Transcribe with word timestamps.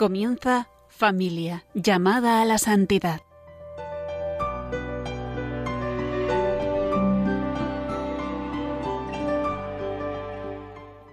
Comienza 0.00 0.70
Familia, 0.88 1.66
llamada 1.74 2.40
a 2.40 2.46
la 2.46 2.56
santidad. 2.56 3.20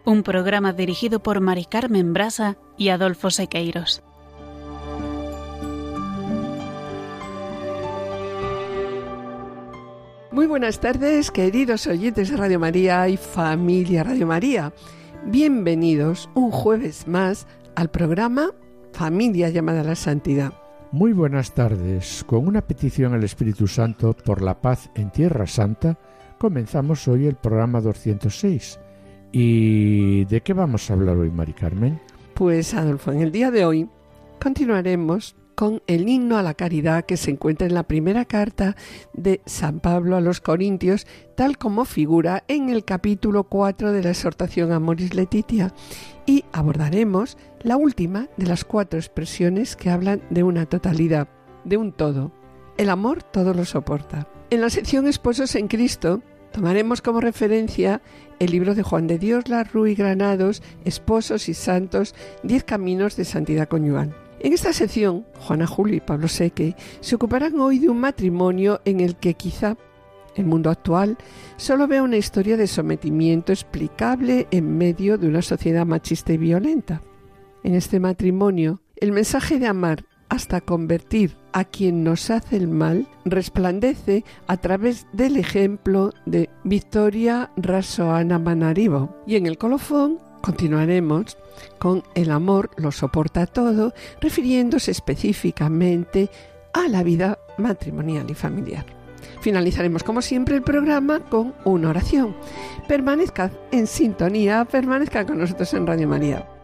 Un 0.06 0.24
programa 0.24 0.72
dirigido 0.72 1.20
por 1.20 1.42
Mari 1.42 1.66
Carmen 1.66 2.14
Brasa 2.14 2.56
y 2.78 2.88
Adolfo 2.88 3.30
Sequeiros. 3.30 4.04
Muy 10.32 10.46
buenas 10.48 10.80
tardes, 10.80 11.30
queridos 11.32 11.88
oyentes 11.88 12.30
de 12.30 12.38
Radio 12.38 12.58
María 12.58 13.10
y 13.10 13.18
familia 13.18 14.06
Radio 14.06 14.28
María. 14.28 14.72
Bienvenidos 15.26 16.30
un 16.36 16.52
jueves 16.52 17.06
más 17.06 17.48
al 17.76 17.90
programa 17.92 18.54
Familia 18.94 19.50
llamada 19.50 19.82
a 19.82 19.84
la 19.84 19.96
Santidad. 19.96 20.54
Muy 20.92 21.14
buenas 21.14 21.54
tardes. 21.54 22.24
Con 22.26 22.48
una 22.48 22.62
petición 22.62 23.14
al 23.14 23.24
Espíritu 23.24 23.68
Santo 23.68 24.14
por 24.14 24.42
la 24.42 24.62
paz 24.62 24.90
en 24.96 25.12
Tierra 25.12 25.46
Santa, 25.46 25.98
comenzamos 26.38 27.08
hoy 27.08 27.28
el 27.28 27.36
programa 27.36 27.82
206. 27.82 28.80
¿Y 29.32 30.26
de 30.26 30.42
qué 30.42 30.54
vamos 30.54 30.90
a 30.90 30.94
hablar 30.94 31.18
hoy, 31.18 31.30
Mari 31.30 31.54
Carmen? 31.54 32.00
Pues, 32.34 32.74
Adolfo, 32.74 33.12
en 33.12 33.22
el 33.22 33.32
día 33.32 33.52
de 33.52 33.66
hoy 33.66 33.90
continuaremos 34.40 35.36
con 35.58 35.82
el 35.88 36.08
himno 36.08 36.38
a 36.38 36.44
la 36.44 36.54
caridad 36.54 37.06
que 37.06 37.18
se 37.18 37.32
encuentra 37.32 37.66
en 37.66 37.74
la 37.74 37.82
primera 37.82 38.26
carta 38.26 38.76
de 39.14 39.42
San 39.48 39.80
Pablo 39.80 40.16
a 40.16 40.22
los 40.22 40.40
Corintios, 40.40 41.08
tal 41.34 41.58
como 41.58 41.84
figura 41.84 42.44
en 42.48 42.70
el 42.70 42.86
capítulo 42.86 43.46
4 43.46 43.92
de 43.92 44.04
la 44.04 44.12
exhortación 44.12 44.72
a 44.72 44.80
Moris 44.80 45.16
Letitia, 45.16 45.74
y 46.28 46.46
abordaremos 46.54 47.40
la 47.64 47.76
última 47.76 48.28
de 48.38 48.46
las 48.46 48.66
cuatro 48.66 49.00
expresiones 49.00 49.76
que 49.76 49.90
hablan 49.90 50.22
de 50.30 50.44
una 50.44 50.68
totalidad, 50.68 51.28
de 51.66 51.78
un 51.78 51.92
todo. 51.92 52.32
El 52.78 52.92
amor 52.92 53.24
todo 53.24 53.56
lo 53.56 53.66
soporta. 53.66 54.28
En 54.52 54.62
la 54.62 54.70
sección 54.70 55.08
Esposos 55.08 55.56
en 55.56 55.70
Cristo 55.70 56.22
tomaremos 56.52 57.02
como 57.02 57.20
referencia 57.20 58.04
el 58.38 58.52
libro 58.52 58.76
de 58.76 58.84
Juan 58.84 59.08
de 59.08 59.18
Dios 59.18 59.50
Larru 59.50 59.88
y 59.88 59.96
Granados, 59.96 60.62
Esposos 60.86 61.50
y 61.50 61.56
Santos, 61.56 62.14
Diez 62.44 62.64
Caminos 62.64 63.16
de 63.16 63.26
Santidad 63.26 63.68
Conyugal. 63.68 64.27
En 64.40 64.54
esta 64.54 64.72
sección, 64.72 65.26
Juana 65.40 65.66
Julio 65.66 65.96
y 65.96 66.00
Pablo 66.00 66.28
Seque 66.28 66.76
se 67.00 67.16
ocuparán 67.16 67.60
hoy 67.60 67.80
de 67.80 67.90
un 67.90 68.00
matrimonio 68.00 68.82
en 68.86 69.00
el 69.00 69.16
que 69.16 69.34
quizá 69.34 69.78
el 70.36 70.46
mundo 70.46 70.70
actual 70.70 71.18
solo 71.58 71.88
vea 71.88 72.04
una 72.04 72.18
historia 72.18 72.56
de 72.56 72.68
sometimiento 72.68 73.52
explicable 73.52 74.48
en 74.52 74.78
medio 74.78 75.18
de 75.18 75.28
una 75.28 75.42
sociedad 75.42 75.86
machista 75.86 76.34
y 76.34 76.38
violenta. 76.38 77.02
En 77.64 77.74
este 77.74 78.00
matrimonio, 78.00 78.80
el 78.96 79.12
mensaje 79.12 79.58
de 79.58 79.68
amar 79.68 80.06
hasta 80.30 80.62
convertir 80.62 81.36
a 81.54 81.64
quien 81.64 82.04
nos 82.04 82.30
hace 82.30 82.58
el 82.58 82.68
mal 82.68 83.08
resplandece 83.26 84.24
a 84.46 84.58
través 84.58 85.08
del 85.14 85.38
ejemplo 85.38 86.12
de 86.26 86.50
Victoria 86.64 87.52
Rasoana 87.58 88.38
Manarivo. 88.38 89.16
Y 89.26 89.38
en 89.38 89.48
el 89.48 89.58
colofón 89.58 90.20
Continuaremos 90.42 91.38
con 91.80 92.04
El 92.16 92.32
amor 92.32 92.70
lo 92.78 92.92
soporta 92.92 93.46
todo, 93.46 93.94
refiriéndose 94.22 94.92
específicamente 94.92 96.30
a 96.74 96.88
la 96.88 97.04
vida 97.04 97.40
matrimonial 97.58 98.30
y 98.30 98.34
familiar. 98.34 98.86
Finalizaremos 99.42 100.04
como 100.04 100.22
siempre 100.22 100.56
el 100.56 100.62
programa 100.62 101.20
con 101.20 101.54
una 101.64 101.90
oración. 101.90 102.36
Permanezcad 102.88 103.52
en 103.72 103.88
sintonía, 103.88 104.66
permanezcad 104.66 105.26
con 105.28 105.40
nosotros 105.40 105.74
en 105.74 105.88
Radio 105.88 106.08
María. 106.08 106.57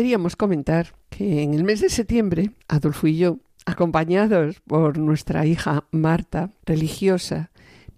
Queríamos 0.00 0.34
comentar 0.34 0.94
que 1.10 1.42
en 1.42 1.52
el 1.52 1.62
mes 1.62 1.82
de 1.82 1.90
septiembre, 1.90 2.52
Adolfo 2.68 3.06
y 3.06 3.18
yo, 3.18 3.36
acompañados 3.66 4.58
por 4.60 4.96
nuestra 4.96 5.44
hija 5.44 5.84
Marta, 5.90 6.48
religiosa, 6.64 7.50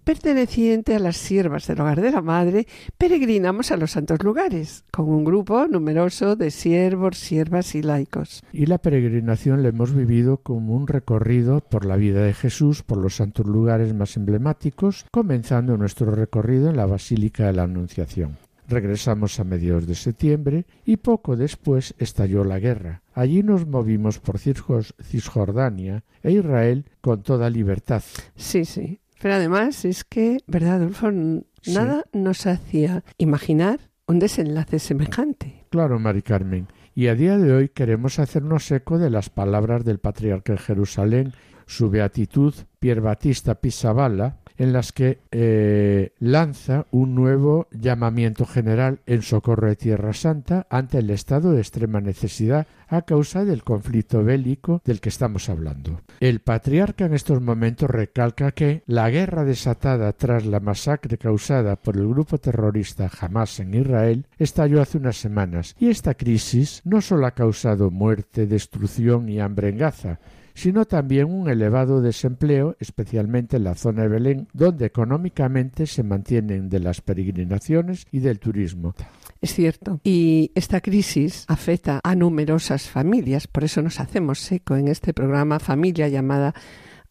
perteneciente 0.02 0.96
a 0.96 0.98
las 0.98 1.16
siervas 1.16 1.68
del 1.68 1.80
hogar 1.80 2.00
de 2.00 2.10
la 2.10 2.20
madre, 2.20 2.66
peregrinamos 2.98 3.70
a 3.70 3.76
los 3.76 3.92
santos 3.92 4.20
lugares, 4.24 4.84
con 4.90 5.10
un 5.10 5.22
grupo 5.22 5.68
numeroso 5.68 6.34
de 6.34 6.50
siervos, 6.50 7.18
siervas 7.18 7.76
y 7.76 7.82
laicos. 7.82 8.42
Y 8.52 8.66
la 8.66 8.78
peregrinación 8.78 9.62
la 9.62 9.68
hemos 9.68 9.94
vivido 9.94 10.38
como 10.38 10.74
un 10.74 10.88
recorrido 10.88 11.60
por 11.60 11.84
la 11.84 11.94
vida 11.94 12.24
de 12.24 12.34
Jesús, 12.34 12.82
por 12.82 12.98
los 12.98 13.14
santos 13.14 13.46
lugares 13.46 13.94
más 13.94 14.16
emblemáticos, 14.16 15.06
comenzando 15.12 15.76
nuestro 15.76 16.10
recorrido 16.10 16.68
en 16.68 16.76
la 16.76 16.86
Basílica 16.86 17.46
de 17.46 17.52
la 17.52 17.62
Anunciación. 17.62 18.38
Regresamos 18.72 19.38
a 19.38 19.44
mediados 19.44 19.86
de 19.86 19.94
septiembre 19.94 20.64
y 20.86 20.96
poco 20.96 21.36
después 21.36 21.94
estalló 21.98 22.42
la 22.42 22.58
guerra. 22.58 23.02
Allí 23.12 23.42
nos 23.42 23.66
movimos 23.66 24.18
por 24.18 24.38
Cisjordania 24.38 26.04
e 26.22 26.32
Israel 26.32 26.86
con 27.02 27.22
toda 27.22 27.50
libertad. 27.50 28.02
Sí, 28.34 28.64
sí. 28.64 28.98
Pero 29.20 29.34
además 29.34 29.84
es 29.84 30.04
que, 30.04 30.38
¿verdad, 30.46 30.76
Adolfo? 30.76 31.10
Nada 31.10 32.04
nos 32.14 32.46
hacía 32.46 33.04
imaginar 33.18 33.78
un 34.06 34.18
desenlace 34.18 34.78
semejante. 34.78 35.66
Claro, 35.68 35.98
Mari 35.98 36.22
Carmen. 36.22 36.68
Y 36.94 37.08
a 37.08 37.14
día 37.14 37.36
de 37.36 37.52
hoy 37.52 37.68
queremos 37.68 38.18
hacernos 38.18 38.70
eco 38.70 38.98
de 38.98 39.10
las 39.10 39.28
palabras 39.28 39.84
del 39.84 39.98
patriarca 39.98 40.54
de 40.54 40.58
Jerusalén, 40.58 41.34
su 41.66 41.90
beatitud 41.90 42.54
Pier 42.78 43.02
Batista 43.02 43.56
Pisaballa, 43.56 44.38
en 44.58 44.72
las 44.72 44.92
que 44.92 45.18
eh, 45.30 46.12
lanza 46.18 46.86
un 46.90 47.14
nuevo 47.14 47.68
llamamiento 47.70 48.46
general 48.46 49.00
en 49.06 49.22
socorro 49.22 49.68
de 49.68 49.76
Tierra 49.76 50.12
Santa 50.12 50.66
ante 50.70 50.98
el 50.98 51.10
estado 51.10 51.52
de 51.52 51.60
extrema 51.60 52.00
necesidad 52.00 52.66
a 52.88 53.02
causa 53.02 53.44
del 53.44 53.64
conflicto 53.64 54.22
bélico 54.22 54.82
del 54.84 55.00
que 55.00 55.08
estamos 55.08 55.48
hablando. 55.48 56.02
El 56.20 56.40
patriarca 56.40 57.06
en 57.06 57.14
estos 57.14 57.40
momentos 57.40 57.88
recalca 57.90 58.52
que 58.52 58.82
la 58.86 59.08
guerra 59.10 59.44
desatada 59.44 60.12
tras 60.12 60.44
la 60.44 60.60
masacre 60.60 61.16
causada 61.16 61.76
por 61.76 61.96
el 61.96 62.06
grupo 62.08 62.38
terrorista 62.38 63.10
Hamas 63.20 63.60
en 63.60 63.74
Israel 63.74 64.26
estalló 64.38 64.82
hace 64.82 64.98
unas 64.98 65.16
semanas 65.16 65.74
y 65.78 65.88
esta 65.88 66.14
crisis 66.14 66.82
no 66.84 67.00
solo 67.00 67.26
ha 67.26 67.32
causado 67.32 67.90
muerte, 67.90 68.46
destrucción 68.46 69.28
y 69.28 69.40
hambre 69.40 69.70
en 69.70 69.78
Gaza, 69.78 70.18
sino 70.54 70.84
también 70.84 71.32
un 71.32 71.48
elevado 71.48 72.00
desempleo, 72.00 72.76
especialmente 72.80 73.56
en 73.56 73.64
la 73.64 73.74
zona 73.74 74.02
de 74.02 74.08
Belén, 74.08 74.48
donde 74.52 74.86
económicamente 74.86 75.86
se 75.86 76.02
mantienen 76.02 76.68
de 76.68 76.80
las 76.80 77.00
peregrinaciones 77.00 78.06
y 78.10 78.20
del 78.20 78.38
turismo. 78.38 78.94
Es 79.40 79.54
cierto. 79.54 80.00
Y 80.04 80.52
esta 80.54 80.80
crisis 80.80 81.44
afecta 81.48 82.00
a 82.04 82.14
numerosas 82.14 82.88
familias, 82.88 83.46
por 83.46 83.64
eso 83.64 83.82
nos 83.82 83.98
hacemos 83.98 84.50
eco 84.52 84.76
en 84.76 84.88
este 84.88 85.12
programa 85.12 85.58
Familia 85.58 86.08
llamada 86.08 86.54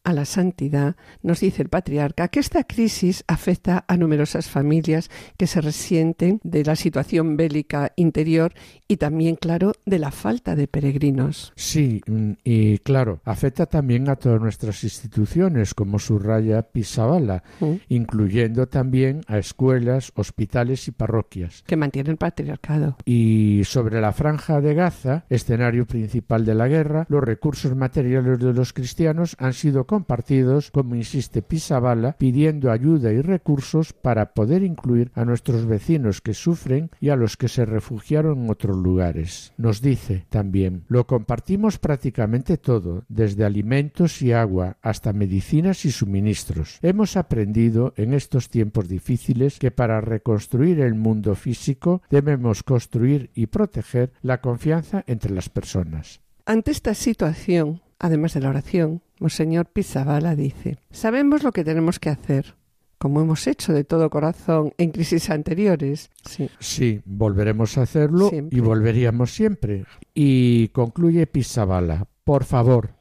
a 0.04 0.14
la 0.14 0.26
santidad, 0.26 0.96
nos 1.22 1.42
dice 1.42 1.62
el 1.62 1.70
patriarca 1.70 2.28
que 2.28 2.40
esta 2.40 2.64
crisis 2.64 3.24
afecta 3.28 3.86
a 3.88 3.98
numerosas 3.98 4.50
familias 4.50 5.10
que 5.38 5.48
se 5.48 5.62
resienten 5.62 6.40
de 6.44 6.64
la 6.64 6.76
situación 6.76 7.38
bélica 7.38 7.92
interior 7.96 8.54
y 8.88 8.98
también, 8.98 9.36
claro, 9.36 9.74
de 9.86 10.00
la 10.00 10.12
falta 10.12 10.56
de 10.56 10.68
peregrinos. 10.68 11.54
Sí, 11.56 12.02
mm, 12.08 12.32
y 12.44 12.78
claro, 12.80 13.22
afecta 13.26 13.66
también 13.66 14.10
a 14.10 14.16
todas 14.16 14.42
nuestras 14.42 14.84
instituciones, 14.84 15.74
como 15.74 16.00
subraya 16.00 16.62
Pisabala, 16.64 17.44
mm. 17.60 17.74
incluyendo 17.90 18.68
también 18.68 19.22
a 19.28 19.38
escuelas, 19.38 20.12
hospitales 20.16 20.88
y 20.88 20.92
parroquias. 20.92 21.64
Que 21.68 21.78
mantienen 21.78 22.12
el 22.12 22.18
patriarcado. 22.18 22.98
Y 23.06 23.62
sobre 23.66 24.02
la 24.02 24.12
franja 24.12 24.62
de 24.62 24.74
Gaza, 24.74 25.26
escenario 25.30 25.86
principal 25.86 26.46
de 26.46 26.56
la 26.56 26.68
guerra, 26.68 27.06
los 27.10 27.24
recursos 27.24 27.76
materiales 27.76 28.40
de 28.40 28.54
los 28.54 28.74
cristianos 28.74 29.36
han 29.40 29.54
sido 29.54 29.86
compartidos, 29.92 30.72
como 30.72 30.96
insiste 30.96 31.42
Pisabala, 31.42 32.16
pidiendo 32.18 32.72
ayuda 32.72 33.12
y 33.12 33.20
recursos 33.20 33.92
para 33.92 34.34
poder 34.34 34.64
incluir 34.64 35.12
a 35.16 35.26
nuestros 35.26 35.66
vecinos 35.66 36.22
que 36.22 36.34
sufren 36.34 36.92
y 37.02 37.10
a 37.10 37.18
los 37.18 37.36
que 37.36 37.50
se 37.50 37.66
refugiaron 37.66 38.46
en 38.46 38.50
otros 38.50 38.78
lugares. 38.78 39.52
Nos 39.58 39.82
dice 39.82 40.26
también, 40.30 40.86
lo 40.88 41.08
compartimos 41.08 41.78
prácticamente 41.78 42.56
todo, 42.58 43.04
desde 43.10 43.44
alimentos 43.44 44.22
y 44.22 44.32
agua 44.32 44.78
hasta 44.82 45.12
medicinas 45.12 45.84
y 45.84 45.92
suministros. 45.92 46.80
Hemos 46.82 47.18
aprendido 47.18 47.94
en 47.98 48.14
estos 48.14 48.48
tiempos 48.48 48.88
difíciles 48.88 49.60
que 49.60 49.72
para 49.72 50.00
reconstruir 50.00 50.80
el 50.80 50.96
mundo 50.96 51.36
físico 51.36 52.02
debemos 52.10 52.64
construir 52.64 53.30
y 53.36 53.48
proteger 53.48 54.14
la 54.22 54.40
confianza 54.40 55.04
entre 55.06 55.34
las 55.34 55.50
personas. 55.50 56.22
Ante 56.46 56.72
esta 56.72 56.94
situación, 56.94 57.82
además 58.00 58.34
de 58.34 58.40
la 58.40 58.50
oración, 58.52 59.02
Monseñor 59.22 59.68
Pisabala 59.68 60.36
dice 60.36 60.80
Sabemos 60.90 61.44
lo 61.44 61.52
que 61.52 61.64
tenemos 61.64 62.00
que 62.00 62.10
hacer, 62.10 62.56
como 62.98 63.22
hemos 63.22 63.46
hecho 63.46 63.72
de 63.72 63.84
todo 63.84 64.10
corazón 64.10 64.74
en 64.80 64.90
crisis 64.90 65.30
anteriores. 65.30 66.10
Sí, 66.26 66.50
sí 66.60 67.02
volveremos 67.06 67.78
a 67.78 67.84
hacerlo 67.84 68.32
y 68.34 68.60
volveríamos 68.62 69.32
siempre. 69.32 69.86
Y 70.16 70.70
concluye 70.70 71.28
Pisabala, 71.28 72.08
por 72.24 72.46
favor, 72.46 72.96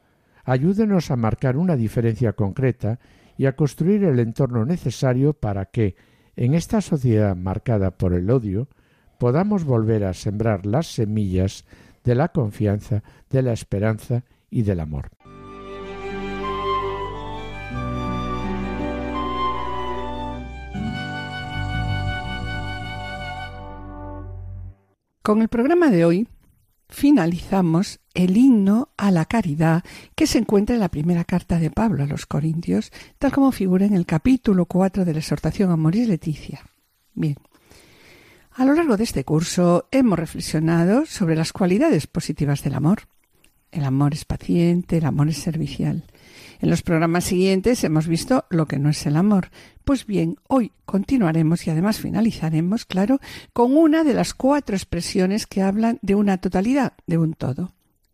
ayúdenos 0.44 1.10
a 1.10 1.16
marcar 1.16 1.56
una 1.56 1.74
diferencia 1.74 2.34
concreta 2.34 3.00
y 3.38 3.46
a 3.46 3.56
construir 3.56 4.04
el 4.04 4.18
entorno 4.18 4.66
necesario 4.66 5.32
para 5.32 5.64
que, 5.64 5.96
en 6.36 6.52
esta 6.52 6.82
sociedad 6.82 7.34
marcada 7.34 7.92
por 7.92 8.12
el 8.12 8.30
odio, 8.30 8.68
podamos 9.18 9.64
volver 9.64 10.04
a 10.04 10.12
sembrar 10.12 10.66
las 10.66 10.86
semillas 10.86 11.64
de 12.04 12.14
la 12.14 12.28
confianza, 12.28 13.02
de 13.30 13.40
la 13.40 13.54
esperanza 13.54 14.24
y 14.50 14.62
del 14.62 14.80
amor. 14.80 15.10
Con 25.22 25.42
el 25.42 25.48
programa 25.48 25.90
de 25.90 26.06
hoy 26.06 26.28
finalizamos 26.88 28.00
el 28.14 28.38
himno 28.38 28.88
a 28.96 29.10
la 29.10 29.26
caridad 29.26 29.84
que 30.14 30.26
se 30.26 30.38
encuentra 30.38 30.74
en 30.74 30.80
la 30.80 30.88
primera 30.88 31.24
carta 31.24 31.58
de 31.58 31.70
Pablo 31.70 32.04
a 32.04 32.06
los 32.06 32.24
Corintios, 32.24 32.90
tal 33.18 33.30
como 33.30 33.52
figura 33.52 33.84
en 33.84 33.92
el 33.92 34.06
capítulo 34.06 34.64
4 34.64 35.04
de 35.04 35.12
la 35.12 35.18
exhortación 35.18 35.70
a 35.70 35.76
Moris 35.76 36.08
Leticia. 36.08 36.64
Bien, 37.12 37.36
a 38.52 38.64
lo 38.64 38.72
largo 38.72 38.96
de 38.96 39.04
este 39.04 39.24
curso 39.24 39.88
hemos 39.90 40.18
reflexionado 40.18 41.04
sobre 41.04 41.36
las 41.36 41.52
cualidades 41.52 42.06
positivas 42.06 42.64
del 42.64 42.74
amor. 42.74 43.02
El 43.72 43.84
amor 43.84 44.14
es 44.14 44.24
paciente, 44.24 44.96
el 44.96 45.04
amor 45.04 45.28
es 45.28 45.36
servicial. 45.36 46.02
En 46.60 46.68
los 46.68 46.82
programas 46.82 47.24
siguientes 47.24 47.82
hemos 47.84 48.06
visto 48.06 48.44
lo 48.50 48.66
que 48.66 48.78
no 48.78 48.90
es 48.90 49.06
el 49.06 49.16
amor. 49.16 49.50
Pues 49.84 50.04
bien, 50.04 50.36
hoy 50.46 50.72
continuaremos 50.84 51.66
y 51.66 51.70
además 51.70 51.98
finalizaremos, 51.98 52.84
claro, 52.84 53.18
con 53.54 53.74
una 53.76 54.04
de 54.04 54.12
las 54.12 54.34
cuatro 54.34 54.76
expresiones 54.76 55.46
que 55.46 55.62
hablan 55.62 55.98
de 56.02 56.14
una 56.14 56.38
totalidad, 56.38 56.92
de 57.06 57.16
un 57.16 57.32
todo. 57.32 57.72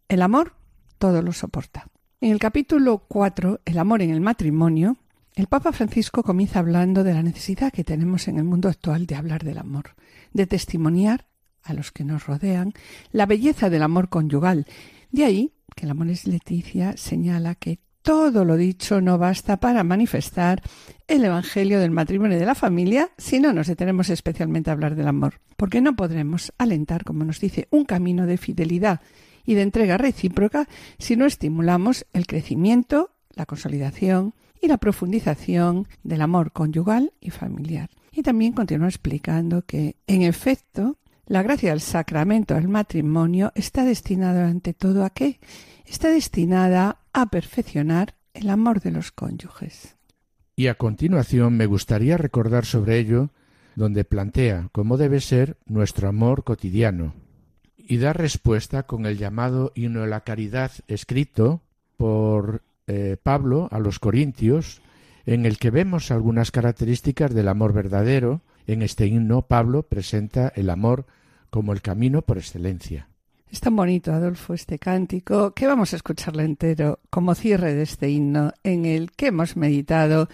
El 0.08 0.22
amor 0.22 0.54
todo 0.98 1.22
lo 1.22 1.32
soporta. 1.32 1.88
En 2.20 2.30
el 2.30 2.38
capítulo 2.38 3.04
4, 3.08 3.62
El 3.64 3.78
amor 3.78 4.00
en 4.00 4.10
el 4.10 4.20
matrimonio, 4.20 4.96
el 5.34 5.48
Papa 5.48 5.72
Francisco 5.72 6.22
comienza 6.22 6.60
hablando 6.60 7.02
de 7.02 7.14
la 7.14 7.22
necesidad 7.22 7.72
que 7.72 7.84
tenemos 7.84 8.28
en 8.28 8.38
el 8.38 8.44
mundo 8.44 8.68
actual 8.68 9.06
de 9.06 9.16
hablar 9.16 9.42
del 9.44 9.58
amor, 9.58 9.96
de 10.32 10.46
testimoniar 10.46 11.26
a 11.62 11.74
los 11.74 11.90
que 11.90 12.04
nos 12.04 12.26
rodean 12.26 12.72
la 13.10 13.26
belleza 13.26 13.70
del 13.70 13.82
amor 13.82 14.08
conyugal. 14.08 14.66
De 15.10 15.24
ahí 15.24 15.52
que 15.74 15.84
el 15.84 15.90
amor 15.90 16.08
es 16.08 16.26
Leticia 16.26 16.96
señala 16.96 17.54
que 17.54 17.80
todo 18.06 18.44
lo 18.44 18.56
dicho 18.56 19.00
no 19.00 19.18
basta 19.18 19.56
para 19.56 19.82
manifestar 19.82 20.62
el 21.08 21.24
Evangelio 21.24 21.80
del 21.80 21.90
matrimonio 21.90 22.36
y 22.36 22.40
de 22.40 22.46
la 22.46 22.54
familia 22.54 23.10
si 23.18 23.40
no 23.40 23.52
nos 23.52 23.66
detenemos 23.66 24.10
especialmente 24.10 24.70
a 24.70 24.74
hablar 24.74 24.94
del 24.94 25.08
amor, 25.08 25.40
porque 25.56 25.80
no 25.80 25.96
podremos 25.96 26.52
alentar, 26.56 27.02
como 27.02 27.24
nos 27.24 27.40
dice, 27.40 27.66
un 27.72 27.84
camino 27.84 28.26
de 28.26 28.36
fidelidad 28.36 29.00
y 29.44 29.54
de 29.54 29.62
entrega 29.62 29.98
recíproca 29.98 30.68
si 31.00 31.16
no 31.16 31.26
estimulamos 31.26 32.06
el 32.12 32.28
crecimiento, 32.28 33.10
la 33.34 33.44
consolidación 33.44 34.34
y 34.62 34.68
la 34.68 34.78
profundización 34.78 35.88
del 36.04 36.22
amor 36.22 36.52
conyugal 36.52 37.12
y 37.20 37.30
familiar. 37.30 37.90
Y 38.12 38.22
también 38.22 38.52
continúa 38.52 38.86
explicando 38.86 39.62
que, 39.62 39.96
en 40.06 40.22
efecto, 40.22 40.96
la 41.26 41.42
gracia 41.42 41.70
del 41.70 41.80
sacramento 41.80 42.54
del 42.54 42.68
matrimonio 42.68 43.50
está 43.56 43.84
destinada 43.84 44.46
ante 44.46 44.74
todo 44.74 45.04
a 45.04 45.10
qué? 45.10 45.40
Está 45.84 46.08
destinada 46.08 47.00
a 47.16 47.30
perfeccionar 47.30 48.14
el 48.34 48.50
amor 48.50 48.82
de 48.82 48.90
los 48.90 49.10
cónyuges. 49.10 49.96
Y 50.54 50.66
a 50.66 50.74
continuación 50.74 51.56
me 51.56 51.64
gustaría 51.64 52.18
recordar 52.18 52.66
sobre 52.66 52.98
ello 52.98 53.30
donde 53.74 54.04
plantea 54.04 54.68
cómo 54.70 54.98
debe 54.98 55.20
ser 55.20 55.56
nuestro 55.64 56.08
amor 56.08 56.44
cotidiano 56.44 57.14
y 57.74 57.96
da 57.96 58.12
respuesta 58.12 58.82
con 58.82 59.06
el 59.06 59.16
llamado 59.16 59.72
himno 59.74 60.02
de 60.02 60.08
la 60.08 60.20
caridad 60.20 60.72
escrito 60.88 61.62
por 61.96 62.62
eh, 62.86 63.16
Pablo 63.22 63.68
a 63.70 63.78
los 63.78 63.98
Corintios, 63.98 64.82
en 65.24 65.46
el 65.46 65.56
que 65.56 65.70
vemos 65.70 66.10
algunas 66.10 66.50
características 66.50 67.32
del 67.32 67.48
amor 67.48 67.72
verdadero. 67.72 68.42
En 68.66 68.82
este 68.82 69.06
himno 69.06 69.40
Pablo 69.46 69.84
presenta 69.84 70.52
el 70.54 70.68
amor 70.68 71.06
como 71.48 71.72
el 71.72 71.80
camino 71.80 72.20
por 72.20 72.36
excelencia. 72.36 73.08
Es 73.50 73.60
tan 73.60 73.76
bonito, 73.76 74.12
Adolfo, 74.12 74.54
este 74.54 74.78
cántico, 74.78 75.52
que 75.52 75.66
vamos 75.66 75.92
a 75.92 75.96
escucharlo 75.96 76.42
entero 76.42 76.98
como 77.10 77.34
cierre 77.34 77.74
de 77.74 77.82
este 77.82 78.10
himno 78.10 78.52
en 78.64 78.84
el 78.84 79.12
que 79.12 79.28
hemos 79.28 79.56
meditado 79.56 80.28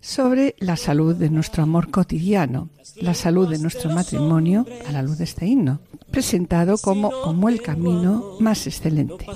sobre 0.00 0.54
la 0.58 0.76
salud 0.76 1.14
de 1.14 1.30
nuestro 1.30 1.62
amor 1.64 1.90
cotidiano, 1.90 2.70
la 2.96 3.12
salud 3.12 3.48
de 3.48 3.58
nuestro 3.58 3.90
matrimonio 3.90 4.64
a 4.86 4.92
la 4.92 5.02
luz 5.02 5.18
de 5.18 5.24
este 5.24 5.46
himno, 5.46 5.80
presentado 6.10 6.78
como, 6.78 7.10
como 7.10 7.48
el 7.48 7.60
camino 7.60 8.36
más 8.40 8.66
excelente. 8.66 9.26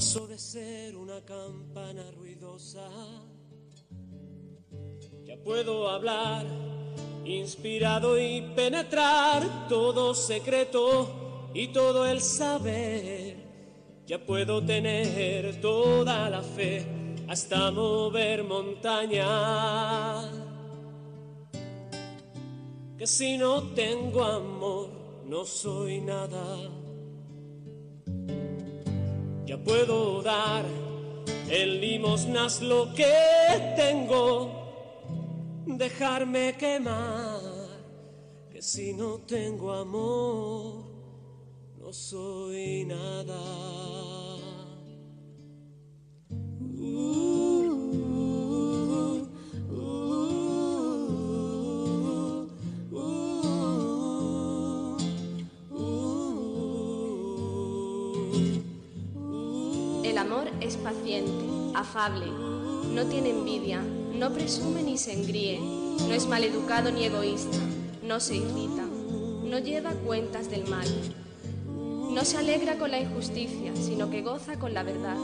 Puedo 5.44 5.88
hablar, 5.90 6.46
inspirado 7.24 8.18
y 8.18 8.42
penetrar 8.54 9.68
todo 9.68 10.14
secreto 10.14 11.19
y 11.54 11.68
todo 11.68 12.06
el 12.06 12.20
saber. 12.20 13.36
Ya 14.06 14.18
puedo 14.18 14.64
tener 14.64 15.60
toda 15.60 16.28
la 16.28 16.42
fe 16.42 16.84
hasta 17.28 17.70
mover 17.70 18.42
montaña. 18.44 19.24
Que 22.98 23.06
si 23.06 23.38
no 23.38 23.62
tengo 23.74 24.24
amor, 24.24 24.90
no 25.26 25.44
soy 25.44 26.00
nada. 26.00 26.70
Ya 29.46 29.56
puedo 29.58 30.22
dar 30.22 30.64
en 31.48 31.80
limosnas 31.80 32.62
lo 32.62 32.92
que 32.94 33.74
tengo, 33.76 35.14
dejarme 35.66 36.56
quemar. 36.56 37.40
Que 38.50 38.60
si 38.60 38.92
no 38.92 39.18
tengo 39.18 39.72
amor, 39.72 40.89
soy 41.92 42.84
nada. 42.84 43.40
El 60.04 60.18
amor 60.18 60.48
es 60.60 60.76
paciente, 60.76 61.32
afable, 61.74 62.26
no 62.26 63.06
tiene 63.06 63.30
envidia, 63.30 63.82
no 63.82 64.32
presume 64.32 64.82
ni 64.82 64.96
se 64.96 65.12
engríe, 65.12 65.58
no 65.60 66.14
es 66.14 66.26
maleducado 66.28 66.92
ni 66.92 67.04
egoísta, 67.04 67.58
no 68.02 68.20
se 68.20 68.36
irrita, 68.36 68.84
no 69.44 69.58
lleva 69.58 69.92
cuentas 69.92 70.50
del 70.50 70.68
mal 70.68 70.86
no 72.14 72.24
se 72.24 72.38
alegra 72.38 72.76
con 72.76 72.90
la 72.90 73.00
injusticia, 73.00 73.72
sino 73.74 74.10
que 74.10 74.22
goza 74.22 74.58
con 74.58 74.74
la 74.74 74.82
verdad. 74.82 75.16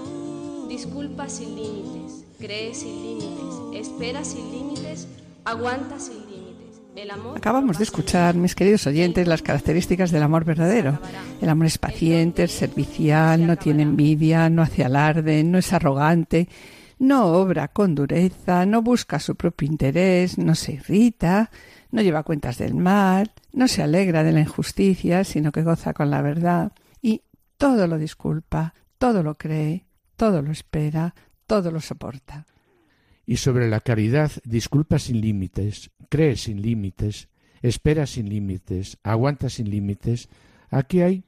Disculpa 0.69 1.29
sin 1.29 1.57
límites, 1.57 2.25
cree 2.39 2.75
sin 2.75 3.03
límites, 3.03 3.87
espera 3.87 4.25
sin 4.25 4.51
límites, 4.51 5.09
aguanta 5.45 5.99
sin 5.99 6.19
límites. 6.21 6.81
El 6.95 7.11
amor 7.11 7.37
Acabamos 7.37 7.77
de 7.77 7.85
escuchar, 7.85 8.37
mis 8.37 8.55
queridos 8.55 8.87
oyentes, 8.87 9.29
las 9.29 9.43
características 9.43 10.11
del 10.11 10.23
amor 10.23 10.45
verdadero. 10.45 10.99
El 11.43 11.49
amor 11.49 11.67
es 11.67 11.77
paciente, 11.77 12.45
es 12.45 12.53
servicial, 12.53 13.47
no 13.47 13.57
tiene 13.57 13.83
envidia, 13.83 14.49
no 14.49 14.63
hace 14.63 14.85
alarde, 14.85 15.45
no 15.45 15.59
es 15.59 15.73
arrogante, 15.73 16.49
no 16.99 17.27
obra 17.27 17.69
con 17.69 17.95
dureza, 17.95 18.67
no 18.67 18.83
busca 18.83 19.21
su 19.21 19.37
propio 19.37 19.69
interés, 19.69 20.39
no 20.39 20.55
se 20.55 20.75
irrita, 20.75 21.51
no 21.91 22.03
lleva 22.03 22.23
cuentas 22.23 22.59
del 22.59 22.75
mal, 22.75 23.33
no 23.53 23.69
se 23.69 23.83
alegra 23.83 24.23
de 24.23 24.33
la 24.33 24.41
injusticia, 24.41 25.25
sino 25.25 25.53
que 25.53 25.63
goza 25.63 25.93
con 25.93 26.11
la 26.11 26.23
verdad, 26.23 26.73
y 27.03 27.23
todo 27.57 27.87
lo 27.87 27.99
disculpa, 27.99 28.75
todo 28.99 29.23
lo 29.23 29.35
cree, 29.35 29.87
todo 30.17 30.43
lo 30.43 30.51
espera, 30.51 31.15
todo 31.47 31.71
lo 31.71 31.81
soporta. 31.81 32.47
Y 33.27 33.39
sobre 33.39 33.69
la 33.69 33.81
caridad, 33.81 34.31
disculpa 34.45 34.99
sin 34.99 35.21
límites, 35.21 35.91
cree 36.09 36.37
sin 36.37 36.63
límites, 36.63 37.29
espera 37.61 38.07
sin 38.07 38.29
límites, 38.29 38.99
aguanta 39.03 39.49
sin 39.49 39.69
límites. 39.69 40.29
Aquí 40.71 41.01
hay, 41.03 41.25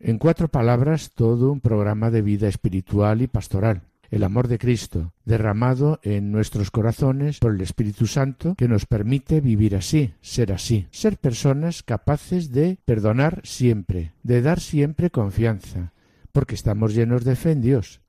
en 0.00 0.18
cuatro 0.18 0.48
palabras, 0.48 1.12
todo 1.14 1.52
un 1.52 1.60
programa 1.60 2.10
de 2.10 2.22
vida 2.22 2.48
espiritual 2.48 3.22
y 3.22 3.28
pastoral. 3.28 3.82
El 4.10 4.24
amor 4.24 4.48
de 4.48 4.58
Cristo, 4.58 5.12
derramado 5.26 6.00
en 6.02 6.32
nuestros 6.32 6.70
corazones 6.70 7.40
por 7.40 7.54
el 7.54 7.60
Espíritu 7.60 8.06
Santo, 8.06 8.54
que 8.56 8.68
nos 8.68 8.86
permite 8.86 9.40
vivir 9.42 9.76
así, 9.76 10.14
ser 10.22 10.52
así, 10.52 10.86
ser 10.90 11.18
personas 11.18 11.82
capaces 11.82 12.50
de 12.50 12.78
perdonar 12.86 13.42
siempre, 13.44 14.12
de 14.22 14.40
dar 14.40 14.60
siempre 14.60 15.10
confianza, 15.10 15.92
porque 16.32 16.54
estamos 16.54 16.94
llenos 16.94 17.24
de 17.24 17.36
fe 17.36 17.52
en 17.52 17.60
Dios, 17.60 18.00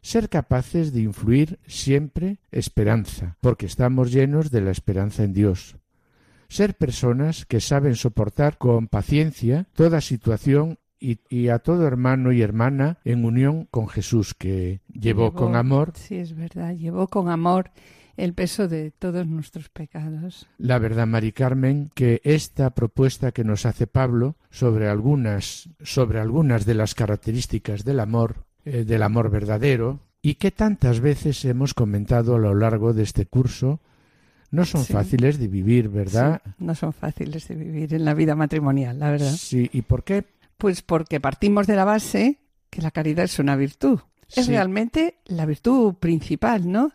ser 0.00 0.30
capaces 0.30 0.92
de 0.92 1.02
influir 1.02 1.58
siempre 1.66 2.38
esperanza, 2.50 3.36
porque 3.40 3.66
estamos 3.66 4.10
llenos 4.10 4.50
de 4.50 4.62
la 4.62 4.70
esperanza 4.70 5.22
en 5.22 5.34
Dios. 5.34 5.76
Ser 6.48 6.74
personas 6.74 7.46
que 7.46 7.60
saben 7.60 7.94
soportar 7.94 8.58
con 8.58 8.88
paciencia 8.88 9.66
toda 9.74 10.00
situación 10.00 10.78
y, 11.02 11.48
a 11.48 11.58
todo 11.58 11.86
hermano 11.86 12.32
y 12.32 12.42
hermana 12.42 12.98
en 13.04 13.24
unión 13.24 13.66
con 13.70 13.88
Jesús, 13.88 14.34
que 14.34 14.80
llevó, 14.92 15.32
con 15.34 15.56
amor. 15.56 15.92
Sí, 15.96 16.16
es 16.16 16.34
verdad, 16.34 16.74
llevó 16.74 17.08
con 17.08 17.28
amor 17.28 17.70
el 18.16 18.34
peso 18.34 18.68
de 18.68 18.90
todos 18.90 19.26
nuestros 19.26 19.68
pecados. 19.68 20.46
La 20.58 20.78
verdad, 20.78 21.06
Mari 21.06 21.32
Carmen, 21.32 21.90
que 21.94 22.20
esta 22.24 22.70
propuesta 22.70 23.32
que 23.32 23.44
nos 23.44 23.66
hace 23.66 23.86
Pablo 23.86 24.36
sobre 24.50 24.88
algunas, 24.88 25.70
sobre 25.82 26.20
algunas 26.20 26.66
de 26.66 26.74
las 26.74 26.94
características 26.94 27.84
del 27.84 28.00
amor, 28.00 28.44
eh, 28.64 28.84
del 28.84 29.02
amor 29.02 29.30
verdadero, 29.30 30.00
y 30.20 30.34
que 30.34 30.52
tantas 30.52 31.00
veces 31.00 31.44
hemos 31.44 31.74
comentado 31.74 32.36
a 32.36 32.38
lo 32.38 32.54
largo 32.54 32.92
de 32.92 33.02
este 33.02 33.26
curso, 33.26 33.80
no 34.52 34.66
son 34.66 34.84
fáciles 34.84 35.38
de 35.38 35.48
vivir, 35.48 35.88
¿verdad? 35.88 36.42
no 36.58 36.74
son 36.74 36.92
fáciles 36.92 37.48
de 37.48 37.54
vivir 37.54 37.94
en 37.94 38.04
la 38.04 38.12
vida 38.12 38.36
matrimonial, 38.36 38.98
la 38.98 39.10
verdad. 39.10 39.32
Sí, 39.32 39.68
¿y 39.72 39.82
por 39.82 40.04
qué? 40.04 40.26
Pues 40.62 40.80
porque 40.80 41.18
partimos 41.18 41.66
de 41.66 41.74
la 41.74 41.84
base 41.84 42.38
que 42.70 42.82
la 42.82 42.92
caridad 42.92 43.24
es 43.24 43.40
una 43.40 43.56
virtud. 43.56 43.98
Es 44.32 44.46
realmente 44.46 45.16
la 45.26 45.44
virtud 45.44 45.94
principal, 45.94 46.70
¿no? 46.70 46.92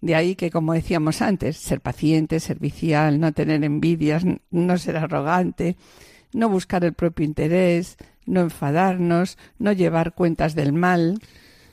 De 0.00 0.14
ahí 0.14 0.36
que, 0.36 0.52
como 0.52 0.74
decíamos 0.74 1.20
antes, 1.20 1.56
ser 1.56 1.80
paciente, 1.80 2.38
servicial, 2.38 3.18
no 3.18 3.32
tener 3.32 3.64
envidias, 3.64 4.24
no 4.52 4.78
ser 4.78 4.96
arrogante, 4.96 5.76
no 6.32 6.48
buscar 6.48 6.84
el 6.84 6.92
propio 6.92 7.26
interés, 7.26 7.96
no 8.26 8.42
enfadarnos, 8.42 9.38
no 9.58 9.72
llevar 9.72 10.14
cuentas 10.14 10.54
del 10.54 10.72
mal. 10.72 11.18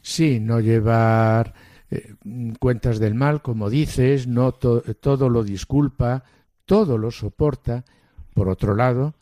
Sí, 0.01 0.39
no 0.39 0.60
llevar 0.60 1.53
eh, 1.91 2.15
cuentas 2.58 2.98
del 2.98 3.13
mal, 3.13 3.44
como 3.44 3.70
dices, 3.70 4.25
no 4.25 4.53
todo 4.53 5.29
lo 5.29 5.44
disculpa, 5.44 6.24
todo 6.65 6.98
lo 6.98 7.12
soporta. 7.12 7.86
Por 8.34 8.50
otro 8.50 8.74
lado, 8.74 9.13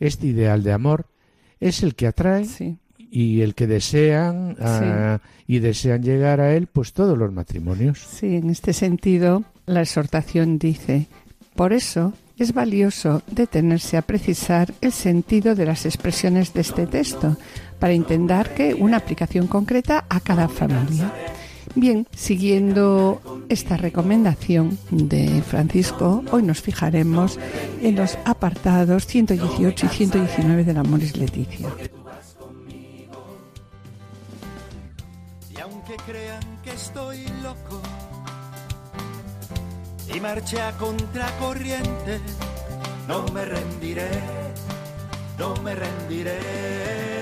este 0.00 0.26
ideal 0.26 0.64
de 0.64 0.72
amor 0.72 1.06
es 1.60 1.82
el 1.82 1.94
que 1.94 2.06
atrae 2.06 2.46
y 3.10 3.40
el 3.42 3.54
que 3.54 3.66
desean 3.66 4.56
ah, 4.60 5.18
y 5.46 5.58
desean 5.58 6.02
llegar 6.02 6.40
a 6.40 6.54
él, 6.54 6.66
pues 6.66 6.92
todos 6.92 7.18
los 7.18 7.32
matrimonios. 7.32 7.98
Sí, 7.98 8.36
en 8.36 8.50
este 8.50 8.72
sentido, 8.72 9.44
la 9.66 9.82
exhortación 9.82 10.58
dice, 10.58 11.06
por 11.54 11.72
eso 11.72 12.12
es 12.38 12.54
valioso 12.54 13.22
detenerse 13.26 13.96
a 13.96 14.02
precisar 14.02 14.72
el 14.80 14.92
sentido 14.92 15.54
de 15.54 15.66
las 15.66 15.84
expresiones 15.84 16.54
de 16.54 16.62
este 16.62 16.86
texto 16.86 17.36
para 17.78 17.92
intentar 17.92 18.54
que 18.54 18.74
una 18.74 18.96
aplicación 18.96 19.46
concreta 19.46 20.06
a 20.08 20.20
cada 20.20 20.48
familia. 20.48 21.12
Bien, 21.76 22.06
siguiendo 22.14 23.20
esta 23.48 23.76
recomendación 23.76 24.76
de 24.90 25.40
Francisco, 25.42 26.24
hoy 26.32 26.42
nos 26.42 26.60
fijaremos 26.60 27.38
en 27.80 27.94
los 27.94 28.18
apartados 28.24 29.06
118 29.06 29.86
y 29.86 29.88
119 29.88 30.64
del 30.64 30.76
Amoris 30.76 31.16
Leticia. 31.16 31.68
Y 35.54 35.60
aunque 35.60 35.96
crean 36.06 36.42
que 36.64 36.72
estoy 36.72 37.24
loco 37.42 37.80
y 40.12 40.18
marche 40.18 40.60
a 40.60 40.76
contracorriente, 40.76 42.18
no 43.06 43.24
me 43.32 43.44
rendiré, 43.44 44.10
no 45.38 45.54
me 45.62 45.74
rendiré. 45.76 47.19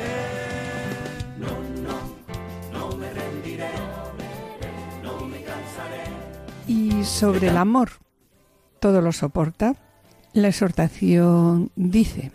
Sobre 7.09 7.49
el 7.49 7.57
amor, 7.57 7.91
todo 8.81 9.01
lo 9.01 9.13
soporta. 9.13 9.75
La 10.33 10.49
exhortación 10.49 11.71
dice, 11.75 12.31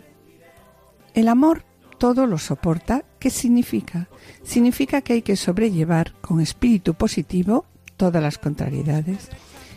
el 1.14 1.28
amor 1.28 1.64
todo 1.98 2.26
lo 2.26 2.38
soporta. 2.38 3.04
¿Qué 3.18 3.30
significa? 3.30 4.08
Significa 4.42 5.00
que 5.00 5.14
hay 5.14 5.22
que 5.22 5.36
sobrellevar 5.36 6.12
con 6.20 6.40
espíritu 6.40 6.94
positivo 6.94 7.64
todas 7.96 8.22
las 8.22 8.38
contrariedades. 8.38 9.30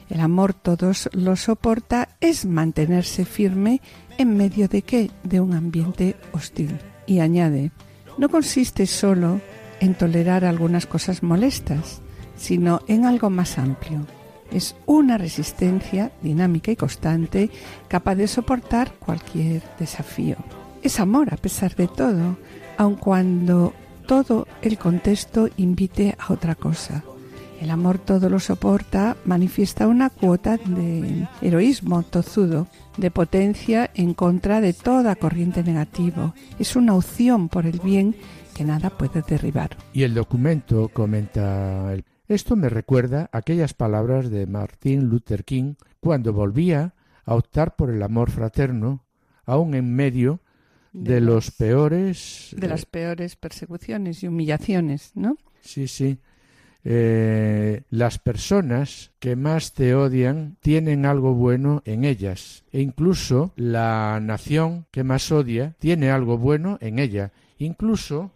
El 0.09 0.19
amor 0.21 0.53
todos 0.53 1.09
lo 1.13 1.35
soporta 1.35 2.09
es 2.19 2.45
mantenerse 2.45 3.25
firme 3.25 3.81
en 4.17 4.35
medio 4.35 4.67
de 4.67 4.81
qué? 4.81 5.11
De 5.23 5.39
un 5.39 5.53
ambiente 5.53 6.15
hostil. 6.31 6.79
Y 7.05 7.19
añade, 7.19 7.71
no 8.17 8.29
consiste 8.29 8.87
solo 8.87 9.41
en 9.79 9.93
tolerar 9.95 10.43
algunas 10.43 10.85
cosas 10.85 11.23
molestas, 11.23 12.01
sino 12.35 12.81
en 12.87 13.05
algo 13.05 13.29
más 13.29 13.57
amplio, 13.57 14.05
es 14.51 14.75
una 14.85 15.17
resistencia 15.17 16.11
dinámica 16.21 16.71
y 16.71 16.75
constante 16.75 17.49
capaz 17.87 18.15
de 18.15 18.27
soportar 18.27 18.93
cualquier 18.93 19.63
desafío. 19.79 20.37
Es 20.83 20.99
amor 20.99 21.33
a 21.33 21.37
pesar 21.37 21.75
de 21.75 21.87
todo, 21.87 22.37
aun 22.77 22.95
cuando 22.95 23.73
todo 24.07 24.47
el 24.61 24.77
contexto 24.77 25.49
invite 25.57 26.15
a 26.17 26.31
otra 26.31 26.55
cosa. 26.55 27.03
El 27.59 27.71
amor 27.71 27.97
todo 27.97 28.29
lo 28.29 28.39
soporta, 28.39 29.17
manifiesta 29.25 29.87
una 29.87 30.11
cuota 30.11 30.57
de 30.57 31.27
heroísmo 31.41 32.03
tozudo, 32.03 32.67
de 32.97 33.09
potencia 33.09 33.89
en 33.95 34.13
contra 34.13 34.61
de 34.61 34.73
toda 34.73 35.15
corriente 35.15 35.63
negativo. 35.63 36.35
Es 36.59 36.75
una 36.75 36.93
opción 36.93 37.49
por 37.49 37.65
el 37.65 37.79
bien 37.79 38.15
que 38.53 38.63
nada 38.63 38.91
puede 38.91 39.23
derribar. 39.27 39.75
Y 39.91 40.03
el 40.03 40.13
documento, 40.13 40.89
comenta 40.89 41.93
esto 42.27 42.55
me 42.55 42.69
recuerda 42.69 43.29
aquellas 43.31 43.73
palabras 43.73 44.29
de 44.29 44.45
Martin 44.47 45.05
Luther 45.09 45.45
King 45.45 45.75
cuando 45.99 46.33
volvía 46.33 46.93
a 47.25 47.35
optar 47.35 47.75
por 47.75 47.89
el 47.89 48.01
amor 48.03 48.31
fraterno, 48.31 49.05
aun 49.45 49.73
en 49.75 49.93
medio 49.93 50.41
de, 50.93 51.21
los 51.21 51.51
peores 51.51 52.55
de 52.57 52.67
las 52.67 52.85
peores 52.85 53.35
persecuciones 53.35 54.23
y 54.23 54.27
humillaciones, 54.27 55.11
¿no? 55.15 55.37
Sí, 55.61 55.87
sí. 55.87 56.19
Eh, 56.83 57.83
las 57.89 58.17
personas 58.17 59.11
que 59.19 59.35
más 59.35 59.73
te 59.73 59.93
odian 59.93 60.57
tienen 60.61 61.05
algo 61.05 61.33
bueno 61.33 61.81
en 61.83 62.05
ellas 62.05 62.63
e 62.71 62.79
incluso 62.79 63.51
la 63.57 64.19
nación 64.21 64.85
que 64.91 65.03
más 65.03 65.29
odia 65.31 65.75
tiene 65.79 66.11
algo 66.11 66.37
bueno 66.37 66.77
en 66.79 66.99
ella 66.99 67.33
incluso 67.57 68.31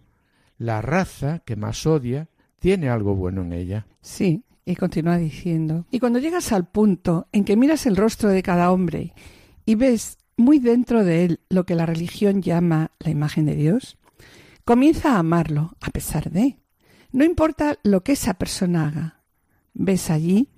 la 0.57 0.81
raza 0.81 1.39
que 1.45 1.55
más 1.55 1.85
odia 1.85 2.27
tiene 2.61 2.89
algo 2.89 3.15
bueno 3.15 3.41
en 3.41 3.53
ella. 3.53 3.87
Sí, 4.01 4.43
y 4.65 4.75
continúa 4.75 5.17
diciendo, 5.17 5.87
y 5.89 5.99
cuando 5.99 6.19
llegas 6.19 6.51
al 6.51 6.69
punto 6.69 7.27
en 7.31 7.43
que 7.43 7.57
miras 7.57 7.87
el 7.87 7.97
rostro 7.97 8.29
de 8.29 8.43
cada 8.43 8.71
hombre 8.71 9.13
y 9.65 9.73
ves 9.73 10.19
muy 10.37 10.59
dentro 10.59 11.03
de 11.03 11.25
él 11.25 11.39
lo 11.49 11.65
que 11.65 11.73
la 11.73 11.87
religión 11.87 12.43
llama 12.43 12.91
la 12.99 13.09
imagen 13.09 13.47
de 13.47 13.55
Dios, 13.55 13.97
comienza 14.63 15.15
a 15.15 15.19
amarlo 15.19 15.75
a 15.81 15.89
pesar 15.89 16.29
de. 16.29 16.59
No 17.11 17.25
importa 17.25 17.79
lo 17.83 18.03
que 18.03 18.11
esa 18.11 18.35
persona 18.35 18.87
haga, 18.87 19.23
ves 19.73 20.11
allí 20.11 20.49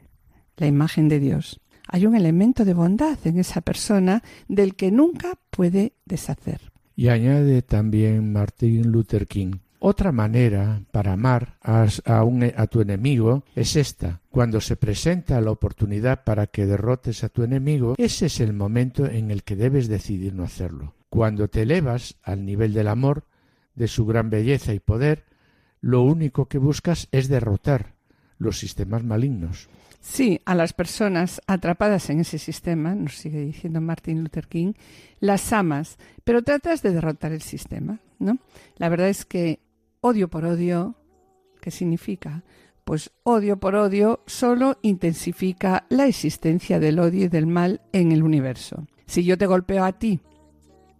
la 0.58 0.68
imagen 0.68 1.08
de 1.08 1.20
Dios. 1.20 1.62
Hay 1.88 2.06
un 2.06 2.16
elemento 2.16 2.66
de 2.66 2.74
bondad 2.74 3.18
en 3.24 3.40
esa 3.40 3.62
persona 3.62 4.24
del 4.50 4.76
que 4.76 4.92
nunca 4.92 5.40
puede 5.50 5.94
deshacer. 6.04 6.74
Y 6.98 7.08
añade 7.08 7.62
también 7.62 8.34
Martin 8.34 8.92
Luther 8.92 9.26
King, 9.26 9.54
otra 9.86 10.14
manera 10.14 10.82
para 10.92 11.12
amar 11.12 11.58
a, 11.62 11.86
a, 12.06 12.68
tu 12.68 12.80
enemigo 12.80 13.44
es 13.54 13.76
esta. 13.76 14.22
Cuando 14.32 14.62
se 14.62 14.78
presenta 14.78 15.42
la 15.42 15.52
oportunidad 15.52 16.24
para 16.24 16.48
que 16.48 16.66
derrotes 16.66 17.26
a 17.26 17.30
tu 17.30 17.44
enemigo, 17.44 17.96
ese 17.98 18.28
es 18.28 18.40
el 18.40 18.54
momento 18.54 19.06
en 19.06 19.30
el 19.30 19.44
que 19.44 19.58
debes 19.58 19.90
decidir 19.90 20.34
no 20.34 20.46
hacerlo. 20.46 20.94
Cuando 21.10 21.50
te 21.50 21.64
elevas 21.64 22.16
al 22.24 22.46
nivel 22.46 22.74
del 22.74 22.88
amor, 22.88 23.26
de 23.76 23.90
su 23.90 24.06
gran 24.06 24.30
belleza 24.30 24.74
y 24.74 24.80
poder, 24.80 25.26
lo 25.82 26.02
único 26.04 26.48
que 26.48 26.60
buscas 26.60 27.10
es 27.12 27.28
derrotar 27.28 27.94
los 28.38 28.58
sistemas 28.58 29.04
malignos. 29.04 29.68
Sí, 30.00 30.40
a 30.46 30.56
las 30.56 30.72
personas 30.72 31.42
atrapadas 31.46 32.10
en 32.10 32.22
ese 32.22 32.38
sistema, 32.38 32.96
nos 32.96 33.18
sigue 33.18 33.42
diciendo 33.42 33.82
Martin 33.82 34.24
Luther 34.24 34.48
King, 34.48 34.74
las 35.20 35.52
amas, 35.52 35.98
pero 36.24 36.42
tratas 36.42 36.82
de 36.84 36.92
derrotar 36.92 37.34
el 37.34 37.42
sistema, 37.42 38.00
¿no? 38.20 38.38
La 38.78 38.88
verdad 38.88 39.10
es 39.10 39.26
que 39.26 39.60
odio 40.04 40.30
por 40.30 40.46
odio, 40.46 40.96
¿qué 41.60 41.72
significa? 41.72 42.44
pues 42.84 43.12
odio 43.24 43.60
por 43.60 43.76
odio 43.76 44.22
solo 44.26 44.78
intensifica 44.82 45.86
la 45.90 46.08
existencia 46.08 46.80
del 46.80 47.00
odio 47.00 47.26
y 47.26 47.30
del 47.30 47.48
mal 47.48 47.82
en 47.92 48.12
el 48.12 48.24
universo. 48.24 48.86
Si 49.06 49.24
yo 49.24 49.38
te 49.38 49.46
golpeo 49.46 49.84
a 49.84 49.94
ti 49.94 50.20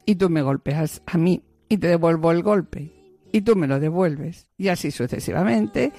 y 0.06 0.16
tú 0.16 0.30
me 0.30 0.42
golpeas 0.42 1.02
a 1.06 1.18
mí 1.18 1.44
y 1.70 1.78
te 1.78 1.88
devuelvo 1.88 2.32
el 2.32 2.44
golpe 2.44 2.92
y 3.32 3.42
tú 3.42 3.56
me 3.56 3.68
lo 3.68 3.80
devuelves 3.80 4.48
y 4.58 4.70
así 4.70 4.92
sucesivamente, 4.92 5.92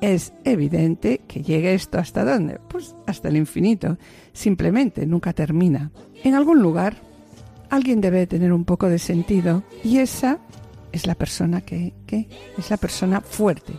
es 0.00 0.32
evidente 0.44 1.20
que 1.26 1.42
llegue 1.42 1.74
esto 1.74 1.98
hasta 1.98 2.24
dónde? 2.24 2.60
Pues 2.68 2.94
hasta 3.06 3.28
el 3.28 3.36
infinito. 3.36 3.98
Simplemente 4.32 5.06
nunca 5.06 5.32
termina. 5.32 5.90
En 6.24 6.34
algún 6.34 6.62
lugar 6.62 6.96
alguien 7.70 8.00
debe 8.00 8.26
tener 8.26 8.52
un 8.52 8.64
poco 8.64 8.88
de 8.88 8.98
sentido 8.98 9.62
y 9.84 9.98
esa 9.98 10.38
es 10.92 11.06
la 11.06 11.14
persona 11.14 11.60
que, 11.60 11.94
que 12.06 12.28
es 12.56 12.70
la 12.70 12.76
persona 12.76 13.20
fuerte. 13.20 13.74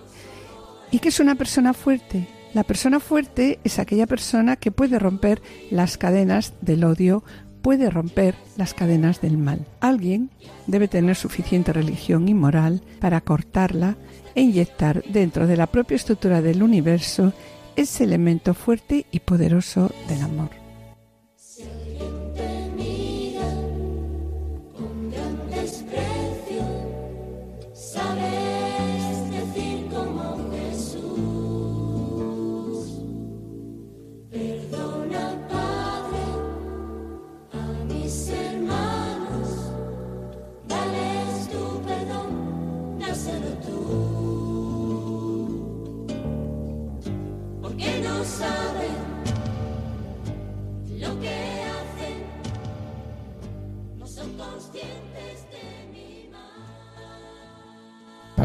¿Y 0.92 1.00
qué 1.00 1.10
es 1.10 1.20
una 1.20 1.36
persona 1.36 1.74
fuerte? 1.74 2.28
La 2.54 2.64
persona 2.64 3.00
fuerte 3.00 3.60
es 3.64 3.78
aquella 3.78 4.08
persona 4.08 4.56
que 4.56 4.72
puede 4.72 4.98
romper 4.98 5.42
las 5.70 5.98
cadenas 5.98 6.54
del 6.62 6.84
odio, 6.84 7.24
puede 7.62 7.90
romper 7.90 8.36
las 8.58 8.74
cadenas 8.74 9.22
del 9.22 9.38
mal. 9.38 9.68
Alguien 9.82 10.32
debe 10.66 10.88
tener 10.88 11.16
suficiente 11.16 11.74
religión 11.74 12.28
y 12.28 12.34
moral 12.34 12.82
para 13.00 13.22
cortarla 13.22 13.98
e 14.34 14.42
inyectar 14.42 15.04
dentro 15.04 15.46
de 15.46 15.58
la 15.58 15.68
propia 15.68 15.96
estructura 15.96 16.42
del 16.42 16.64
universo 16.64 17.34
ese 17.76 18.04
elemento 18.04 18.54
fuerte 18.54 19.06
y 19.12 19.20
poderoso 19.20 19.92
del 20.08 20.22
amor. 20.22 20.69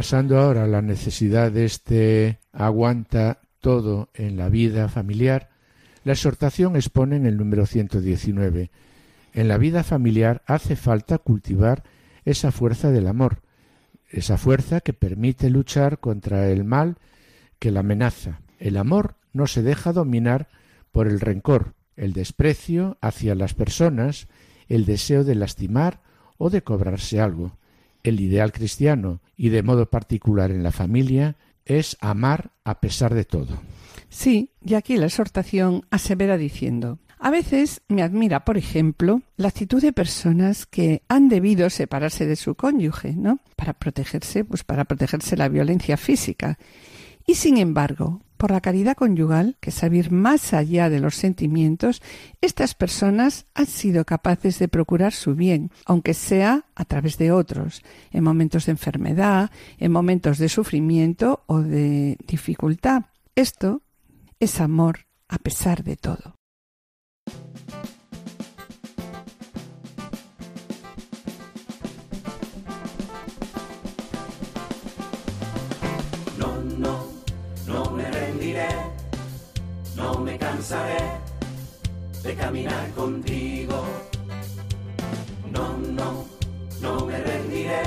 Pasando 0.05 0.39
ahora 0.39 0.65
a 0.65 0.67
la 0.67 0.83
necesidad 0.83 1.51
de 1.51 1.65
este 1.65 2.39
aguanta 2.53 3.41
todo 3.61 4.11
en 4.13 4.37
la 4.37 4.51
vida 4.51 4.91
familiar, 4.91 5.49
la 6.05 6.13
exhortación 6.13 6.77
expone 6.77 7.17
en 7.17 7.25
el 7.25 7.39
número 7.39 7.65
119. 7.65 8.71
En 9.33 9.49
la 9.49 9.57
vida 9.57 9.83
familiar 9.83 10.43
hace 10.45 10.77
falta 10.77 11.17
cultivar 11.17 11.85
esa 12.27 12.53
fuerza 12.53 12.91
del 12.91 13.07
amor, 13.07 13.41
esa 14.11 14.37
fuerza 14.37 14.83
que 14.83 14.93
permite 14.93 15.49
luchar 15.49 15.99
contra 16.01 16.51
el 16.51 16.65
mal 16.65 16.99
que 17.59 17.71
la 17.71 17.81
amenaza. 17.81 18.41
El 18.59 18.77
amor 18.77 19.15
no 19.33 19.47
se 19.47 19.63
deja 19.63 19.95
dominar 19.95 20.49
por 20.93 21.07
el 21.07 21.19
rencor, 21.19 21.73
el 21.97 22.13
desprecio 22.13 22.99
hacia 23.01 23.35
las 23.35 23.55
personas, 23.55 24.29
el 24.69 24.85
deseo 24.85 25.25
de 25.25 25.35
lastimar 25.35 26.03
o 26.37 26.51
de 26.51 26.61
cobrarse 26.61 27.23
algo. 27.23 27.57
El 28.05 28.21
ideal 28.21 28.53
cristiano, 28.53 29.21
y 29.37 29.49
de 29.49 29.65
modo 29.65 29.91
particular 29.91 30.53
en 30.53 30.63
la 30.63 30.71
familia, 30.71 31.35
es 31.65 31.97
amar 32.01 32.53
a 32.63 32.81
pesar 32.81 33.15
de 33.15 33.25
todo. 33.25 33.61
Sí, 34.09 34.51
y 34.65 34.75
aquí 34.75 34.97
la 34.97 35.07
exhortación 35.07 35.85
asevera 35.91 36.37
diciendo 36.37 37.01
a 37.25 37.31
veces 37.31 37.81
me 37.89 38.03
admira, 38.03 38.45
por 38.45 38.59
ejemplo, 38.59 39.23
la 39.39 39.49
actitud 39.49 39.81
de 39.81 39.95
personas 39.95 40.67
que 40.67 41.01
han 41.09 41.31
debido 41.31 41.71
separarse 41.71 42.27
de 42.27 42.37
su 42.37 42.55
cónyuge, 42.55 43.15
¿no? 43.15 43.39
Para 43.57 43.73
protegerse, 43.73 44.45
pues 44.45 44.63
para 44.63 44.85
protegerse 44.85 45.35
la 45.35 45.49
violencia 45.49 45.97
física. 45.97 46.59
Y 47.27 47.37
sin 47.37 47.57
embargo, 47.57 48.21
por 48.45 48.51
la 48.51 48.61
caridad 48.61 48.95
conyugal, 48.95 49.57
que 49.59 49.71
es 49.71 50.13
más 50.13 50.53
allá 50.53 50.91
de 50.91 51.01
los 51.01 51.15
sentimientos, 51.15 52.03
estas 52.43 52.75
personas 52.75 53.47
han 53.55 53.65
sido 53.65 54.05
capaces 54.05 54.59
de 54.59 54.69
procurar 54.69 55.15
su 55.15 55.35
bien, 55.35 55.71
aunque 55.87 56.13
sea 56.13 56.67
a 56.75 56.85
través 56.85 57.17
de 57.17 57.33
otros, 57.33 57.81
en 58.11 58.23
momentos 58.23 58.67
de 58.67 58.73
enfermedad, 58.73 59.51
en 59.79 59.91
momentos 59.91 60.37
de 60.37 60.51
sufrimiento 60.51 61.43
o 61.47 61.63
de 61.63 62.19
dificultad. 62.29 63.05
Esto 63.35 63.81
es 64.39 64.61
amor 64.61 65.07
a 65.27 65.39
pesar 65.39 65.83
de 65.83 65.97
todo. 65.97 66.37
De 82.23 82.35
caminar 82.37 82.91
contigo. 82.93 83.85
No, 85.51 85.77
no, 85.77 86.25
no 86.81 87.05
me 87.05 87.19
rendiré, 87.19 87.83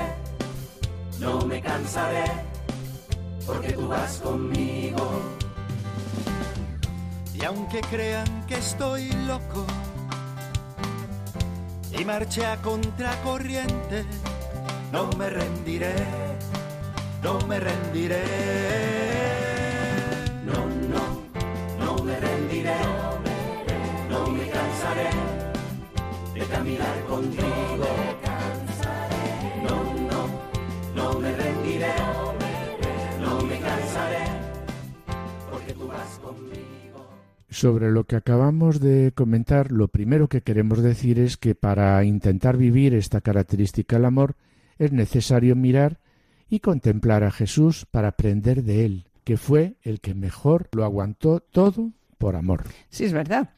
no 1.20 1.42
me 1.42 1.60
cansaré, 1.60 2.26
porque 3.48 3.74
tú 3.74 3.88
vas 3.88 4.18
conmigo. 4.18 5.10
Y 7.34 7.44
aunque 7.46 7.82
crean 7.82 8.46
que 8.46 8.60
estoy 8.60 9.12
loco 9.26 9.66
y 11.98 12.06
marche 12.06 12.46
a 12.46 12.58
contracorriente, 12.58 14.06
no 14.92 15.10
me 15.18 15.32
rendiré, 15.32 15.96
no 17.24 17.40
me 17.48 17.60
rendiré. 17.60 19.17
Caminar 26.45 27.04
contigo. 27.06 27.88
No, 29.63 29.84
no, 30.10 30.28
no 30.95 31.19
me 31.19 31.36
rendiré, 31.36 31.93
no 33.19 33.41
me 33.41 33.60
cansaré, 33.60 34.26
porque 35.52 35.73
tú 35.73 35.88
vas 35.88 36.19
conmigo. 36.19 37.08
Sobre 37.50 37.91
lo 37.91 38.04
que 38.06 38.15
acabamos 38.15 38.80
de 38.80 39.12
comentar, 39.13 39.71
lo 39.71 39.88
primero 39.88 40.28
que 40.28 40.41
queremos 40.41 40.82
decir 40.82 41.19
es 41.19 41.38
que 41.38 41.56
para 41.56 42.04
intentar 42.04 42.58
vivir 42.58 42.93
esta 42.93 43.21
característica 43.21 43.95
del 43.95 44.06
amor 44.06 44.36
es 44.78 44.91
necesario 44.91 45.56
mirar 45.56 46.00
y 46.50 46.60
contemplar 46.60 47.23
a 47.23 47.32
Jesús 47.32 47.86
para 47.89 48.10
aprender 48.10 48.63
de 48.63 48.86
él, 48.86 49.08
que 49.23 49.38
fue 49.38 49.76
el 49.82 50.00
que 50.00 50.13
mejor 50.13 50.69
lo 50.71 50.86
aguantó 50.86 51.39
todo 51.39 51.91
por 52.17 52.36
amor. 52.36 52.63
Sí, 52.89 53.06
es 53.06 53.13
verdad, 53.13 53.50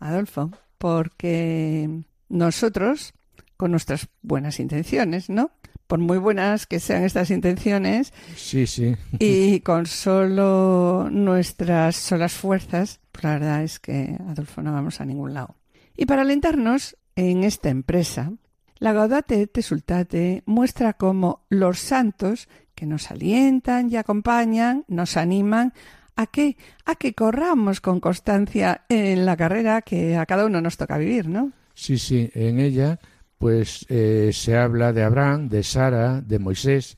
Adolfo, 0.00 0.50
porque 0.78 2.04
nosotros, 2.32 3.14
con 3.56 3.70
nuestras 3.70 4.08
buenas 4.22 4.58
intenciones, 4.58 5.30
¿no? 5.30 5.52
Por 5.86 5.98
muy 5.98 6.18
buenas 6.18 6.66
que 6.66 6.80
sean 6.80 7.04
estas 7.04 7.30
intenciones, 7.30 8.12
sí, 8.34 8.66
sí. 8.66 8.96
y 9.18 9.60
con 9.64 9.86
solo 9.86 11.08
nuestras 11.10 11.96
solas 11.96 12.32
fuerzas, 12.32 13.00
pues 13.12 13.24
la 13.24 13.32
verdad 13.34 13.62
es 13.62 13.78
que, 13.78 14.16
Adolfo, 14.28 14.62
no 14.62 14.72
vamos 14.72 15.00
a 15.00 15.04
ningún 15.04 15.34
lado. 15.34 15.56
Y 15.94 16.06
para 16.06 16.22
alentarnos 16.22 16.96
en 17.14 17.44
esta 17.44 17.68
empresa, 17.68 18.32
la 18.78 18.92
Gaudate 18.92 19.42
et 19.42 19.60
Sultate 19.60 20.42
muestra 20.46 20.94
cómo 20.94 21.44
los 21.50 21.78
santos 21.78 22.48
que 22.74 22.86
nos 22.86 23.10
alientan 23.10 23.90
y 23.92 23.96
acompañan, 23.96 24.84
nos 24.88 25.16
animan 25.16 25.74
a 26.16 26.26
que 26.26 26.56
a 26.84 26.94
que 26.94 27.14
corramos 27.14 27.80
con 27.80 28.00
constancia 28.00 28.84
en 28.88 29.24
la 29.24 29.36
carrera 29.36 29.82
que 29.82 30.16
a 30.16 30.26
cada 30.26 30.46
uno 30.46 30.60
nos 30.60 30.78
toca 30.78 30.98
vivir, 30.98 31.28
¿no? 31.28 31.52
Sí, 31.74 31.98
sí, 31.98 32.30
en 32.34 32.60
ella 32.60 32.98
pues 33.38 33.86
eh, 33.88 34.30
se 34.32 34.56
habla 34.56 34.92
de 34.92 35.02
Abraham, 35.02 35.48
de 35.48 35.64
Sara, 35.64 36.20
de 36.20 36.38
Moisés 36.38 36.96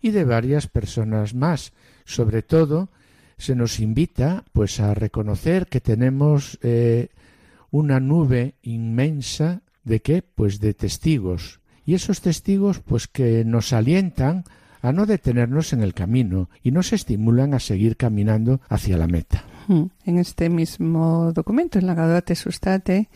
y 0.00 0.10
de 0.10 0.24
varias 0.24 0.68
personas 0.68 1.34
más. 1.34 1.72
Sobre 2.04 2.42
todo 2.42 2.88
se 3.36 3.56
nos 3.56 3.80
invita 3.80 4.44
pues 4.52 4.78
a 4.78 4.94
reconocer 4.94 5.66
que 5.66 5.80
tenemos 5.80 6.58
eh, 6.62 7.08
una 7.72 7.98
nube 7.98 8.54
inmensa 8.62 9.62
de 9.82 10.00
qué? 10.00 10.22
Pues 10.22 10.60
de 10.60 10.74
testigos. 10.74 11.60
Y 11.84 11.94
esos 11.94 12.20
testigos 12.20 12.78
pues 12.78 13.08
que 13.08 13.44
nos 13.44 13.72
alientan 13.72 14.44
a 14.82 14.92
no 14.92 15.06
detenernos 15.06 15.72
en 15.72 15.82
el 15.82 15.94
camino 15.94 16.48
y 16.62 16.70
nos 16.70 16.92
estimulan 16.92 17.54
a 17.54 17.60
seguir 17.60 17.96
caminando 17.96 18.60
hacia 18.68 18.96
la 18.96 19.06
meta. 19.06 19.44
En 19.68 20.18
este 20.18 20.48
mismo 20.48 21.32
documento, 21.32 21.78
en 21.78 21.86
la 21.86 21.94
Gaudate 21.94 22.34
Sustate, 22.34 23.08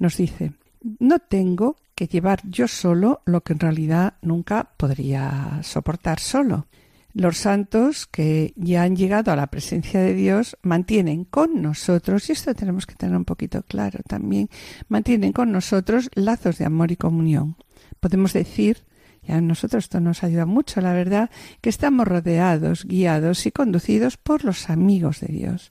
nos 0.00 0.16
dice, 0.16 0.54
no 0.98 1.20
tengo 1.20 1.76
que 1.94 2.08
llevar 2.08 2.40
yo 2.48 2.66
solo 2.66 3.20
lo 3.26 3.42
que 3.42 3.52
en 3.52 3.60
realidad 3.60 4.14
nunca 4.22 4.72
podría 4.76 5.60
soportar 5.62 6.18
solo. 6.18 6.66
Los 7.12 7.38
santos 7.38 8.06
que 8.06 8.54
ya 8.56 8.84
han 8.84 8.96
llegado 8.96 9.30
a 9.30 9.36
la 9.36 9.48
presencia 9.48 10.00
de 10.00 10.14
Dios 10.14 10.56
mantienen 10.62 11.24
con 11.24 11.60
nosotros, 11.60 12.28
y 12.28 12.32
esto 12.32 12.54
tenemos 12.54 12.86
que 12.86 12.94
tener 12.94 13.16
un 13.16 13.24
poquito 13.24 13.62
claro 13.62 14.00
también, 14.08 14.48
mantienen 14.88 15.32
con 15.32 15.52
nosotros 15.52 16.08
lazos 16.14 16.58
de 16.58 16.64
amor 16.64 16.92
y 16.92 16.96
comunión. 16.96 17.56
Podemos 17.98 18.32
decir, 18.32 18.84
y 19.22 19.32
a 19.32 19.40
nosotros 19.40 19.84
esto 19.84 20.00
nos 20.00 20.22
ayuda 20.24 20.46
mucho, 20.46 20.80
la 20.80 20.94
verdad, 20.94 21.30
que 21.60 21.68
estamos 21.68 22.08
rodeados, 22.08 22.86
guiados 22.86 23.44
y 23.44 23.50
conducidos 23.50 24.16
por 24.16 24.44
los 24.44 24.70
amigos 24.70 25.20
de 25.20 25.28
Dios. 25.28 25.70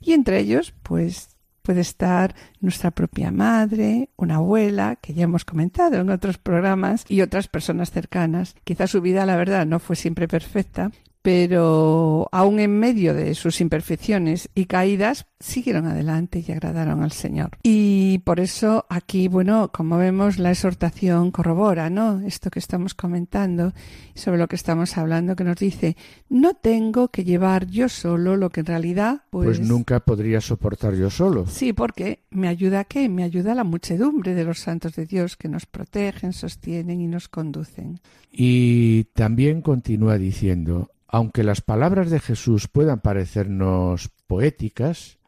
Y 0.00 0.12
entre 0.12 0.38
ellos, 0.38 0.74
pues 0.82 1.33
puede 1.64 1.80
estar 1.80 2.34
nuestra 2.60 2.90
propia 2.90 3.30
madre, 3.30 4.10
una 4.16 4.36
abuela, 4.36 4.96
que 4.96 5.14
ya 5.14 5.24
hemos 5.24 5.46
comentado 5.46 5.96
en 5.96 6.10
otros 6.10 6.36
programas, 6.36 7.06
y 7.08 7.22
otras 7.22 7.48
personas 7.48 7.90
cercanas. 7.90 8.54
Quizá 8.64 8.86
su 8.86 9.00
vida, 9.00 9.24
la 9.24 9.36
verdad, 9.36 9.64
no 9.64 9.78
fue 9.78 9.96
siempre 9.96 10.28
perfecta, 10.28 10.90
pero 11.24 12.28
aún 12.32 12.60
en 12.60 12.78
medio 12.78 13.14
de 13.14 13.34
sus 13.34 13.62
imperfecciones 13.62 14.50
y 14.54 14.66
caídas, 14.66 15.24
siguieron 15.40 15.86
adelante 15.86 16.44
y 16.46 16.52
agradaron 16.52 17.02
al 17.02 17.12
Señor. 17.12 17.56
Y 17.62 18.18
por 18.26 18.40
eso 18.40 18.84
aquí, 18.90 19.28
bueno, 19.28 19.70
como 19.72 19.96
vemos, 19.96 20.38
la 20.38 20.50
exhortación 20.50 21.30
corrobora, 21.30 21.88
¿no? 21.88 22.20
Esto 22.20 22.50
que 22.50 22.58
estamos 22.58 22.92
comentando, 22.92 23.72
sobre 24.14 24.36
lo 24.36 24.48
que 24.48 24.56
estamos 24.56 24.98
hablando, 24.98 25.34
que 25.34 25.44
nos 25.44 25.56
dice, 25.56 25.96
no 26.28 26.52
tengo 26.52 27.08
que 27.08 27.24
llevar 27.24 27.68
yo 27.68 27.88
solo 27.88 28.36
lo 28.36 28.50
que 28.50 28.60
en 28.60 28.66
realidad, 28.66 29.22
pues... 29.30 29.46
Pues 29.46 29.60
nunca 29.66 30.00
podría 30.00 30.42
soportar 30.42 30.94
yo 30.94 31.08
solo. 31.08 31.46
Sí, 31.46 31.72
porque 31.72 32.24
me 32.28 32.48
ayuda 32.48 32.80
a 32.80 32.84
qué? 32.84 33.08
Me 33.08 33.22
ayuda 33.22 33.54
la 33.54 33.64
muchedumbre 33.64 34.34
de 34.34 34.44
los 34.44 34.58
santos 34.58 34.94
de 34.94 35.06
Dios 35.06 35.38
que 35.38 35.48
nos 35.48 35.64
protegen, 35.64 36.34
sostienen 36.34 37.00
y 37.00 37.06
nos 37.06 37.30
conducen. 37.30 38.00
Y 38.30 39.04
también 39.14 39.62
continúa 39.62 40.18
diciendo, 40.18 40.90
aunque 41.14 41.44
las 41.44 41.60
palabras 41.60 42.10
de 42.10 42.18
Jesús 42.18 42.66
puedan 42.66 42.98
parecernos 42.98 44.10
poéticas, 44.26 45.20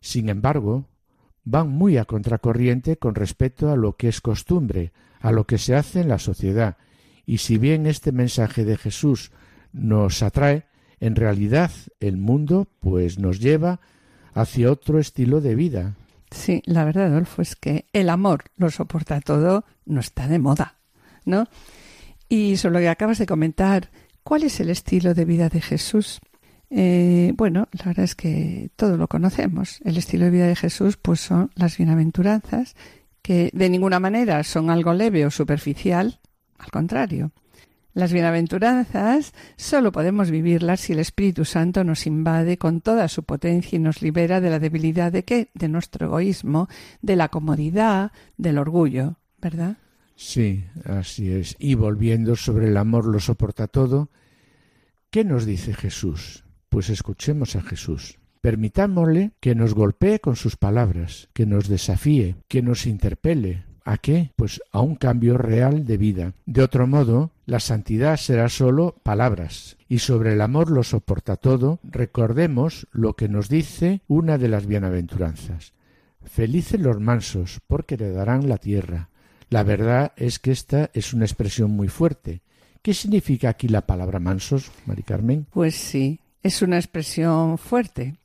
sin 0.00 0.28
embargo, 0.28 0.86
van 1.42 1.68
muy 1.68 1.96
a 1.96 2.04
contracorriente 2.04 2.96
con 2.96 3.16
respecto 3.16 3.72
a 3.72 3.76
lo 3.76 3.96
que 3.96 4.06
es 4.06 4.20
costumbre, 4.20 4.92
a 5.18 5.32
lo 5.32 5.48
que 5.48 5.58
se 5.58 5.74
hace 5.74 6.02
en 6.02 6.08
la 6.08 6.20
sociedad, 6.20 6.76
y 7.26 7.38
si 7.38 7.58
bien 7.58 7.86
este 7.86 8.12
mensaje 8.12 8.64
de 8.64 8.76
Jesús 8.76 9.32
nos 9.72 10.22
atrae, 10.22 10.66
en 11.00 11.16
realidad 11.16 11.72
el 11.98 12.16
mundo 12.16 12.68
pues 12.78 13.18
nos 13.18 13.40
lleva 13.40 13.80
hacia 14.32 14.70
otro 14.70 15.00
estilo 15.00 15.40
de 15.40 15.56
vida. 15.56 15.96
Sí, 16.30 16.62
la 16.66 16.84
verdad, 16.84 17.06
Adolfo, 17.06 17.42
es 17.42 17.56
que 17.56 17.86
el 17.92 18.10
amor 18.10 18.44
lo 18.54 18.70
soporta 18.70 19.20
todo, 19.20 19.64
no 19.86 19.98
está 19.98 20.28
de 20.28 20.38
moda, 20.38 20.76
¿no? 21.24 21.48
Y 22.28 22.58
sobre 22.58 22.74
lo 22.74 22.78
que 22.78 22.88
acabas 22.90 23.18
de 23.18 23.26
comentar, 23.26 23.90
¿Cuál 24.22 24.44
es 24.44 24.60
el 24.60 24.70
estilo 24.70 25.14
de 25.14 25.24
vida 25.24 25.48
de 25.48 25.60
Jesús? 25.60 26.20
Eh, 26.70 27.32
bueno, 27.36 27.68
la 27.72 27.86
verdad 27.86 28.04
es 28.04 28.14
que 28.14 28.70
todo 28.76 28.96
lo 28.96 29.08
conocemos. 29.08 29.80
El 29.84 29.96
estilo 29.96 30.26
de 30.26 30.30
vida 30.30 30.46
de 30.46 30.56
Jesús, 30.56 30.96
pues 30.96 31.20
son 31.20 31.50
las 31.56 31.76
bienaventuranzas, 31.76 32.76
que 33.22 33.50
de 33.52 33.68
ninguna 33.68 34.00
manera 34.00 34.42
son 34.44 34.70
algo 34.70 34.94
leve 34.94 35.26
o 35.26 35.30
superficial, 35.30 36.20
al 36.58 36.70
contrario. 36.70 37.32
Las 37.92 38.12
bienaventuranzas 38.12 39.34
solo 39.56 39.90
podemos 39.90 40.30
vivirlas 40.30 40.80
si 40.80 40.92
el 40.92 41.00
Espíritu 41.00 41.44
Santo 41.44 41.82
nos 41.82 42.06
invade 42.06 42.56
con 42.56 42.80
toda 42.80 43.08
su 43.08 43.24
potencia 43.24 43.76
y 43.76 43.80
nos 43.80 44.00
libera 44.00 44.40
de 44.40 44.50
la 44.50 44.60
debilidad 44.60 45.10
de 45.10 45.24
qué? 45.24 45.48
De 45.54 45.68
nuestro 45.68 46.06
egoísmo, 46.06 46.68
de 47.02 47.16
la 47.16 47.28
comodidad, 47.28 48.12
del 48.36 48.58
orgullo, 48.58 49.16
¿verdad? 49.38 49.76
Sí, 50.20 50.66
así 50.84 51.32
es. 51.32 51.56
Y 51.58 51.76
volviendo 51.76 52.36
sobre 52.36 52.68
el 52.68 52.76
amor 52.76 53.06
lo 53.06 53.20
soporta 53.20 53.68
todo, 53.68 54.10
¿qué 55.10 55.24
nos 55.24 55.46
dice 55.46 55.72
Jesús? 55.72 56.44
Pues 56.68 56.90
escuchemos 56.90 57.56
a 57.56 57.62
Jesús. 57.62 58.18
Permitámosle 58.42 59.32
que 59.40 59.54
nos 59.54 59.72
golpee 59.72 60.20
con 60.20 60.36
sus 60.36 60.56
palabras, 60.56 61.30
que 61.32 61.46
nos 61.46 61.68
desafíe, 61.68 62.36
que 62.48 62.60
nos 62.60 62.84
interpele. 62.84 63.64
¿A 63.82 63.96
qué? 63.96 64.30
Pues 64.36 64.60
a 64.72 64.82
un 64.82 64.94
cambio 64.94 65.38
real 65.38 65.86
de 65.86 65.96
vida. 65.96 66.34
De 66.44 66.62
otro 66.62 66.86
modo, 66.86 67.30
la 67.46 67.58
santidad 67.58 68.18
será 68.18 68.50
sólo 68.50 68.96
palabras. 69.02 69.78
Y 69.88 70.00
sobre 70.00 70.34
el 70.34 70.42
amor 70.42 70.70
lo 70.70 70.82
soporta 70.82 71.36
todo, 71.36 71.80
recordemos 71.82 72.86
lo 72.92 73.14
que 73.14 73.30
nos 73.30 73.48
dice 73.48 74.02
una 74.06 74.36
de 74.36 74.48
las 74.48 74.66
bienaventuranzas. 74.66 75.72
Felices 76.22 76.78
los 76.78 77.00
mansos, 77.00 77.60
porque 77.66 77.94
heredarán 77.94 78.50
la 78.50 78.58
tierra. 78.58 79.08
La 79.50 79.64
verdad 79.64 80.12
es 80.16 80.38
que 80.38 80.52
esta 80.52 80.90
es 80.94 81.12
una 81.12 81.24
expresión 81.24 81.72
muy 81.72 81.88
fuerte. 81.88 82.40
¿Qué 82.82 82.94
significa 82.94 83.50
aquí 83.50 83.66
la 83.66 83.84
palabra 83.84 84.20
mansos, 84.20 84.70
Mari 84.86 85.02
Carmen? 85.02 85.46
Pues 85.50 85.74
sí, 85.74 86.20
es 86.42 86.62
una 86.62 86.76
expresión 86.76 87.58
fuerte 87.58 88.16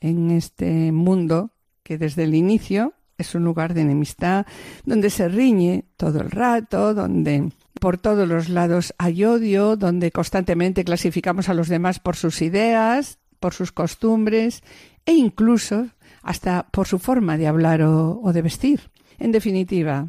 en 0.00 0.32
este 0.32 0.90
mundo 0.90 1.52
que 1.84 1.98
desde 1.98 2.24
el 2.24 2.34
inicio 2.34 2.94
es 3.16 3.36
un 3.36 3.44
lugar 3.44 3.74
de 3.74 3.82
enemistad, 3.82 4.44
donde 4.84 5.08
se 5.10 5.28
riñe 5.28 5.84
todo 5.96 6.20
el 6.20 6.32
rato, 6.32 6.94
donde 6.94 7.50
por 7.80 7.98
todos 7.98 8.28
los 8.28 8.48
lados 8.48 8.92
hay 8.98 9.24
odio, 9.24 9.76
donde 9.76 10.10
constantemente 10.10 10.84
clasificamos 10.84 11.48
a 11.48 11.54
los 11.54 11.68
demás 11.68 12.00
por 12.00 12.16
sus 12.16 12.42
ideas, 12.42 13.18
por 13.38 13.54
sus 13.54 13.70
costumbres 13.70 14.62
e 15.06 15.12
incluso 15.12 15.86
hasta 16.22 16.64
por 16.70 16.88
su 16.88 16.98
forma 16.98 17.38
de 17.38 17.46
hablar 17.46 17.82
o, 17.82 18.20
o 18.20 18.32
de 18.32 18.42
vestir. 18.42 18.90
En 19.18 19.30
definitiva, 19.30 20.08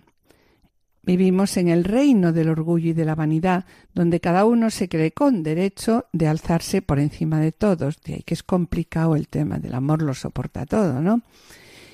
Vivimos 1.05 1.57
en 1.57 1.67
el 1.67 1.83
reino 1.83 2.31
del 2.31 2.47
orgullo 2.47 2.91
y 2.91 2.93
de 2.93 3.03
la 3.03 3.13
vanidad, 3.13 3.65
donde 3.93 4.21
cada 4.21 4.45
uno 4.45 4.69
se 4.69 4.87
cree 4.87 5.11
con 5.11 5.43
derecho 5.43 6.05
de 6.13 6.29
alzarse 6.29 6.81
por 6.81 6.97
encima 6.97 7.41
de 7.41 7.51
todos. 7.51 8.01
De 8.01 8.13
ahí 8.13 8.23
que 8.23 8.33
es 8.33 8.41
complicado 8.41 9.17
el 9.17 9.27
tema 9.27 9.59
del 9.59 9.73
amor, 9.73 10.01
lo 10.01 10.13
soporta 10.13 10.65
todo, 10.65 11.01
¿no? 11.01 11.21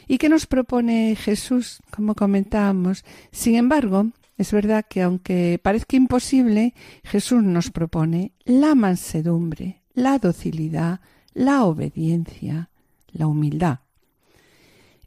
¿Y 0.08 0.20
qué 0.20 0.30
nos 0.30 0.46
propone 0.46 1.16
Jesús? 1.16 1.80
Como 1.90 2.14
comentábamos. 2.14 3.04
Sin 3.32 3.56
embargo, 3.56 4.12
es 4.38 4.52
verdad 4.52 4.86
que 4.88 5.02
aunque 5.02 5.60
parezca 5.62 5.98
imposible, 5.98 6.76
Jesús 7.04 7.42
nos 7.42 7.72
propone 7.72 8.34
la 8.46 8.76
mansedumbre, 8.76 9.82
la 9.96 10.20
docilidad, 10.20 11.00
la 11.34 11.64
obediencia, 11.64 12.70
la 13.12 13.26
humildad 13.26 13.80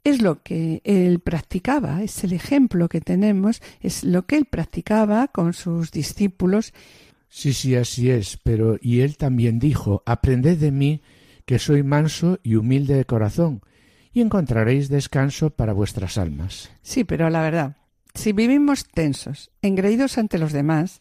es 0.05 0.21
lo 0.21 0.43
que 0.43 0.81
él 0.85 1.21
practicaba, 1.21 2.03
es 2.03 2.25
el 2.25 2.33
ejemplo 2.33 2.89
que 2.89 3.01
tenemos, 3.01 3.63
es 3.81 4.05
lo 4.05 4.27
que 4.27 4.37
él 4.37 4.47
practicaba 4.47 5.29
con 5.29 5.53
sus 5.53 5.91
discípulos. 5.91 6.73
Sí, 7.29 7.53
sí, 7.53 7.77
así 7.77 8.11
es, 8.11 8.39
pero 8.43 8.79
y 8.81 9.01
él 9.01 9.17
también 9.17 9.59
dijo, 9.59 10.03
aprended 10.07 10.59
de 10.59 10.73
mí, 10.73 11.03
que 11.47 11.59
soy 11.59 11.83
manso 11.83 12.39
y 12.43 12.57
humilde 12.57 12.95
de 12.95 13.05
corazón, 13.05 13.63
y 14.13 14.21
encontraréis 14.21 14.89
descanso 14.89 15.51
para 15.51 15.73
vuestras 15.73 16.19
almas. 16.19 16.71
Sí, 16.83 17.05
pero 17.05 17.31
la 17.31 17.41
verdad, 17.43 17.77
si 18.15 18.33
vivimos 18.33 18.85
tensos, 18.85 19.51
engreídos 19.63 20.19
ante 20.19 20.39
los 20.39 20.53
demás, 20.53 21.01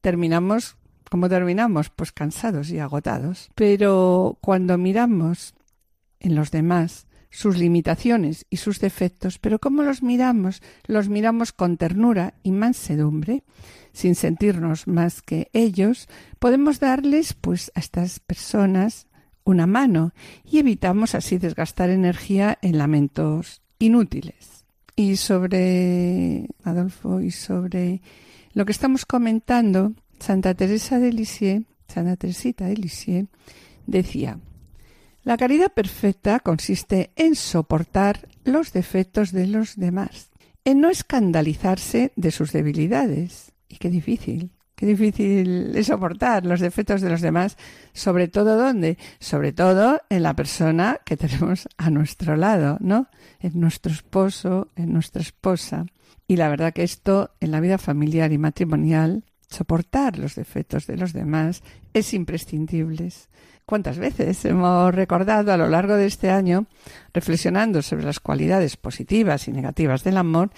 terminamos 0.00 0.76
como 1.12 1.28
terminamos, 1.28 1.90
pues 1.90 2.10
cansados 2.10 2.70
y 2.70 2.78
agotados. 2.78 3.50
Pero 3.54 4.38
cuando 4.40 4.78
miramos 4.78 5.54
en 6.20 6.34
los 6.34 6.50
demás, 6.50 7.06
sus 7.32 7.56
limitaciones 7.56 8.46
y 8.50 8.58
sus 8.58 8.78
defectos, 8.78 9.38
pero 9.38 9.58
¿cómo 9.58 9.82
los 9.82 10.02
miramos? 10.02 10.62
Los 10.86 11.08
miramos 11.08 11.52
con 11.52 11.78
ternura 11.78 12.34
y 12.42 12.52
mansedumbre, 12.52 13.42
sin 13.92 14.14
sentirnos 14.14 14.86
más 14.86 15.22
que 15.22 15.48
ellos, 15.54 16.08
podemos 16.38 16.78
darles 16.78 17.32
pues 17.32 17.72
a 17.74 17.80
estas 17.80 18.20
personas 18.20 19.06
una 19.44 19.66
mano 19.66 20.12
y 20.44 20.58
evitamos 20.58 21.14
así 21.14 21.38
desgastar 21.38 21.90
energía 21.90 22.58
en 22.60 22.78
lamentos 22.78 23.62
inútiles. 23.78 24.66
Y 24.94 25.16
sobre 25.16 26.48
Adolfo 26.64 27.20
y 27.20 27.30
sobre 27.30 28.02
lo 28.52 28.66
que 28.66 28.72
estamos 28.72 29.06
comentando, 29.06 29.94
Santa 30.20 30.54
Teresa 30.54 30.98
de 30.98 31.12
Lisieux, 31.12 31.64
Santa 31.88 32.16
Teresita 32.16 32.66
de 32.66 32.76
Lisieux, 32.76 33.28
decía 33.86 34.38
la 35.24 35.36
caridad 35.36 35.72
perfecta 35.72 36.40
consiste 36.40 37.12
en 37.16 37.36
soportar 37.36 38.28
los 38.44 38.72
defectos 38.72 39.30
de 39.30 39.46
los 39.46 39.76
demás, 39.76 40.30
en 40.64 40.80
no 40.80 40.90
escandalizarse 40.90 42.12
de 42.16 42.30
sus 42.32 42.52
debilidades. 42.52 43.52
Y 43.68 43.76
qué 43.76 43.88
difícil, 43.88 44.50
qué 44.74 44.86
difícil 44.86 45.76
es 45.76 45.86
soportar 45.86 46.44
los 46.44 46.58
defectos 46.58 47.00
de 47.00 47.08
los 47.08 47.20
demás, 47.20 47.56
sobre 47.92 48.26
todo 48.26 48.56
dónde, 48.56 48.98
sobre 49.20 49.52
todo 49.52 50.00
en 50.08 50.24
la 50.24 50.34
persona 50.34 50.98
que 51.04 51.16
tenemos 51.16 51.68
a 51.76 51.90
nuestro 51.90 52.36
lado, 52.36 52.78
¿no? 52.80 53.06
En 53.38 53.60
nuestro 53.60 53.92
esposo, 53.92 54.68
en 54.74 54.92
nuestra 54.92 55.22
esposa. 55.22 55.86
Y 56.26 56.36
la 56.36 56.48
verdad 56.48 56.72
que 56.72 56.82
esto 56.82 57.30
en 57.40 57.52
la 57.52 57.60
vida 57.60 57.78
familiar 57.78 58.32
y 58.32 58.38
matrimonial, 58.38 59.24
soportar 59.48 60.18
los 60.18 60.34
defectos 60.34 60.86
de 60.86 60.96
los 60.96 61.12
demás 61.12 61.62
es 61.92 62.12
imprescindible. 62.12 63.10
¿Cuántas 63.72 63.96
veces 63.96 64.44
hemos 64.44 64.94
recordado 64.94 65.50
a 65.50 65.56
lo 65.56 65.66
largo 65.66 65.94
de 65.96 66.04
este 66.04 66.28
año, 66.28 66.66
reflexionando 67.14 67.80
sobre 67.80 68.04
las 68.04 68.20
cualidades 68.20 68.76
positivas 68.76 69.48
y 69.48 69.52
negativas 69.52 70.04
del 70.04 70.18
amor, 70.18 70.50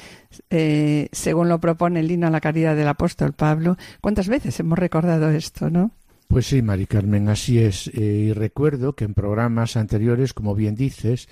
eh, 0.51 1.09
según 1.13 1.49
lo 1.49 1.61
propone 1.61 2.01
el 2.01 2.11
himno 2.11 2.27
a 2.27 2.31
la 2.31 2.41
caridad 2.41 2.75
del 2.75 2.89
apóstol 2.89 3.33
Pablo? 3.33 3.77
¿Cuántas 4.01 4.27
veces 4.29 4.59
hemos 4.59 4.81
recordado 4.81 5.31
esto, 5.31 5.71
no? 5.71 5.93
Pues 6.27 6.47
sí, 6.49 6.61
Mari 6.61 6.87
Carmen, 6.87 7.29
así 7.29 7.61
es. 7.61 7.87
Eh, 7.95 8.01
y 8.01 8.33
recuerdo 8.33 8.95
que 8.95 9.05
en 9.05 9.15
programas 9.15 9.77
anteriores, 9.77 10.35
como 10.35 10.57
bien 10.57 10.75
dices, 10.75 11.29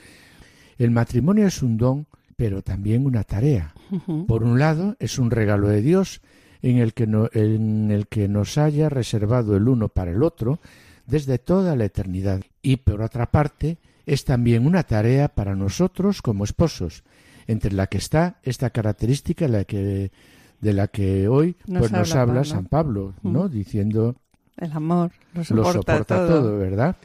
el 0.78 0.92
matrimonio 0.92 1.48
es 1.48 1.64
un 1.64 1.78
don, 1.78 2.06
pero 2.36 2.62
también 2.62 3.06
una 3.06 3.24
tarea. 3.24 3.74
Por 4.28 4.44
un 4.44 4.60
lado, 4.60 4.94
es 5.00 5.18
un 5.18 5.32
regalo 5.32 5.66
de 5.66 5.82
Dios 5.82 6.20
en 6.62 6.78
el, 6.78 6.94
que 6.94 7.08
no- 7.08 7.28
en 7.32 7.90
el 7.90 8.06
que 8.06 8.28
nos 8.28 8.56
haya 8.56 8.88
reservado 8.88 9.56
el 9.56 9.66
uno 9.66 9.88
para 9.88 10.12
el 10.12 10.22
otro 10.22 10.60
desde 11.06 11.38
toda 11.38 11.76
la 11.76 11.84
eternidad. 11.84 12.42
Y 12.62 12.76
por 12.76 13.02
otra 13.02 13.30
parte, 13.30 13.78
es 14.06 14.24
también 14.24 14.66
una 14.66 14.82
tarea 14.82 15.28
para 15.28 15.54
nosotros 15.54 16.22
como 16.22 16.44
esposos, 16.44 17.04
entre 17.46 17.72
la 17.72 17.86
que 17.86 17.98
está 17.98 18.40
esta 18.42 18.70
característica 18.70 19.46
de 19.46 19.50
la 19.50 19.64
que, 19.64 20.12
de 20.60 20.72
la 20.72 20.88
que 20.88 21.28
hoy 21.28 21.56
Nos 21.66 21.80
pues, 21.80 21.92
nos 21.92 22.14
habla 22.14 22.34
Pablo. 22.34 22.44
San 22.44 22.66
Pablo, 22.66 23.14
¿no? 23.22 23.48
Diciendo 23.48 24.16
El 24.56 24.72
amor 24.72 25.12
lo 25.34 25.44
soporta 25.44 26.04
todo. 26.04 26.28
todo, 26.28 26.58
¿verdad? 26.58 26.96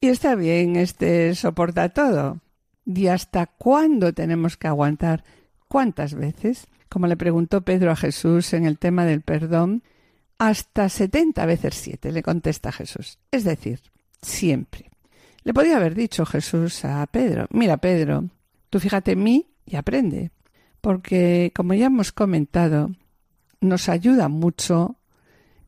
Y 0.00 0.08
está 0.08 0.34
bien 0.34 0.76
este 0.76 1.34
soporta 1.34 1.88
todo. 1.88 2.40
¿Y 2.86 3.06
hasta 3.06 3.46
cuándo 3.46 4.12
tenemos 4.12 4.56
que 4.56 4.68
aguantar? 4.68 5.24
¿Cuántas 5.68 6.14
veces? 6.14 6.66
Como 6.88 7.06
le 7.06 7.16
preguntó 7.16 7.62
Pedro 7.62 7.90
a 7.90 7.96
Jesús 7.96 8.52
en 8.52 8.66
el 8.66 8.78
tema 8.78 9.06
del 9.06 9.22
perdón, 9.22 9.82
hasta 10.48 10.88
70 10.88 11.46
veces 11.46 11.74
7, 11.74 12.12
le 12.12 12.22
contesta 12.22 12.70
Jesús. 12.70 13.18
Es 13.30 13.44
decir, 13.44 13.80
siempre. 14.20 14.90
Le 15.42 15.54
podía 15.54 15.76
haber 15.76 15.94
dicho 15.94 16.26
Jesús 16.26 16.84
a 16.84 17.06
Pedro, 17.06 17.46
mira 17.50 17.76
Pedro, 17.78 18.28
tú 18.70 18.80
fíjate 18.80 19.12
en 19.12 19.22
mí 19.22 19.46
y 19.66 19.76
aprende. 19.76 20.30
Porque, 20.80 21.50
como 21.54 21.72
ya 21.72 21.86
hemos 21.86 22.12
comentado, 22.12 22.90
nos 23.60 23.88
ayuda 23.88 24.28
mucho 24.28 24.96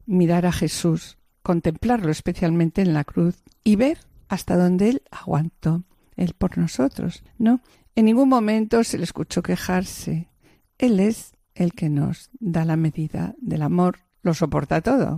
mirar 0.05 0.45
a 0.45 0.53
Jesús, 0.53 1.17
contemplarlo 1.43 2.11
especialmente 2.11 2.83
en 2.83 2.93
la 2.93 3.05
cruz 3.05 3.43
y 3.65 3.77
ver 3.77 3.99
hasta 4.29 4.57
dónde 4.57 4.91
Él 4.91 5.03
aguantó, 5.11 5.85
Él 6.17 6.35
por 6.37 6.59
nosotros, 6.59 7.23
¿no? 7.39 7.61
En 7.95 8.05
ningún 8.05 8.29
momento 8.29 8.85
se 8.85 8.99
le 8.99 9.05
escuchó 9.05 9.43
quejarse. 9.43 10.29
Él 10.77 11.01
es 11.01 11.33
el 11.55 11.73
que 11.73 11.89
nos 11.89 12.29
da 12.39 12.67
la 12.67 12.77
medida 12.77 13.35
del 13.41 13.63
amor, 13.63 14.01
lo 14.27 14.35
soporta 14.35 14.83
todo. 14.83 15.17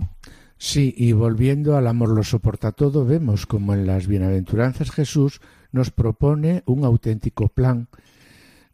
Sí, 0.57 0.93
y 0.95 1.11
volviendo 1.11 1.75
al 1.75 1.87
amor 1.87 2.09
lo 2.09 2.23
soporta 2.23 2.71
todo, 2.71 3.05
vemos 3.05 3.45
como 3.45 3.73
en 3.73 3.85
las 3.87 4.07
bienaventuranzas 4.07 4.91
Jesús 4.91 5.41
nos 5.71 5.91
propone 5.91 6.63
un 6.65 6.85
auténtico 6.85 7.49
plan 7.49 7.87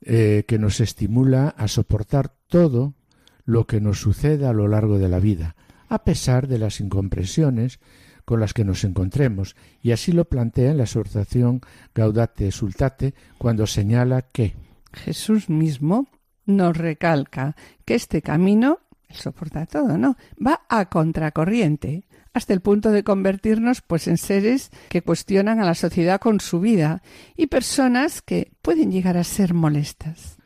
eh, 0.01 0.43
que 0.47 0.59
nos 0.59 0.79
estimula 0.81 1.49
a 1.49 1.67
soportar 1.67 2.33
todo 2.47 2.93
lo 3.45 3.65
que 3.65 3.81
nos 3.81 3.99
suceda 3.99 4.49
a 4.49 4.53
lo 4.53 4.67
largo 4.67 4.99
de 4.99 5.09
la 5.09 5.19
vida, 5.19 5.55
a 5.87 6.03
pesar 6.03 6.47
de 6.47 6.59
las 6.59 6.79
incomprensiones 6.79 7.79
con 8.25 8.39
las 8.39 8.53
que 8.53 8.65
nos 8.65 8.83
encontremos, 8.83 9.55
y 9.81 9.91
así 9.91 10.11
lo 10.11 10.25
plantea 10.25 10.71
en 10.71 10.77
la 10.77 10.83
exhortación 10.83 11.61
Gaudate 11.93 12.51
Sultate 12.51 13.13
cuando 13.37 13.67
señala 13.67 14.23
que 14.23 14.55
Jesús 14.91 15.49
mismo 15.49 16.07
nos 16.45 16.75
recalca 16.75 17.55
que 17.85 17.95
este 17.95 18.21
camino, 18.21 18.79
soporta 19.15 19.65
todo, 19.65 19.97
¿no? 19.97 20.15
Va 20.45 20.61
a 20.69 20.85
contracorriente, 20.89 22.07
hasta 22.33 22.53
el 22.53 22.61
punto 22.61 22.91
de 22.91 23.03
convertirnos 23.03 23.81
pues 23.81 24.07
en 24.07 24.17
seres 24.17 24.69
que 24.89 25.01
cuestionan 25.01 25.59
a 25.59 25.65
la 25.65 25.73
sociedad 25.73 26.19
con 26.19 26.41
su 26.41 26.59
vida 26.59 27.01
y 27.35 27.47
personas 27.47 28.21
que 28.21 28.51
pueden 28.61 28.91
llegar 28.91 29.17
a 29.17 29.23
ser 29.23 29.53
molestas. 29.53 30.37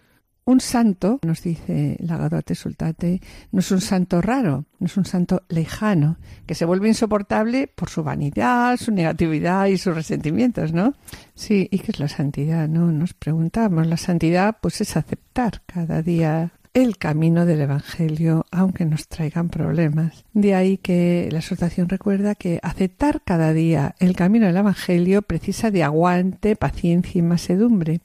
Un 0.46 0.62
santo, 0.62 1.20
nos 1.24 1.44
dice 1.44 1.96
la 2.00 2.28
Sultate, 2.56 3.22
no 3.52 3.60
es 3.60 3.72
un 3.72 3.82
santo 3.82 4.20
raro, 4.20 4.66
no 4.80 4.88
es 4.88 4.98
un 4.98 5.06
santo 5.06 5.44
lejano, 5.48 6.18
que 6.48 6.56
se 6.56 6.66
vuelve 6.66 6.88
insoportable 6.88 7.68
por 7.68 7.90
su 7.90 8.04
vanidad, 8.04 8.78
su 8.78 8.92
negatividad 8.92 9.68
y 9.68 9.78
sus 9.78 9.94
resentimientos, 9.94 10.74
¿no? 10.74 10.96
Sí, 11.36 11.68
¿y 11.70 11.78
qué 11.78 11.92
es 11.92 12.00
la 12.00 12.08
santidad? 12.08 12.68
No, 12.68 12.92
nos 12.92 13.14
preguntamos. 13.14 13.86
La 13.86 13.98
santidad, 13.98 14.58
pues, 14.60 14.82
es 14.82 14.98
aceptar 14.98 15.62
cada 15.68 16.02
día 16.02 16.52
el 16.82 16.98
camino 16.98 17.46
del 17.46 17.62
Evangelio, 17.62 18.46
aunque 18.52 18.86
nos 18.86 19.08
traigan 19.08 19.50
problemas. 19.50 20.26
De 20.34 20.56
ahí 20.56 20.78
que 20.78 21.30
la 21.32 21.40
exhortación 21.40 21.90
recuerda 21.90 22.36
que 22.36 22.60
aceptar 22.64 23.22
cada 23.24 23.54
día 23.54 23.96
el 24.00 24.16
camino 24.16 24.48
del 24.48 24.58
Evangelio 24.58 25.22
precisa 25.22 25.72
de 25.72 25.84
aguante, 25.84 26.56
paciencia 26.56 27.20
y 27.20 27.22
masedumbre, 27.22 28.02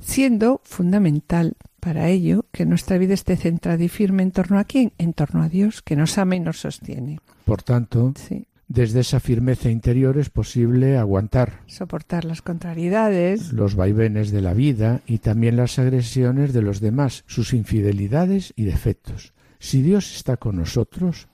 siendo 0.00 0.60
fundamental 0.64 1.56
para 1.80 2.08
ello 2.08 2.46
que 2.52 2.64
nuestra 2.64 2.96
vida 2.98 3.14
esté 3.14 3.36
centrada 3.36 3.82
y 3.82 3.88
firme 3.88 4.22
en 4.22 4.30
torno 4.30 4.58
a 4.58 4.64
quién, 4.64 4.92
en 4.98 5.12
torno 5.12 5.42
a 5.42 5.48
Dios, 5.48 5.82
que 5.82 5.96
nos 5.96 6.16
ama 6.18 6.36
y 6.36 6.40
nos 6.40 6.60
sostiene. 6.60 7.18
Por 7.44 7.62
tanto, 7.62 8.14
Sí. 8.16 8.46
Desde 8.72 9.00
esa 9.00 9.20
firmeza 9.20 9.68
interior 9.68 10.16
es 10.16 10.30
posible 10.30 10.96
aguantar 10.96 11.60
Soportar 11.66 12.24
las 12.24 12.40
contrariedades, 12.40 13.52
los 13.52 13.74
vaivenes 13.74 14.30
de 14.30 14.40
la 14.40 14.54
vida 14.54 15.02
y 15.06 15.18
también 15.18 15.56
las 15.56 15.78
agresiones 15.78 16.54
de 16.54 16.62
los 16.62 16.80
demás, 16.80 17.24
sus 17.26 17.52
infidelidades 17.52 18.54
y 18.56 18.64
defectos. 18.64 19.34
Si 19.58 19.82
Dios 19.82 20.16
está 20.16 20.38
con 20.38 20.56
nosotros, 20.56 21.28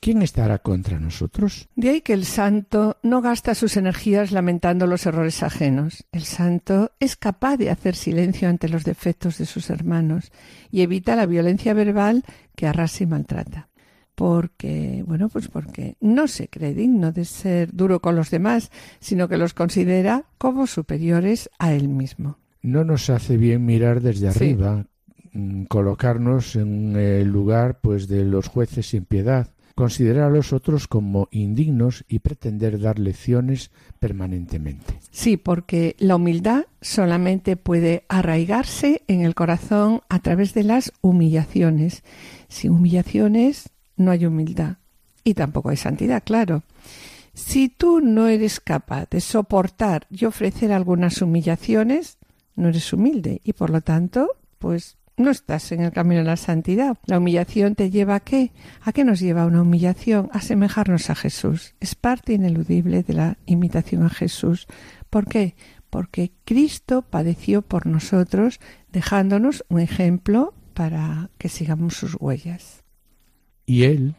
¿quién 0.00 0.20
estará 0.20 0.58
contra 0.58 1.00
nosotros? 1.00 1.68
De 1.76 1.88
ahí 1.88 2.00
que 2.02 2.12
el 2.12 2.26
santo 2.26 2.98
no 3.02 3.22
gasta 3.22 3.54
sus 3.54 3.78
energías 3.78 4.30
lamentando 4.30 4.86
los 4.86 5.06
errores 5.06 5.42
ajenos. 5.42 6.04
El 6.12 6.24
santo 6.24 6.92
es 7.00 7.16
capaz 7.16 7.56
de 7.56 7.70
hacer 7.70 7.96
silencio 7.96 8.50
ante 8.50 8.68
los 8.68 8.84
defectos 8.84 9.38
de 9.38 9.46
sus 9.46 9.70
hermanos 9.70 10.30
y 10.70 10.82
evita 10.82 11.16
la 11.16 11.26
violencia 11.26 11.72
verbal 11.72 12.22
que 12.54 12.66
arrasa 12.66 13.04
y 13.04 13.06
maltrata. 13.06 13.68
Porque, 14.22 15.02
bueno, 15.04 15.28
pues 15.28 15.48
porque 15.48 15.96
no 16.00 16.28
se 16.28 16.46
cree 16.46 16.74
digno 16.74 17.10
de 17.10 17.24
ser 17.24 17.74
duro 17.74 17.98
con 17.98 18.14
los 18.14 18.30
demás, 18.30 18.70
sino 19.00 19.26
que 19.26 19.36
los 19.36 19.52
considera 19.52 20.26
como 20.38 20.68
superiores 20.68 21.50
a 21.58 21.72
él 21.72 21.88
mismo. 21.88 22.38
No 22.62 22.84
nos 22.84 23.10
hace 23.10 23.36
bien 23.36 23.66
mirar 23.66 24.00
desde 24.00 24.28
arriba, 24.28 24.86
mm, 25.32 25.64
colocarnos 25.64 26.54
en 26.54 26.94
el 26.94 27.26
lugar 27.30 27.80
pues 27.80 28.06
de 28.06 28.24
los 28.24 28.46
jueces 28.46 28.90
sin 28.90 29.06
piedad, 29.06 29.48
considerar 29.74 30.30
a 30.30 30.30
los 30.30 30.52
otros 30.52 30.86
como 30.86 31.26
indignos 31.32 32.04
y 32.06 32.20
pretender 32.20 32.78
dar 32.78 33.00
lecciones 33.00 33.72
permanentemente. 33.98 35.00
Sí, 35.10 35.36
porque 35.36 35.96
la 35.98 36.14
humildad 36.14 36.66
solamente 36.80 37.56
puede 37.56 38.04
arraigarse 38.08 39.02
en 39.08 39.22
el 39.22 39.34
corazón 39.34 40.02
a 40.08 40.20
través 40.20 40.54
de 40.54 40.62
las 40.62 40.92
humillaciones. 41.00 42.04
Sin 42.46 42.70
humillaciones 42.70 43.72
no 43.96 44.10
hay 44.10 44.26
humildad 44.26 44.76
y 45.24 45.34
tampoco 45.34 45.70
hay 45.70 45.76
santidad, 45.76 46.22
claro. 46.24 46.62
Si 47.34 47.68
tú 47.68 48.00
no 48.00 48.26
eres 48.26 48.60
capaz 48.60 49.08
de 49.10 49.20
soportar 49.20 50.06
y 50.10 50.26
ofrecer 50.26 50.72
algunas 50.72 51.22
humillaciones, 51.22 52.18
no 52.56 52.68
eres 52.68 52.92
humilde 52.92 53.40
y 53.42 53.54
por 53.54 53.70
lo 53.70 53.80
tanto, 53.80 54.28
pues 54.58 54.98
no 55.16 55.30
estás 55.30 55.72
en 55.72 55.82
el 55.82 55.92
camino 55.92 56.20
de 56.20 56.26
la 56.26 56.36
santidad. 56.36 56.98
La 57.06 57.18
humillación 57.18 57.74
te 57.74 57.90
lleva 57.90 58.16
a 58.16 58.20
qué? 58.20 58.52
¿A 58.82 58.92
qué 58.92 59.04
nos 59.04 59.20
lleva 59.20 59.46
una 59.46 59.62
humillación? 59.62 60.28
A 60.32 60.38
asemejarnos 60.38 61.10
a 61.10 61.14
Jesús. 61.14 61.74
Es 61.80 61.94
parte 61.94 62.34
ineludible 62.34 63.02
de 63.02 63.14
la 63.14 63.38
imitación 63.46 64.04
a 64.04 64.10
Jesús. 64.10 64.66
¿Por 65.10 65.26
qué? 65.26 65.54
Porque 65.90 66.32
Cristo 66.44 67.02
padeció 67.02 67.62
por 67.62 67.86
nosotros, 67.86 68.60
dejándonos 68.90 69.64
un 69.68 69.80
ejemplo 69.80 70.54
para 70.74 71.30
que 71.38 71.48
sigamos 71.48 71.94
sus 71.94 72.16
huellas. 72.18 72.81
Y 73.66 73.84
él, 73.84 74.14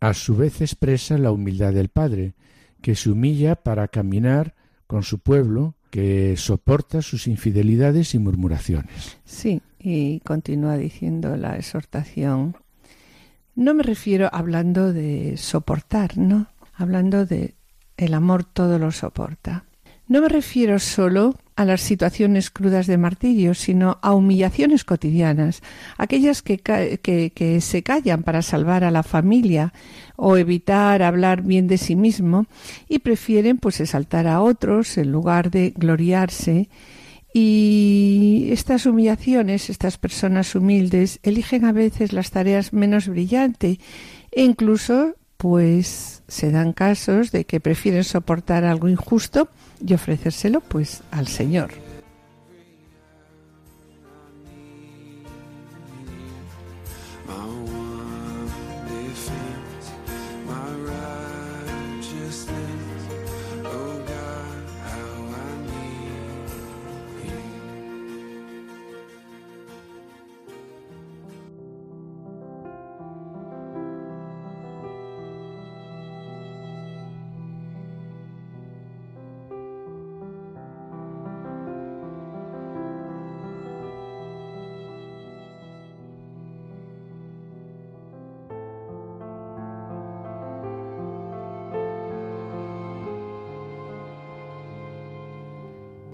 a 0.00 0.14
su 0.14 0.36
vez, 0.36 0.60
expresa 0.60 1.18
la 1.18 1.32
humildad 1.32 1.72
del 1.72 1.88
Padre, 1.88 2.34
que 2.80 2.94
se 2.94 3.10
humilla 3.10 3.56
para 3.56 3.88
caminar 3.88 4.54
con 4.86 5.02
su 5.02 5.18
pueblo, 5.18 5.74
que 5.90 6.36
soporta 6.36 7.02
sus 7.02 7.26
infidelidades 7.26 8.14
y 8.14 8.18
murmuraciones. 8.18 9.18
Sí, 9.24 9.62
y 9.78 10.20
continúa 10.20 10.76
diciendo 10.76 11.36
la 11.36 11.56
exhortación. 11.56 12.56
No 13.54 13.74
me 13.74 13.82
refiero 13.82 14.28
hablando 14.32 14.92
de 14.92 15.36
soportar, 15.36 16.18
¿no? 16.18 16.48
Hablando 16.74 17.24
de 17.24 17.54
el 17.96 18.14
amor 18.14 18.44
todo 18.44 18.78
lo 18.78 18.90
soporta. 18.90 19.64
No 20.06 20.20
me 20.20 20.28
refiero 20.28 20.78
solo 20.78 21.34
a 21.56 21.64
las 21.64 21.80
situaciones 21.80 22.50
crudas 22.50 22.86
de 22.86 22.98
martirio, 22.98 23.54
sino 23.54 23.98
a 24.02 24.12
humillaciones 24.12 24.84
cotidianas, 24.84 25.62
aquellas 25.96 26.42
que, 26.42 26.58
que 26.58 27.60
se 27.60 27.82
callan 27.82 28.22
para 28.22 28.42
salvar 28.42 28.84
a 28.84 28.90
la 28.90 29.02
familia 29.02 29.72
o 30.16 30.36
evitar 30.36 31.02
hablar 31.02 31.42
bien 31.42 31.66
de 31.68 31.78
sí 31.78 31.96
mismo 31.96 32.46
y 32.88 32.98
prefieren 32.98 33.56
pues 33.56 33.80
exaltar 33.80 34.26
a 34.26 34.42
otros 34.42 34.98
en 34.98 35.10
lugar 35.10 35.50
de 35.50 35.72
gloriarse. 35.74 36.68
Y 37.32 38.48
estas 38.50 38.86
humillaciones, 38.86 39.70
estas 39.70 39.96
personas 39.96 40.54
humildes, 40.54 41.18
eligen 41.22 41.64
a 41.64 41.72
veces 41.72 42.12
las 42.12 42.30
tareas 42.30 42.72
menos 42.72 43.08
brillantes 43.08 43.78
e 44.30 44.44
incluso 44.44 45.14
pues 45.36 46.13
se 46.28 46.50
dan 46.50 46.72
casos 46.72 47.32
de 47.32 47.44
que 47.44 47.60
prefieren 47.60 48.04
soportar 48.04 48.64
algo 48.64 48.88
injusto 48.88 49.48
y 49.84 49.94
ofrecérselo 49.94 50.60
pues 50.60 51.02
al 51.10 51.28
Señor. 51.28 51.70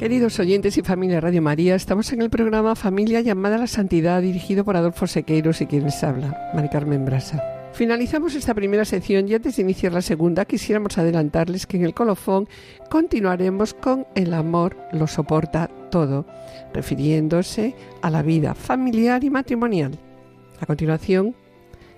Queridos 0.00 0.40
oyentes 0.40 0.78
y 0.78 0.82
familia 0.82 1.20
Radio 1.20 1.42
María, 1.42 1.74
estamos 1.74 2.10
en 2.14 2.22
el 2.22 2.30
programa 2.30 2.74
Familia 2.74 3.20
llamada 3.20 3.56
a 3.56 3.58
la 3.58 3.66
Santidad, 3.66 4.22
dirigido 4.22 4.64
por 4.64 4.74
Adolfo 4.74 5.06
Sequeiros 5.06 5.60
y 5.60 5.66
quien 5.66 5.84
les 5.84 6.02
habla, 6.02 6.50
Mari 6.54 6.70
Carmen 6.70 7.04
Brasa. 7.04 7.44
Finalizamos 7.74 8.34
esta 8.34 8.54
primera 8.54 8.86
sección 8.86 9.28
y 9.28 9.34
antes 9.34 9.56
de 9.56 9.62
iniciar 9.62 9.92
la 9.92 10.00
segunda 10.00 10.46
quisiéramos 10.46 10.96
adelantarles 10.96 11.66
que 11.66 11.76
en 11.76 11.84
el 11.84 11.92
colofón 11.92 12.48
continuaremos 12.88 13.74
con 13.74 14.06
El 14.14 14.32
amor 14.32 14.74
lo 14.90 15.06
soporta 15.06 15.68
todo, 15.90 16.24
refiriéndose 16.72 17.74
a 18.00 18.08
la 18.08 18.22
vida 18.22 18.54
familiar 18.54 19.22
y 19.22 19.28
matrimonial. 19.28 19.98
A 20.60 20.64
continuación, 20.64 21.34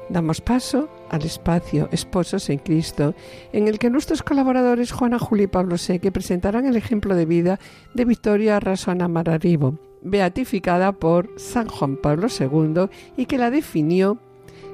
damos 0.08 0.40
paso 0.40 0.88
al 1.12 1.22
espacio 1.22 1.88
Esposos 1.92 2.50
en 2.50 2.58
Cristo, 2.58 3.14
en 3.52 3.68
el 3.68 3.78
que 3.78 3.90
nuestros 3.90 4.22
colaboradores 4.22 4.90
Juana 4.90 5.20
Juli 5.20 5.44
y 5.44 5.46
Pablo 5.46 5.78
Seque 5.78 6.10
presentarán 6.10 6.66
el 6.66 6.74
ejemplo 6.74 7.14
de 7.14 7.26
vida 7.26 7.60
de 7.94 8.04
Victoria 8.04 8.58
Rasona 8.58 9.06
Mararibo, 9.06 9.78
beatificada 10.02 10.92
por 10.92 11.30
San 11.36 11.68
Juan 11.68 11.96
Pablo 11.96 12.26
II 12.28 12.88
y 13.16 13.26
que 13.26 13.38
la 13.38 13.50
definió 13.50 14.18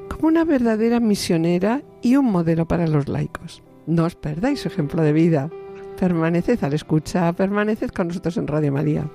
como 0.08 0.28
una 0.28 0.44
verdadera 0.44 1.00
misionera 1.00 1.82
y 2.00 2.16
un 2.16 2.26
modelo 2.26 2.66
para 2.66 2.86
los 2.86 3.08
laicos. 3.08 3.62
No 3.86 4.04
os 4.04 4.14
perdáis 4.14 4.60
su 4.60 4.68
ejemplo 4.68 5.02
de 5.02 5.12
vida. 5.12 5.50
Permaneced 5.98 6.62
al 6.62 6.74
escucha, 6.74 7.32
permaneced 7.32 7.90
con 7.90 8.08
nosotros 8.08 8.36
en 8.36 8.46
Radio 8.46 8.72
María. 8.72 9.10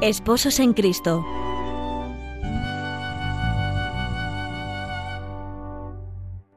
Esposos 0.00 0.60
en 0.60 0.74
Cristo. 0.74 1.26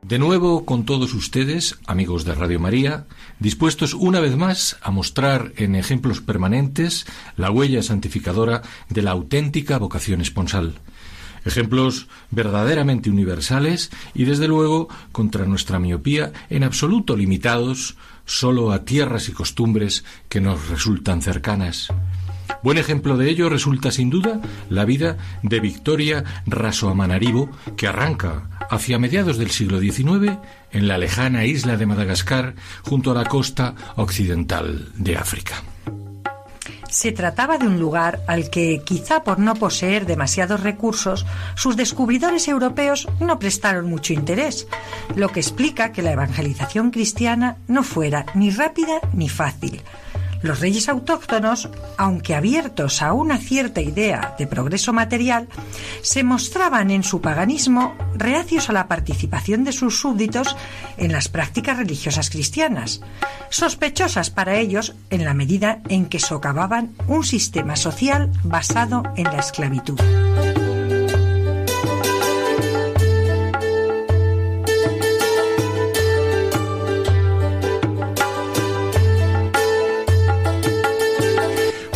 De 0.04 0.20
nuevo 0.20 0.64
con 0.64 0.86
todos 0.86 1.16
ustedes, 1.16 1.80
amigos 1.88 2.24
de 2.24 2.36
Radio 2.36 2.60
María, 2.60 3.08
dispuestos 3.40 3.96
una 3.96 4.20
vez 4.20 4.38
más 4.38 4.78
a 4.84 4.92
mostrar 4.92 5.54
en 5.56 5.74
ejemplos 5.74 6.22
permanentes 6.22 7.08
la 7.36 7.50
huella 7.50 7.82
santificadora 7.82 8.62
de 8.90 9.02
la 9.02 9.10
auténtica 9.10 9.80
vocación 9.80 10.22
esponsal. 10.22 10.76
Ejemplos 11.44 12.10
verdaderamente 12.30 13.10
universales 13.10 13.90
y 14.14 14.26
desde 14.26 14.48
luego 14.48 14.88
contra 15.12 15.48
nuestra 15.48 15.80
miopía 15.80 16.32
en 16.52 16.64
absoluto 16.64 17.18
limitados 17.18 17.98
solo 18.26 18.72
a 18.72 18.86
tierras 18.86 19.30
y 19.30 19.32
costumbres 19.32 20.06
que 20.30 20.42
nos 20.42 20.70
resultan 20.70 21.24
cercanas. 21.24 21.88
Buen 22.64 22.78
ejemplo 22.78 23.18
de 23.18 23.30
ello 23.30 23.50
resulta 23.50 23.92
sin 23.92 24.10
duda 24.12 24.40
la 24.70 24.86
vida 24.86 25.18
de 25.42 25.60
Victoria 25.60 26.24
Rasoamanaribo, 26.46 27.50
que 27.76 27.88
arranca 27.88 28.50
hacia 28.70 29.00
mediados 29.00 29.38
del 29.38 29.50
siglo 29.50 29.80
XIX 29.80 30.38
en 30.72 30.88
la 30.88 31.00
lejana 31.00 31.46
isla 31.46 31.76
de 31.76 31.88
Madagascar, 31.88 32.54
junto 32.84 33.12
a 33.12 33.16
la 33.16 33.26
costa 33.26 33.74
occidental 33.96 34.90
de 34.96 35.18
África. 35.18 35.64
Se 36.88 37.12
trataba 37.14 37.58
de 37.58 37.68
un 37.68 37.80
lugar 37.80 38.22
al 38.28 38.50
que, 38.50 38.82
quizá 38.86 39.24
por 39.24 39.40
no 39.40 39.56
poseer 39.56 40.06
demasiados 40.06 40.62
recursos, 40.62 41.26
sus 41.56 41.78
descubridores 41.78 42.48
europeos 42.48 43.08
no 43.20 43.40
prestaron 43.40 43.90
mucho 43.90 44.14
interés, 44.14 44.68
lo 45.16 45.30
que 45.30 45.40
explica 45.40 45.94
que 45.94 46.02
la 46.02 46.12
evangelización 46.12 46.92
cristiana 46.92 47.56
no 47.68 47.84
fuera 47.84 48.26
ni 48.36 48.52
rápida 48.52 49.00
ni 49.14 49.30
fácil. 49.30 49.82
Los 50.42 50.60
reyes 50.60 50.90
autóctonos, 50.90 51.70
aunque 51.98 52.36
abiertos 52.36 53.02
a 53.02 53.14
una 53.14 53.38
cierta 53.38 53.82
idea 53.82 54.36
de 54.40 54.48
progreso 54.48 54.92
material, 54.92 55.48
se 56.02 56.24
mostraban 56.24 56.90
en 56.90 57.04
su 57.04 57.22
paganismo 57.22 57.96
reacios 58.16 58.70
a 58.70 58.74
la 58.74 58.88
participación 58.88 59.64
de 59.64 59.72
sus 59.72 60.00
súbditos 60.00 60.56
en 60.98 61.12
las 61.12 61.30
prácticas 61.30 61.78
religiosas 61.78 62.30
cristianas, 62.30 63.02
sospechosas 63.50 64.30
para 64.30 64.56
ellos 64.56 64.96
en 65.10 65.26
la 65.26 65.34
medida 65.34 65.82
en 65.90 66.08
que 66.08 66.20
socavaban 66.20 66.96
un 67.08 67.24
sistema 67.24 67.76
social 67.76 68.32
basado 68.44 69.04
en 69.16 69.26
la 69.26 69.40
esclavitud. 69.40 70.00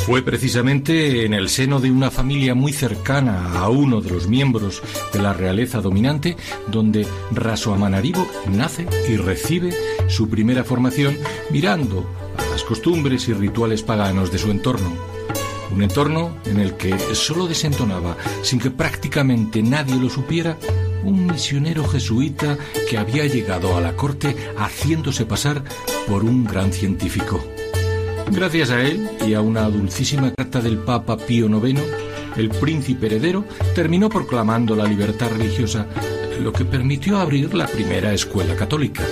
Fue 0.06 0.22
precisamente 0.22 1.26
en 1.26 1.34
el 1.34 1.50
seno 1.50 1.80
de 1.80 1.90
una 1.90 2.12
familia 2.12 2.54
muy 2.54 2.72
cercana 2.72 3.58
a 3.58 3.70
uno 3.70 4.02
de 4.02 4.12
los 4.12 4.28
miembros 4.28 4.84
de 5.12 5.20
la 5.20 5.34
realeza 5.34 5.82
dominante 5.82 6.38
donde 6.68 7.08
Rasoamanaribo 7.32 8.28
nace 8.52 8.86
y 9.10 9.18
recibe 9.18 9.74
su 10.08 10.30
primera 10.30 10.64
formación 10.64 11.18
mirando 11.50 12.08
a 12.38 12.46
las 12.52 12.62
costumbres 12.62 13.28
y 13.30 13.34
rituales 13.34 13.82
paganos 13.82 14.32
de 14.32 14.38
su 14.38 14.52
entorno. 14.52 14.94
Un 15.72 15.82
entorno 15.82 16.38
en 16.46 16.60
el 16.60 16.76
que 16.76 16.96
solo 17.16 17.48
desentonaba, 17.48 18.16
sin 18.44 18.60
que 18.60 18.70
prácticamente 18.70 19.64
nadie 19.64 19.96
lo 19.96 20.12
supiera, 20.12 20.56
un 21.04 21.26
misionero 21.26 21.84
jesuita 21.84 22.60
que 22.88 23.00
había 23.00 23.26
llegado 23.26 23.76
a 23.76 23.82
la 23.82 23.96
corte 23.96 24.36
haciéndose 24.56 25.26
pasar 25.26 25.64
por 26.08 26.24
un 26.24 26.46
gran 26.46 26.72
científico. 26.72 27.44
Gracias 28.32 28.70
a 28.72 28.82
él 28.82 29.10
y 29.26 29.34
a 29.34 29.42
una 29.42 29.70
dulcísima 29.70 30.34
carta 30.34 30.60
del 30.60 30.80
Papa 30.80 31.16
Pío 31.16 31.48
IX, 31.48 31.80
el 32.36 32.50
príncipe 32.50 33.06
heredero 33.06 33.46
terminó 33.74 34.10
proclamando 34.10 34.76
la 34.76 34.86
libertad 34.86 35.30
religiosa, 35.30 35.86
lo 36.42 36.52
que 36.52 36.66
permitió 36.66 37.18
abrir 37.18 37.54
la 37.54 37.68
primera 37.68 38.14
escuela 38.14 38.56
católica. 38.56 39.04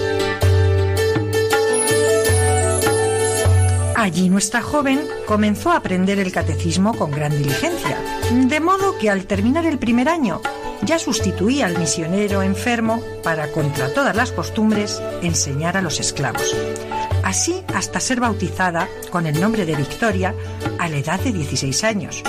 Allí 3.95 4.29
nuestra 4.29 4.61
joven 4.61 4.99
comenzó 5.25 5.71
a 5.71 5.77
aprender 5.77 6.19
el 6.19 6.31
catecismo 6.31 6.93
con 6.97 7.11
gran 7.11 7.31
diligencia, 7.31 7.97
de 8.31 8.59
modo 8.59 8.97
que 8.97 9.09
al 9.09 9.25
terminar 9.25 9.65
el 9.65 9.77
primer 9.77 10.09
año 10.09 10.41
ya 10.81 10.99
sustituía 10.99 11.67
al 11.67 11.77
misionero 11.77 12.41
enfermo 12.41 13.01
para, 13.23 13.49
contra 13.51 13.93
todas 13.93 14.15
las 14.15 14.33
costumbres, 14.33 15.01
enseñar 15.21 15.77
a 15.77 15.81
los 15.81 16.01
esclavos 16.01 16.53
así 17.33 17.63
hasta 17.73 17.99
ser 17.99 18.19
bautizada 18.19 18.87
con 19.09 19.25
el 19.25 19.41
nombre 19.41 19.65
de 19.65 19.75
Victoria 19.75 20.35
a 20.77 20.87
la 20.87 20.97
edad 20.97 21.19
de 21.19 21.31
16 21.31 21.83
años. 21.83 22.21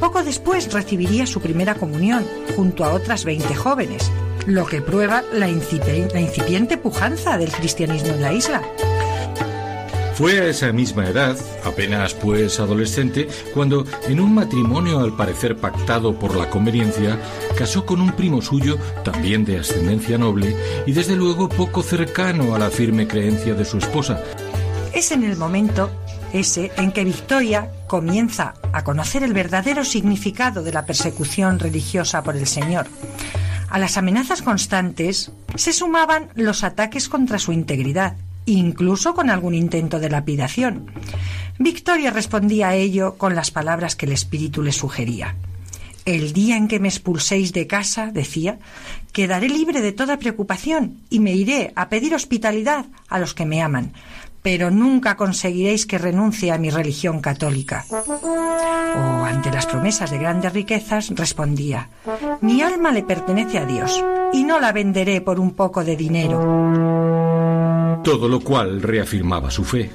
Poco 0.00 0.22
después 0.22 0.70
recibiría 0.70 1.26
su 1.26 1.40
primera 1.40 1.74
comunión 1.76 2.26
junto 2.54 2.84
a 2.84 2.92
otras 2.92 3.24
20 3.24 3.54
jóvenes, 3.54 4.12
lo 4.46 4.66
que 4.66 4.82
prueba 4.82 5.24
la, 5.32 5.48
incipiente 5.48 6.76
pujanza 6.76 7.38
del 7.38 7.50
cristianismo 7.50 8.10
en 8.10 8.20
la 8.20 8.34
isla. 8.34 8.60
Fue 10.18 10.40
a 10.40 10.46
esa 10.46 10.72
misma 10.72 11.06
edad, 11.06 11.36
apenas 11.64 12.12
pues 12.12 12.58
adolescente, 12.58 13.28
cuando, 13.54 13.86
en 14.08 14.18
un 14.18 14.34
matrimonio 14.34 14.98
al 14.98 15.14
parecer 15.14 15.56
pactado 15.56 16.18
por 16.18 16.34
la 16.34 16.50
conveniencia, 16.50 17.20
casó 17.56 17.86
con 17.86 18.00
un 18.00 18.10
primo 18.10 18.42
suyo, 18.42 18.78
también 19.04 19.44
de 19.44 19.58
ascendencia 19.58 20.18
noble, 20.18 20.56
y 20.86 20.92
desde 20.92 21.14
luego 21.14 21.48
poco 21.48 21.84
cercano 21.84 22.56
a 22.56 22.58
la 22.58 22.68
firme 22.68 23.06
creencia 23.06 23.54
de 23.54 23.64
su 23.64 23.78
esposa. 23.78 24.20
Es 24.92 25.12
en 25.12 25.22
el 25.22 25.36
momento 25.36 25.88
ese 26.32 26.72
en 26.76 26.90
que 26.90 27.04
Victoria 27.04 27.70
comienza 27.86 28.54
a 28.72 28.82
conocer 28.82 29.22
el 29.22 29.34
verdadero 29.34 29.84
significado 29.84 30.64
de 30.64 30.72
la 30.72 30.84
persecución 30.84 31.60
religiosa 31.60 32.24
por 32.24 32.36
el 32.36 32.48
Señor. 32.48 32.88
A 33.68 33.78
las 33.78 33.96
amenazas 33.96 34.42
constantes 34.42 35.30
se 35.54 35.72
sumaban 35.72 36.30
los 36.34 36.64
ataques 36.64 37.08
contra 37.08 37.38
su 37.38 37.52
integridad 37.52 38.16
incluso 38.52 39.14
con 39.14 39.30
algún 39.30 39.54
intento 39.54 40.00
de 40.00 40.10
lapidación. 40.10 40.90
Victoria 41.58 42.10
respondía 42.10 42.68
a 42.68 42.74
ello 42.74 43.16
con 43.16 43.34
las 43.34 43.50
palabras 43.50 43.96
que 43.96 44.06
el 44.06 44.12
espíritu 44.12 44.62
le 44.62 44.72
sugería. 44.72 45.36
El 46.04 46.32
día 46.32 46.56
en 46.56 46.68
que 46.68 46.80
me 46.80 46.88
expulséis 46.88 47.52
de 47.52 47.66
casa, 47.66 48.10
decía, 48.10 48.58
quedaré 49.12 49.48
libre 49.48 49.82
de 49.82 49.92
toda 49.92 50.18
preocupación 50.18 50.98
y 51.10 51.20
me 51.20 51.34
iré 51.34 51.72
a 51.76 51.90
pedir 51.90 52.14
hospitalidad 52.14 52.86
a 53.08 53.18
los 53.18 53.34
que 53.34 53.44
me 53.44 53.60
aman, 53.60 53.92
pero 54.40 54.70
nunca 54.70 55.16
conseguiréis 55.16 55.84
que 55.84 55.98
renuncie 55.98 56.50
a 56.52 56.58
mi 56.58 56.70
religión 56.70 57.20
católica. 57.20 57.84
O 57.90 59.24
ante 59.24 59.50
las 59.50 59.66
promesas 59.66 60.10
de 60.10 60.18
grandes 60.18 60.52
riquezas 60.52 61.10
respondía, 61.10 61.90
mi 62.40 62.62
alma 62.62 62.90
le 62.90 63.02
pertenece 63.02 63.58
a 63.58 63.66
Dios 63.66 64.02
y 64.32 64.44
no 64.44 64.60
la 64.60 64.72
venderé 64.72 65.20
por 65.20 65.38
un 65.38 65.50
poco 65.50 65.84
de 65.84 65.96
dinero. 65.96 67.07
Todo 68.08 68.26
lo 68.26 68.40
cual 68.40 68.80
reafirmaba 68.80 69.50
su 69.50 69.64
fe. 69.64 69.90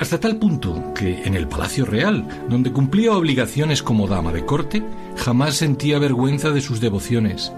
Hasta 0.00 0.18
tal 0.18 0.38
punto 0.38 0.92
que 0.92 1.22
en 1.22 1.36
el 1.36 1.46
Palacio 1.46 1.84
Real, 1.84 2.26
donde 2.48 2.72
cumplía 2.72 3.12
obligaciones 3.12 3.80
como 3.80 4.08
dama 4.08 4.32
de 4.32 4.44
corte, 4.44 4.82
jamás 5.14 5.54
sentía 5.54 6.00
vergüenza 6.00 6.50
de 6.50 6.60
sus 6.60 6.80
devociones. 6.80 7.52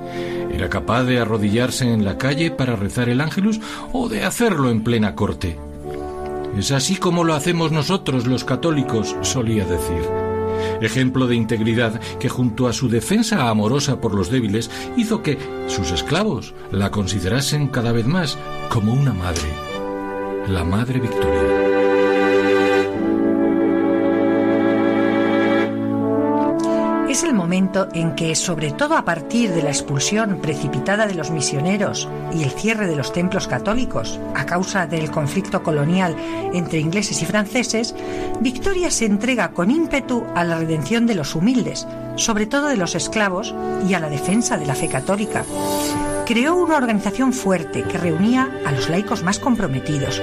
Era 0.53 0.69
capaz 0.69 1.05
de 1.05 1.19
arrodillarse 1.19 1.91
en 1.91 2.05
la 2.05 2.19
calle 2.19 2.51
para 2.51 2.77
rezar 2.77 3.09
el 3.09 3.23
ángelus 3.23 3.59
o 3.95 4.11
de 4.11 4.23
hacerlo 4.23 4.71
en 4.71 4.85
plena 4.85 5.15
corte. 5.15 5.57
Es 6.59 6.73
así 6.73 6.97
como 6.97 7.25
lo 7.25 7.33
hacemos 7.33 7.73
nosotros 7.73 8.27
los 8.27 8.45
católicos, 8.45 9.17
solía 9.23 9.65
decir. 9.65 10.03
Ejemplo 10.83 11.27
de 11.27 11.37
integridad 11.37 11.99
que 12.19 12.29
junto 12.29 12.69
a 12.69 12.75
su 12.75 12.91
defensa 12.91 13.49
amorosa 13.49 13.99
por 13.99 14.15
los 14.15 14.31
débiles 14.31 14.71
hizo 14.99 15.23
que 15.23 15.39
sus 15.69 15.91
esclavos 15.91 16.53
la 16.71 16.91
considerasen 16.91 17.69
cada 17.69 17.93
vez 17.93 18.07
más 18.07 18.37
como 18.69 18.93
una 18.93 19.15
madre, 19.15 19.70
la 20.51 20.65
Madre 20.65 20.99
Victoria. 20.99 21.71
Es 27.09 27.23
el 27.23 27.35
momento 27.35 27.89
en 27.93 28.17
que, 28.17 28.35
sobre 28.35 28.73
todo 28.73 28.97
a 28.97 29.05
partir 29.05 29.53
de 29.53 29.63
la 29.63 29.71
expulsión 29.71 30.41
precipitada 30.41 31.07
de 31.07 31.15
los 31.15 31.31
misioneros 31.31 32.09
y 32.33 32.43
el 32.43 32.51
cierre 32.51 32.89
de 32.89 32.97
los 32.97 33.13
templos 33.13 33.47
católicos 33.47 34.19
a 34.35 34.45
causa 34.45 34.87
del 34.87 35.11
conflicto 35.11 35.63
colonial 35.63 36.17
entre 36.53 36.81
ingleses 36.81 37.23
y 37.23 37.27
franceses, 37.27 37.95
Victoria 38.41 38.91
se 38.91 39.07
entrega 39.07 39.53
con 39.53 39.71
ímpetu 39.71 40.25
a 40.35 40.43
la 40.43 40.59
redención 40.59 41.07
de 41.07 41.15
los 41.15 41.37
humildes, 41.37 41.87
sobre 42.17 42.47
todo 42.47 42.67
de 42.67 42.77
los 42.77 42.97
esclavos, 42.97 43.55
y 43.89 43.95
a 43.95 44.01
la 44.01 44.09
defensa 44.09 44.57
de 44.57 44.67
la 44.67 44.75
fe 44.75 44.89
católica. 44.89 45.45
Creó 46.31 46.55
una 46.55 46.77
organización 46.77 47.33
fuerte 47.33 47.83
que 47.83 47.99
reunía 47.99 48.49
a 48.65 48.71
los 48.71 48.89
laicos 48.89 49.25
más 49.25 49.41
comprometidos, 49.41 50.23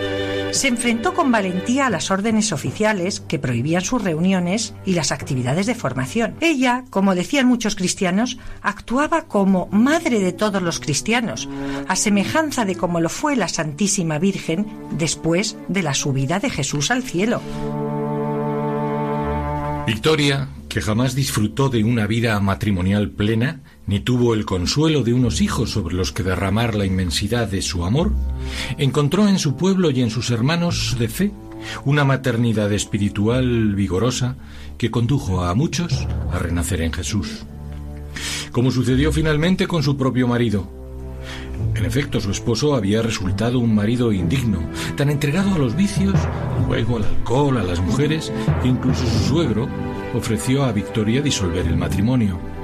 se 0.51 0.69
enfrentó 0.69 1.13
con 1.13 1.33
valentía 1.33 1.87
a 1.87 1.89
las 1.89 2.11
órdenes 2.11 2.53
oficiales 2.53 3.19
que 3.19 3.39
prohibían 3.39 3.81
sus 3.81 4.01
reuniones 4.01 4.73
y 4.85 4.93
las 4.93 5.11
actividades 5.11 5.65
de 5.65 5.75
formación. 5.75 6.35
Ella, 6.39 6.85
como 6.91 7.13
decían 7.13 7.45
muchos 7.45 7.75
cristianos, 7.75 8.37
actuaba 8.61 9.23
como 9.23 9.67
madre 9.69 10.21
de 10.21 10.31
todos 10.31 10.61
los 10.61 10.79
cristianos, 10.79 11.49
a 11.89 11.97
semejanza 11.97 12.63
de 12.63 12.77
como 12.77 13.01
lo 13.01 13.09
fue 13.09 13.35
la 13.35 13.49
Santísima 13.49 14.17
Virgen 14.17 14.65
después 14.91 15.57
de 15.67 15.83
la 15.83 15.93
subida 15.93 16.39
de 16.39 16.49
Jesús 16.49 16.89
al 16.89 17.03
cielo. 17.03 17.41
Victoria, 19.85 20.47
que 20.69 20.79
jamás 20.79 21.15
disfrutó 21.15 21.67
de 21.67 21.83
una 21.83 22.07
vida 22.07 22.39
matrimonial 22.39 23.09
plena, 23.09 23.59
ni 23.87 24.01
tuvo 24.01 24.33
el 24.33 24.45
consuelo 24.45 25.03
de 25.03 25.13
unos 25.13 25.41
hijos 25.41 25.71
sobre 25.71 25.95
los 25.95 26.11
que 26.11 26.23
derramar 26.23 26.75
la 26.75 26.85
inmensidad 26.85 27.47
de 27.47 27.61
su 27.61 27.85
amor, 27.85 28.11
encontró 28.77 29.27
en 29.27 29.39
su 29.39 29.55
pueblo 29.55 29.89
y 29.89 30.01
en 30.01 30.09
sus 30.09 30.29
hermanos 30.29 30.97
de 30.99 31.07
fe 31.07 31.31
una 31.85 32.03
maternidad 32.03 32.71
espiritual 32.71 33.73
vigorosa 33.75 34.35
que 34.77 34.91
condujo 34.91 35.43
a 35.43 35.55
muchos 35.55 36.07
a 36.31 36.37
renacer 36.37 36.81
en 36.81 36.93
Jesús. 36.93 37.45
Como 38.51 38.71
sucedió 38.71 39.11
finalmente 39.11 39.67
con 39.67 39.83
su 39.83 39.97
propio 39.97 40.27
marido. 40.27 40.69
En 41.75 41.85
efecto, 41.85 42.19
su 42.19 42.31
esposo 42.31 42.75
había 42.75 43.01
resultado 43.01 43.59
un 43.59 43.73
marido 43.73 44.11
indigno, 44.11 44.59
tan 44.95 45.09
entregado 45.09 45.55
a 45.55 45.57
los 45.57 45.75
vicios, 45.75 46.15
al 46.15 46.65
juego, 46.65 46.97
al 46.97 47.03
alcohol, 47.03 47.57
a 47.57 47.63
las 47.63 47.79
mujeres, 47.79 48.31
que 48.61 48.67
incluso 48.67 49.05
su 49.05 49.29
suegro 49.29 49.67
ofreció 50.13 50.63
a 50.63 50.71
Victoria 50.71 51.21
disolver 51.21 51.65
el 51.67 51.77
matrimonio. 51.77 52.56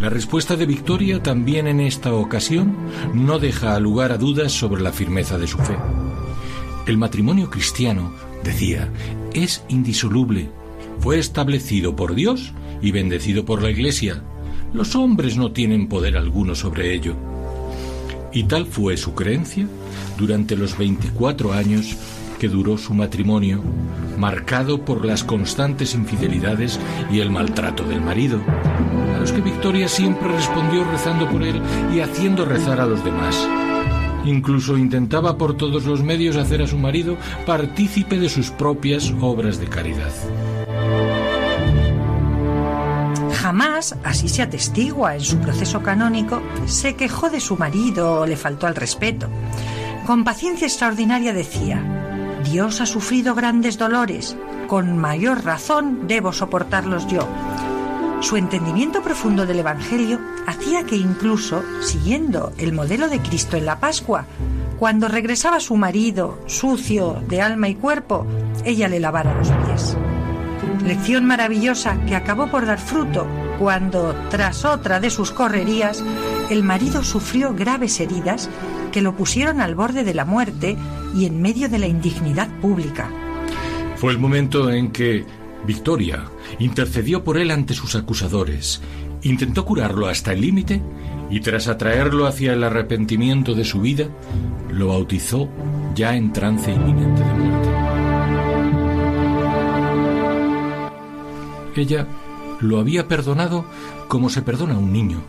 La 0.00 0.08
respuesta 0.08 0.54
de 0.54 0.64
Victoria 0.64 1.20
también 1.24 1.66
en 1.66 1.80
esta 1.80 2.14
ocasión 2.14 2.76
no 3.14 3.40
deja 3.40 3.80
lugar 3.80 4.12
a 4.12 4.16
dudas 4.16 4.52
sobre 4.52 4.80
la 4.80 4.92
firmeza 4.92 5.38
de 5.38 5.48
su 5.48 5.58
fe. 5.58 5.76
El 6.86 6.98
matrimonio 6.98 7.50
cristiano, 7.50 8.14
decía, 8.44 8.92
es 9.34 9.64
indisoluble. 9.68 10.50
Fue 11.00 11.18
establecido 11.18 11.96
por 11.96 12.14
Dios 12.14 12.52
y 12.80 12.92
bendecido 12.92 13.44
por 13.44 13.60
la 13.60 13.70
Iglesia. 13.70 14.22
Los 14.72 14.94
hombres 14.94 15.36
no 15.36 15.50
tienen 15.50 15.88
poder 15.88 16.16
alguno 16.16 16.54
sobre 16.54 16.94
ello. 16.94 17.16
Y 18.32 18.44
tal 18.44 18.66
fue 18.66 18.96
su 18.96 19.14
creencia 19.14 19.66
durante 20.16 20.54
los 20.54 20.78
24 20.78 21.52
años 21.52 21.96
que 22.38 22.48
duró 22.48 22.78
su 22.78 22.94
matrimonio, 22.94 23.62
marcado 24.16 24.84
por 24.84 25.04
las 25.04 25.24
constantes 25.24 25.94
infidelidades 25.94 26.78
y 27.10 27.20
el 27.20 27.30
maltrato 27.30 27.84
del 27.84 28.00
marido, 28.00 28.40
a 29.14 29.18
los 29.18 29.32
que 29.32 29.40
Victoria 29.40 29.88
siempre 29.88 30.28
respondió 30.28 30.84
rezando 30.84 31.28
por 31.28 31.42
él 31.42 31.60
y 31.94 32.00
haciendo 32.00 32.44
rezar 32.44 32.80
a 32.80 32.86
los 32.86 33.04
demás. 33.04 33.48
Incluso 34.24 34.76
intentaba 34.76 35.36
por 35.36 35.56
todos 35.56 35.84
los 35.84 36.02
medios 36.02 36.36
hacer 36.36 36.62
a 36.62 36.66
su 36.66 36.78
marido 36.78 37.16
partícipe 37.46 38.18
de 38.18 38.28
sus 38.28 38.50
propias 38.50 39.12
obras 39.20 39.58
de 39.58 39.66
caridad. 39.66 40.12
Jamás, 43.32 43.96
así 44.04 44.28
se 44.28 44.42
atestigua 44.42 45.14
en 45.14 45.20
su 45.20 45.38
proceso 45.38 45.82
canónico, 45.82 46.42
se 46.66 46.94
quejó 46.94 47.30
de 47.30 47.40
su 47.40 47.56
marido 47.56 48.20
o 48.20 48.26
le 48.26 48.36
faltó 48.36 48.66
al 48.66 48.74
respeto. 48.74 49.28
Con 50.06 50.24
paciencia 50.24 50.66
extraordinaria 50.66 51.32
decía, 51.32 51.97
Dios 52.44 52.80
ha 52.80 52.86
sufrido 52.86 53.34
grandes 53.34 53.78
dolores, 53.78 54.36
con 54.66 54.96
mayor 54.96 55.44
razón 55.44 56.06
debo 56.06 56.32
soportarlos 56.32 57.06
yo. 57.08 57.26
Su 58.20 58.36
entendimiento 58.36 59.02
profundo 59.02 59.46
del 59.46 59.60
Evangelio 59.60 60.20
hacía 60.46 60.84
que 60.84 60.96
incluso, 60.96 61.62
siguiendo 61.80 62.52
el 62.58 62.72
modelo 62.72 63.08
de 63.08 63.20
Cristo 63.20 63.56
en 63.56 63.66
la 63.66 63.78
Pascua, 63.78 64.26
cuando 64.78 65.08
regresaba 65.08 65.60
su 65.60 65.76
marido, 65.76 66.38
sucio 66.46 67.22
de 67.28 67.42
alma 67.42 67.68
y 67.68 67.74
cuerpo, 67.74 68.26
ella 68.64 68.88
le 68.88 69.00
lavara 69.00 69.34
los 69.34 69.48
pies. 69.50 69.96
Lección 70.84 71.24
maravillosa 71.26 71.98
que 72.06 72.14
acabó 72.14 72.48
por 72.48 72.66
dar 72.66 72.78
fruto 72.78 73.26
cuando, 73.58 74.14
tras 74.30 74.64
otra 74.64 75.00
de 75.00 75.10
sus 75.10 75.32
correrías, 75.32 76.02
el 76.50 76.62
marido 76.62 77.02
sufrió 77.02 77.54
graves 77.54 77.98
heridas 78.00 78.48
que 78.90 79.02
lo 79.02 79.16
pusieron 79.16 79.60
al 79.60 79.74
borde 79.74 80.04
de 80.04 80.14
la 80.14 80.24
muerte 80.24 80.76
y 81.14 81.26
en 81.26 81.40
medio 81.40 81.68
de 81.68 81.78
la 81.78 81.86
indignidad 81.86 82.48
pública. 82.60 83.10
Fue 83.96 84.12
el 84.12 84.18
momento 84.18 84.70
en 84.70 84.90
que 84.90 85.24
Victoria 85.66 86.24
intercedió 86.58 87.24
por 87.24 87.36
él 87.36 87.50
ante 87.50 87.74
sus 87.74 87.94
acusadores, 87.94 88.80
intentó 89.22 89.64
curarlo 89.64 90.06
hasta 90.06 90.32
el 90.32 90.40
límite 90.40 90.82
y 91.30 91.40
tras 91.40 91.68
atraerlo 91.68 92.26
hacia 92.26 92.52
el 92.52 92.64
arrepentimiento 92.64 93.54
de 93.54 93.64
su 93.64 93.80
vida, 93.80 94.06
lo 94.70 94.88
bautizó 94.88 95.48
ya 95.94 96.14
en 96.14 96.32
trance 96.32 96.70
inminente 96.72 97.22
de 97.22 97.34
muerte. 97.34 97.68
Ella 101.76 102.06
lo 102.60 102.78
había 102.80 103.06
perdonado 103.08 103.64
como 104.08 104.30
se 104.30 104.42
perdona 104.42 104.74
a 104.74 104.78
un 104.78 104.92
niño, 104.92 105.22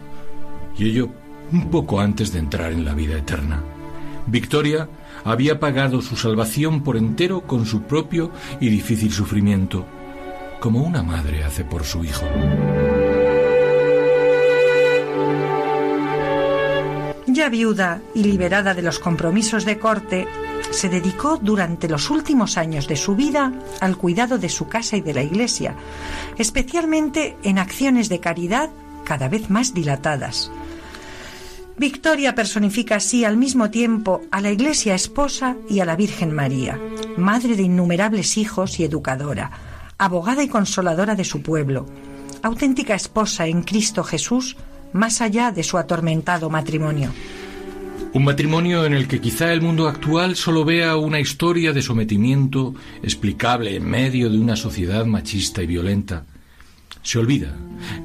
y 0.78 0.90
ello 0.90 1.10
un 1.52 1.70
poco 1.70 2.00
antes 2.00 2.32
de 2.32 2.40
entrar 2.40 2.72
en 2.72 2.86
la 2.86 2.94
vida 2.94 3.18
eterna. 3.18 3.64
Victoria 4.28 4.88
había 5.24 5.60
pagado 5.60 6.02
su 6.02 6.16
salvación 6.16 6.84
por 6.84 6.98
entero 6.98 7.42
con 7.42 7.66
su 7.66 7.84
propio 7.84 8.32
y 8.60 8.70
difícil 8.70 9.12
sufrimiento, 9.12 9.86
como 10.60 10.82
una 10.82 11.04
madre 11.04 11.44
hace 11.44 11.64
por 11.64 11.84
su 11.84 12.04
hijo. 12.04 12.26
Ya 17.28 17.50
viuda 17.50 18.02
y 18.14 18.24
liberada 18.24 18.74
de 18.74 18.82
los 18.82 19.00
compromisos 19.00 19.64
de 19.64 19.78
corte, 19.78 20.28
se 20.72 20.90
dedicó 20.90 21.38
durante 21.38 21.88
los 21.88 22.10
últimos 22.10 22.58
años 22.58 22.88
de 22.88 22.96
su 22.96 23.16
vida 23.16 23.54
al 23.80 23.98
cuidado 23.98 24.38
de 24.38 24.50
su 24.50 24.68
casa 24.68 24.98
y 24.98 25.02
de 25.02 25.14
la 25.14 25.24
iglesia, 25.24 25.76
especialmente 26.38 27.38
en 27.44 27.58
acciones 27.58 28.10
de 28.10 28.20
caridad 28.20 28.70
cada 29.04 29.30
vez 29.30 29.50
más 29.50 29.74
dilatadas. 29.74 30.52
Victoria 31.80 32.36
personifica 32.36 32.98
así 32.98 33.24
al 33.24 33.38
mismo 33.38 33.70
tiempo 33.72 34.20
a 34.32 34.42
la 34.42 34.52
Iglesia 34.52 34.96
esposa 34.96 35.56
y 35.70 35.80
a 35.80 35.86
la 35.86 35.96
Virgen 35.96 36.34
María, 36.34 36.78
madre 37.16 37.56
de 37.56 37.64
innumerables 37.64 38.38
hijos 38.38 38.82
y 38.82 38.84
educadora, 38.84 39.50
abogada 39.98 40.44
y 40.44 40.50
consoladora 40.50 41.16
de 41.16 41.24
su 41.24 41.42
pueblo, 41.42 41.86
auténtica 42.44 42.96
esposa 42.96 43.48
en 43.48 43.62
Cristo 43.62 44.04
Jesús, 44.04 44.58
más 44.92 45.22
allá 45.22 45.52
de 45.52 45.64
su 45.64 45.78
atormentado 45.78 46.50
matrimonio. 46.50 47.14
Un 48.12 48.26
matrimonio 48.26 48.86
en 48.86 48.94
el 48.94 49.08
que 49.08 49.22
quizá 49.22 49.54
el 49.54 49.62
mundo 49.62 49.88
actual 49.88 50.36
solo 50.36 50.66
vea 50.66 50.98
una 50.98 51.22
historia 51.22 51.72
de 51.72 51.82
sometimiento 51.82 52.76
explicable 53.02 53.78
en 53.78 53.90
medio 53.90 54.30
de 54.30 54.38
una 54.38 54.58
sociedad 54.58 55.06
machista 55.06 55.64
y 55.64 55.68
violenta 55.68 56.26
se 57.04 57.20
olvida 57.20 57.56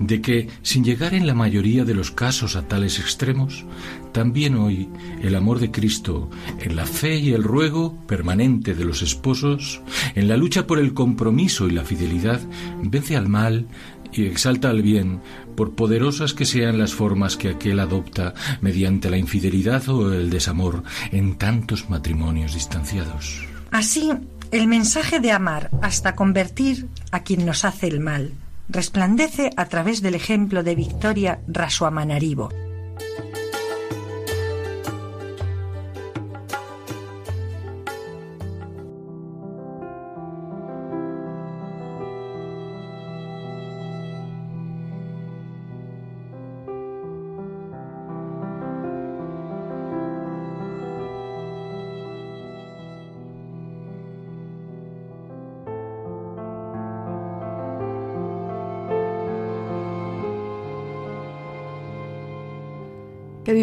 de 0.00 0.20
que, 0.20 0.48
sin 0.62 0.84
llegar 0.84 1.14
en 1.14 1.26
la 1.26 1.34
mayoría 1.34 1.84
de 1.84 1.94
los 1.94 2.10
casos 2.10 2.56
a 2.56 2.68
tales 2.68 2.98
extremos, 2.98 3.64
también 4.12 4.54
hoy 4.56 4.88
el 5.22 5.34
amor 5.34 5.58
de 5.58 5.70
Cristo, 5.70 6.30
en 6.60 6.76
la 6.76 6.86
fe 6.86 7.16
y 7.16 7.32
el 7.32 7.42
ruego 7.42 7.96
permanente 8.06 8.74
de 8.74 8.84
los 8.84 9.02
esposos, 9.02 9.80
en 10.14 10.28
la 10.28 10.36
lucha 10.36 10.66
por 10.66 10.78
el 10.78 10.94
compromiso 10.94 11.66
y 11.68 11.72
la 11.72 11.84
fidelidad, 11.84 12.40
vence 12.82 13.16
al 13.16 13.28
mal 13.28 13.66
y 14.12 14.26
exalta 14.26 14.70
al 14.70 14.82
bien, 14.82 15.20
por 15.56 15.74
poderosas 15.74 16.34
que 16.34 16.46
sean 16.46 16.78
las 16.78 16.94
formas 16.94 17.36
que 17.36 17.48
aquel 17.48 17.80
adopta 17.80 18.34
mediante 18.60 19.10
la 19.10 19.18
infidelidad 19.18 19.88
o 19.88 20.12
el 20.12 20.30
desamor 20.30 20.84
en 21.10 21.36
tantos 21.36 21.90
matrimonios 21.90 22.54
distanciados. 22.54 23.44
Así, 23.72 24.12
el 24.52 24.68
mensaje 24.68 25.18
de 25.18 25.32
amar 25.32 25.70
hasta 25.82 26.14
convertir 26.14 26.86
a 27.10 27.24
quien 27.24 27.44
nos 27.44 27.64
hace 27.64 27.88
el 27.88 27.98
mal 27.98 28.32
resplandece 28.68 29.50
a 29.56 29.66
través 29.66 30.02
del 30.02 30.14
ejemplo 30.14 30.62
de 30.62 30.74
Victoria 30.74 31.40
Rasuamanaribo. 31.46 32.63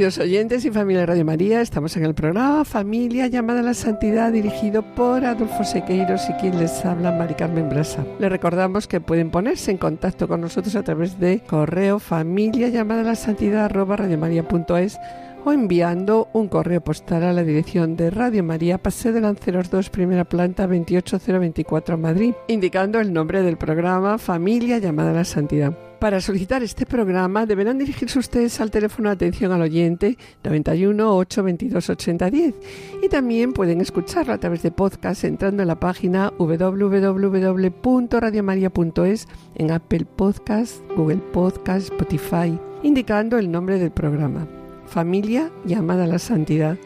Queridos 0.02 0.18
oyentes 0.18 0.66
y 0.66 0.72
familia 0.72 1.02
de 1.02 1.06
Radio 1.06 1.26
María, 1.26 1.62
estamos 1.62 1.96
en 1.96 2.04
el 2.04 2.16
programa 2.16 2.66
Familia 2.66 3.28
llamada 3.28 3.60
a 3.60 3.64
la 3.64 3.76
Santidad 3.76 4.32
dirigido 4.32 4.82
por 4.96 5.24
Adolfo 5.24 5.64
Sequeiros 5.64 6.28
y 6.28 6.34
quien 6.42 6.58
les 6.58 6.84
habla, 6.84 7.12
Mari 7.12 7.36
Carmen 7.36 7.70
Brasa. 7.70 8.04
Les 8.18 8.32
recordamos 8.32 8.88
que 8.88 9.00
pueden 9.00 9.30
ponerse 9.30 9.70
en 9.70 9.78
contacto 9.78 10.28
con 10.28 10.42
nosotros 10.42 10.76
a 10.76 10.82
través 10.82 11.20
de 11.20 11.42
correo 11.42 12.00
familia 12.00 12.70
llamada 12.70 13.02
a 13.02 13.04
la 13.04 13.16
santidad 13.16 13.66
arroba 13.66 13.96
radiomaria.es 13.96 14.98
o 15.46 15.52
enviando 15.52 16.30
un 16.34 16.48
correo 16.48 16.82
postal 16.82 17.22
a 17.22 17.32
la 17.32 17.44
dirección 17.44 17.96
de 17.96 18.10
Radio 18.10 18.44
María, 18.44 18.80
Paseo 18.80 19.14
de 19.14 19.22
Lanceros 19.22 19.70
2, 19.70 19.92
primera 19.92 20.26
planta 20.26 20.66
28024 20.66 22.00
Madrid, 22.00 22.34
indicando 22.48 23.00
el 23.00 23.14
nombre 23.14 23.44
del 23.44 23.58
programa 23.58 24.18
Familia 24.18 24.80
llamada 24.80 25.12
a 25.12 25.14
la 25.14 25.26
Santidad. 25.26 25.91
Para 26.02 26.20
solicitar 26.20 26.62
este 26.64 26.88
programa 26.88 27.46
deberán 27.46 27.78
dirigirse 27.78 28.18
ustedes 28.18 28.60
al 28.60 28.72
teléfono 28.72 29.10
de 29.10 29.14
atención 29.14 29.52
al 29.52 29.62
oyente 29.62 30.18
91 30.44 31.16
822 31.16 31.90
8010 31.92 32.56
y 33.04 33.08
también 33.08 33.54
pueden 33.54 33.82
escucharlo 33.82 34.34
a 34.34 34.40
través 34.40 34.64
de 34.64 34.72
podcast 34.72 35.24
entrando 35.26 35.62
en 35.62 35.68
la 35.68 35.80
página 35.80 36.34
www.radiomaria.es 36.40 39.28
en 39.54 39.70
Apple 39.70 40.06
Podcast, 40.16 40.82
Google 40.98 41.18
Podcast, 41.18 41.92
Spotify, 41.92 42.60
indicando 42.82 43.38
el 43.38 43.52
nombre 43.52 43.78
del 43.78 43.92
programa. 43.92 44.48
Familia 44.88 45.52
llamada 45.66 46.06
a 46.06 46.08
la 46.08 46.18
Santidad. 46.18 46.80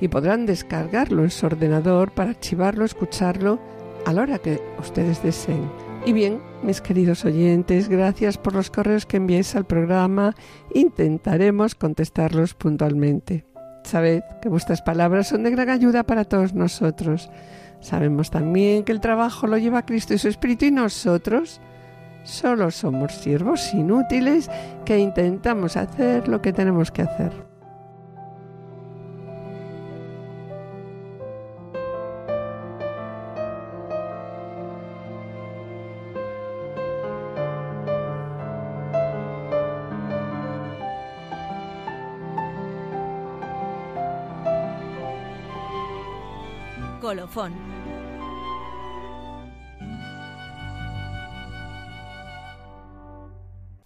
Y 0.00 0.08
podrán 0.08 0.46
descargarlo 0.46 1.24
en 1.24 1.30
su 1.30 1.44
ordenador 1.44 2.12
para 2.12 2.30
archivarlo, 2.30 2.86
escucharlo 2.86 3.58
a 4.06 4.14
la 4.14 4.22
hora 4.22 4.38
que 4.38 4.62
ustedes 4.80 5.22
deseen. 5.22 5.70
Y 6.06 6.14
bien, 6.14 6.40
mis 6.62 6.80
queridos 6.80 7.24
oyentes, 7.24 7.88
gracias 7.88 8.38
por 8.38 8.54
los 8.54 8.70
correos 8.70 9.06
que 9.06 9.16
enviéis 9.16 9.54
al 9.56 9.64
programa. 9.64 10.34
Intentaremos 10.74 11.74
contestarlos 11.74 12.54
puntualmente. 12.54 13.44
Sabed 13.84 14.22
que 14.40 14.48
vuestras 14.48 14.82
palabras 14.82 15.28
son 15.28 15.42
de 15.42 15.50
gran 15.50 15.68
ayuda 15.68 16.04
para 16.04 16.24
todos 16.24 16.54
nosotros. 16.54 17.30
Sabemos 17.80 18.30
también 18.30 18.84
que 18.84 18.92
el 18.92 19.00
trabajo 19.00 19.46
lo 19.46 19.58
lleva 19.58 19.84
Cristo 19.84 20.14
y 20.14 20.18
su 20.18 20.28
Espíritu 20.28 20.66
y 20.66 20.70
nosotros 20.70 21.60
solo 22.22 22.70
somos 22.70 23.12
siervos 23.12 23.74
inútiles 23.74 24.48
que 24.84 24.98
intentamos 24.98 25.76
hacer 25.76 26.28
lo 26.28 26.40
que 26.40 26.52
tenemos 26.52 26.92
que 26.92 27.02
hacer. 27.02 27.51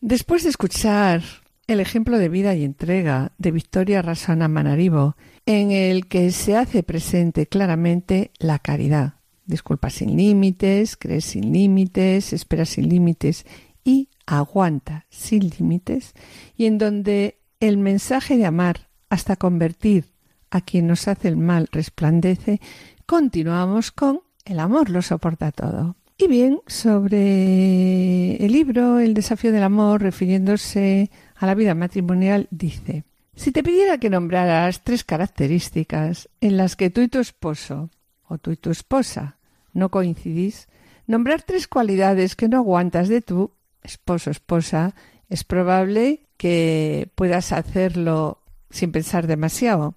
Después 0.00 0.44
de 0.44 0.50
escuchar 0.50 1.22
el 1.66 1.80
ejemplo 1.80 2.18
de 2.18 2.28
vida 2.28 2.54
y 2.54 2.64
entrega 2.64 3.32
de 3.38 3.50
Victoria 3.50 4.02
Rasana 4.02 4.48
Manarivo, 4.48 5.16
en 5.46 5.72
el 5.72 6.06
que 6.06 6.30
se 6.30 6.56
hace 6.56 6.82
presente 6.82 7.46
claramente 7.46 8.30
la 8.38 8.58
caridad. 8.58 9.14
Disculpa 9.46 9.90
sin 9.90 10.16
límites, 10.16 10.96
crees 10.96 11.24
sin 11.24 11.52
límites, 11.52 12.32
espera 12.32 12.64
sin 12.64 12.88
límites 12.88 13.46
y 13.84 14.08
aguanta 14.26 15.06
sin 15.08 15.50
límites, 15.50 16.14
y 16.56 16.66
en 16.66 16.78
donde 16.78 17.38
el 17.60 17.78
mensaje 17.78 18.36
de 18.36 18.46
amar 18.46 18.88
hasta 19.08 19.36
convertir 19.36 20.06
a 20.50 20.60
quien 20.60 20.86
nos 20.86 21.08
hace 21.08 21.28
el 21.28 21.36
mal 21.36 21.68
resplandece, 21.70 22.60
continuamos 23.06 23.92
con 23.92 24.20
El 24.44 24.58
amor 24.60 24.90
lo 24.90 25.00
soporta 25.00 25.52
todo. 25.52 25.96
Y 26.18 26.28
bien, 26.28 26.60
sobre 26.66 28.36
el 28.44 28.52
libro 28.52 28.98
El 28.98 29.14
desafío 29.14 29.52
del 29.52 29.62
amor, 29.62 30.02
refiriéndose 30.02 31.10
a 31.36 31.46
la 31.46 31.54
vida 31.54 31.74
matrimonial, 31.74 32.48
dice, 32.50 33.04
si 33.34 33.52
te 33.52 33.62
pidiera 33.62 33.98
que 33.98 34.10
nombraras 34.10 34.82
tres 34.82 35.04
características 35.04 36.28
en 36.40 36.56
las 36.56 36.74
que 36.74 36.90
tú 36.90 37.00
y 37.02 37.08
tu 37.08 37.18
esposo 37.18 37.90
o 38.24 38.38
tú 38.38 38.50
y 38.50 38.56
tu 38.56 38.70
esposa 38.70 39.36
no 39.72 39.90
coincidís, 39.90 40.68
nombrar 41.06 41.42
tres 41.42 41.68
cualidades 41.68 42.34
que 42.34 42.48
no 42.48 42.58
aguantas 42.58 43.08
de 43.08 43.20
tu 43.20 43.52
esposo 43.82 44.30
o 44.30 44.32
esposa, 44.32 44.94
es 45.28 45.44
probable 45.44 46.26
que 46.38 47.10
puedas 47.14 47.52
hacerlo 47.52 48.42
sin 48.70 48.90
pensar 48.90 49.26
demasiado. 49.26 49.94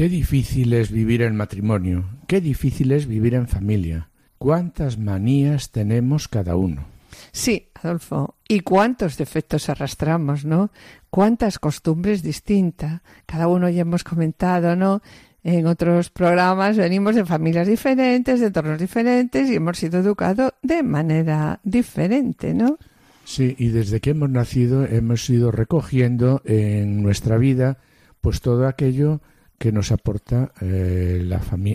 Qué 0.00 0.08
difícil 0.08 0.72
es 0.72 0.90
vivir 0.90 1.20
en 1.20 1.36
matrimonio, 1.36 2.06
qué 2.26 2.40
difícil 2.40 2.92
es 2.92 3.06
vivir 3.06 3.34
en 3.34 3.46
familia. 3.46 4.08
¿Cuántas 4.38 4.96
manías 4.96 5.72
tenemos 5.72 6.26
cada 6.26 6.56
uno? 6.56 6.86
Sí, 7.32 7.68
Adolfo. 7.74 8.36
¿Y 8.48 8.60
cuántos 8.60 9.18
defectos 9.18 9.68
arrastramos, 9.68 10.46
no? 10.46 10.70
¿Cuántas 11.10 11.58
costumbres 11.58 12.22
distintas? 12.22 13.02
Cada 13.26 13.46
uno 13.46 13.68
ya 13.68 13.82
hemos 13.82 14.02
comentado, 14.02 14.74
¿no? 14.74 15.02
En 15.44 15.66
otros 15.66 16.08
programas 16.08 16.78
venimos 16.78 17.14
de 17.14 17.26
familias 17.26 17.68
diferentes, 17.68 18.40
de 18.40 18.46
entornos 18.46 18.78
diferentes 18.78 19.50
y 19.50 19.56
hemos 19.56 19.76
sido 19.76 20.00
educados 20.00 20.54
de 20.62 20.82
manera 20.82 21.60
diferente, 21.62 22.54
¿no? 22.54 22.78
Sí, 23.24 23.54
y 23.58 23.68
desde 23.68 24.00
que 24.00 24.12
hemos 24.12 24.30
nacido 24.30 24.86
hemos 24.86 25.28
ido 25.28 25.50
recogiendo 25.50 26.40
en 26.46 27.02
nuestra 27.02 27.36
vida 27.36 27.76
pues 28.22 28.40
todo 28.40 28.66
aquello 28.66 29.20
que 29.60 29.72
nos 29.72 29.92
aporta 29.92 30.52
eh, 30.62 31.22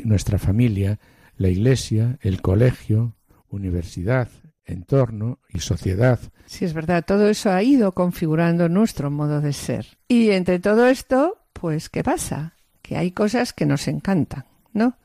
nuestra 0.06 0.40
familia, 0.40 1.00
la 1.38 1.50
iglesia, 1.50 2.18
el 2.22 2.42
colegio, 2.42 3.14
universidad, 3.50 4.28
entorno 4.66 5.38
y 5.50 5.60
sociedad. 5.60 6.20
Sí, 6.48 6.66
es 6.66 6.74
verdad, 6.74 7.06
todo 7.06 7.30
eso 7.30 7.52
ha 7.52 7.62
ido 7.62 7.92
configurando 7.92 8.70
nuestro 8.70 9.12
modo 9.12 9.40
de 9.40 9.54
ser. 9.54 10.00
Y 10.08 10.32
entre 10.32 10.58
todo 10.58 10.88
esto, 10.88 11.38
pues, 11.54 11.90
¿qué 11.90 12.04
pasa? 12.04 12.56
Que 12.82 12.98
hay 12.98 13.12
cosas 13.12 13.54
que 13.54 13.68
nos 13.68 13.88
encantan, 13.88 14.46
¿no? 14.74 14.98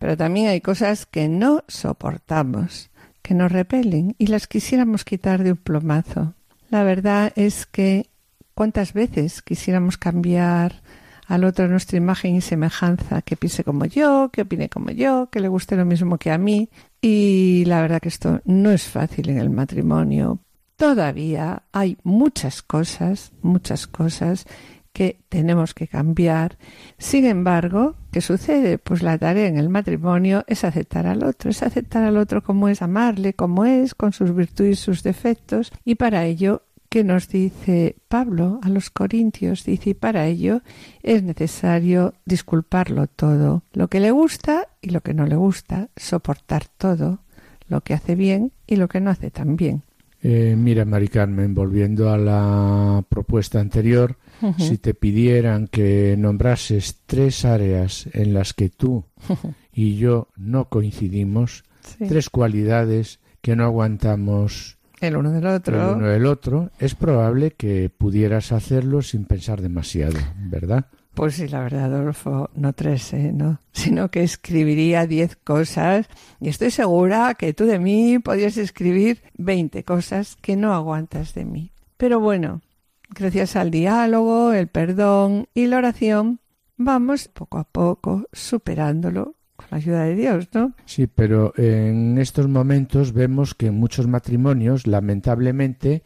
Pero 0.00 0.16
también 0.16 0.48
hay 0.48 0.60
cosas 0.60 1.06
que 1.06 1.28
no 1.28 1.62
soportamos, 1.68 2.90
que 3.22 3.34
nos 3.34 3.52
repelen 3.52 4.16
y 4.18 4.26
las 4.26 4.48
quisiéramos 4.48 5.04
quitar 5.04 5.44
de 5.44 5.52
un 5.52 5.58
plomazo. 5.58 6.34
La 6.68 6.82
verdad 6.82 7.32
es 7.36 7.64
que 7.64 8.10
cuántas 8.56 8.92
veces 8.92 9.40
quisiéramos 9.40 9.98
cambiar 9.98 10.82
al 11.26 11.44
otro 11.44 11.68
nuestra 11.68 11.98
imagen 11.98 12.34
y 12.36 12.40
semejanza, 12.40 13.22
que 13.22 13.36
piense 13.36 13.64
como 13.64 13.84
yo, 13.84 14.30
que 14.32 14.42
opine 14.42 14.68
como 14.68 14.90
yo, 14.90 15.28
que 15.30 15.40
le 15.40 15.48
guste 15.48 15.76
lo 15.76 15.84
mismo 15.84 16.18
que 16.18 16.30
a 16.30 16.38
mí. 16.38 16.68
Y 17.00 17.64
la 17.66 17.80
verdad 17.80 18.00
que 18.00 18.08
esto 18.08 18.40
no 18.44 18.70
es 18.70 18.84
fácil 18.84 19.30
en 19.30 19.38
el 19.38 19.50
matrimonio. 19.50 20.40
Todavía 20.76 21.62
hay 21.72 21.98
muchas 22.02 22.62
cosas, 22.62 23.32
muchas 23.42 23.86
cosas 23.86 24.46
que 24.94 25.18
tenemos 25.28 25.74
que 25.74 25.88
cambiar. 25.88 26.56
Sin 26.98 27.26
embargo, 27.26 27.96
¿qué 28.12 28.20
sucede? 28.20 28.78
Pues 28.78 29.02
la 29.02 29.18
tarea 29.18 29.48
en 29.48 29.58
el 29.58 29.68
matrimonio 29.68 30.44
es 30.46 30.62
aceptar 30.62 31.06
al 31.06 31.24
otro, 31.24 31.50
es 31.50 31.62
aceptar 31.62 32.04
al 32.04 32.16
otro 32.16 32.42
como 32.42 32.68
es, 32.68 32.80
amarle 32.80 33.34
como 33.34 33.64
es, 33.64 33.94
con 33.94 34.12
sus 34.12 34.34
virtudes 34.34 34.78
y 34.78 34.82
sus 34.82 35.02
defectos, 35.02 35.72
y 35.84 35.96
para 35.96 36.24
ello 36.24 36.62
que 36.94 37.02
nos 37.02 37.28
dice 37.28 37.96
Pablo 38.06 38.60
a 38.62 38.68
los 38.68 38.88
Corintios, 38.88 39.64
dice, 39.64 39.90
y 39.90 39.94
para 39.94 40.28
ello 40.28 40.60
es 41.02 41.24
necesario 41.24 42.14
disculparlo 42.24 43.08
todo, 43.08 43.64
lo 43.72 43.88
que 43.88 43.98
le 43.98 44.12
gusta 44.12 44.68
y 44.80 44.90
lo 44.90 45.00
que 45.00 45.12
no 45.12 45.26
le 45.26 45.34
gusta, 45.34 45.88
soportar 45.96 46.66
todo, 46.68 47.18
lo 47.66 47.80
que 47.80 47.94
hace 47.94 48.14
bien 48.14 48.52
y 48.68 48.76
lo 48.76 48.86
que 48.86 49.00
no 49.00 49.10
hace 49.10 49.32
tan 49.32 49.56
bien. 49.56 49.82
Eh, 50.22 50.54
mira, 50.56 50.84
Mari 50.84 51.08
Carmen, 51.08 51.52
volviendo 51.52 52.10
a 52.10 52.16
la 52.16 53.04
propuesta 53.08 53.58
anterior, 53.58 54.16
si 54.56 54.78
te 54.78 54.94
pidieran 54.94 55.66
que 55.66 56.14
nombrases 56.16 57.00
tres 57.06 57.44
áreas 57.44 58.08
en 58.12 58.34
las 58.34 58.54
que 58.54 58.68
tú 58.68 59.04
y 59.72 59.96
yo 59.96 60.28
no 60.36 60.68
coincidimos, 60.68 61.64
tres 61.98 62.30
cualidades 62.30 63.18
que 63.40 63.56
no 63.56 63.64
aguantamos 63.64 64.78
el 65.00 65.16
uno 65.16 65.30
del 65.32 65.46
otro. 65.46 65.90
El 65.90 65.96
uno 65.96 66.08
del 66.08 66.26
otro, 66.26 66.70
es 66.78 66.94
probable 66.94 67.52
que 67.52 67.90
pudieras 67.90 68.52
hacerlo 68.52 69.02
sin 69.02 69.24
pensar 69.24 69.60
demasiado, 69.60 70.18
¿verdad? 70.36 70.86
Pues 71.14 71.36
sí, 71.36 71.46
la 71.46 71.60
verdad, 71.60 71.94
Adolfo, 71.94 72.50
no 72.54 72.72
tres, 72.72 73.12
¿eh? 73.12 73.30
¿no? 73.32 73.60
Sino 73.72 74.10
que 74.10 74.22
escribiría 74.22 75.06
diez 75.06 75.36
cosas 75.36 76.08
y 76.40 76.48
estoy 76.48 76.70
segura 76.70 77.34
que 77.34 77.54
tú 77.54 77.66
de 77.66 77.78
mí 77.78 78.18
podrías 78.18 78.56
escribir 78.56 79.22
veinte 79.34 79.84
cosas 79.84 80.36
que 80.40 80.56
no 80.56 80.74
aguantas 80.74 81.34
de 81.34 81.44
mí. 81.44 81.72
Pero 81.96 82.18
bueno, 82.18 82.62
gracias 83.10 83.54
al 83.54 83.70
diálogo, 83.70 84.52
el 84.52 84.66
perdón 84.66 85.48
y 85.54 85.66
la 85.66 85.78
oración, 85.78 86.40
vamos 86.76 87.28
poco 87.28 87.58
a 87.58 87.64
poco 87.64 88.26
superándolo 88.32 89.34
con 89.56 89.66
la 89.70 89.76
ayuda 89.76 90.04
de 90.04 90.14
Dios, 90.14 90.48
¿no? 90.52 90.72
Sí, 90.84 91.06
pero 91.06 91.52
en 91.56 92.18
estos 92.18 92.48
momentos 92.48 93.12
vemos 93.12 93.54
que 93.54 93.66
en 93.66 93.74
muchos 93.74 94.06
matrimonios, 94.06 94.86
lamentablemente, 94.86 96.02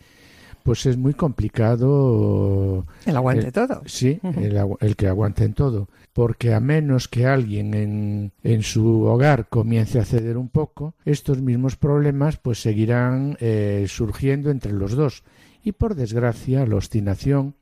pues 0.63 0.85
es 0.85 0.99
muy 0.99 1.15
complicado. 1.15 2.87
El 3.07 3.17
aguante 3.17 3.51
todo. 3.53 3.83
Sí, 3.87 4.21
el, 4.23 4.59
el, 4.81 4.97
que 4.97 5.09
aguante 5.09 5.45
en 5.45 5.55
todo. 5.55 5.89
Porque 6.13 6.53
a 6.53 6.61
menos 6.61 7.09
que 7.09 7.27
alguien 7.27 7.73
en, 7.73 8.33
en, 8.43 8.63
su 8.63 9.05
hogar 9.05 9.49
comience 9.49 9.99
a 9.99 10.05
ceder 10.05 10.37
un 10.37 10.51
poco, 10.51 10.95
estos 11.07 11.41
mismos 11.41 11.77
problemas 11.77 12.37
pues 12.37 12.61
seguirán 12.61 13.39
eh, 13.41 13.87
surgiendo 13.89 14.51
entre 14.51 14.73
los 14.73 14.93
dos. 14.93 15.23
Y 15.63 15.73
por 15.73 15.95
desgracia, 15.95 16.67
la 16.67 16.77
obstinación 16.77 17.55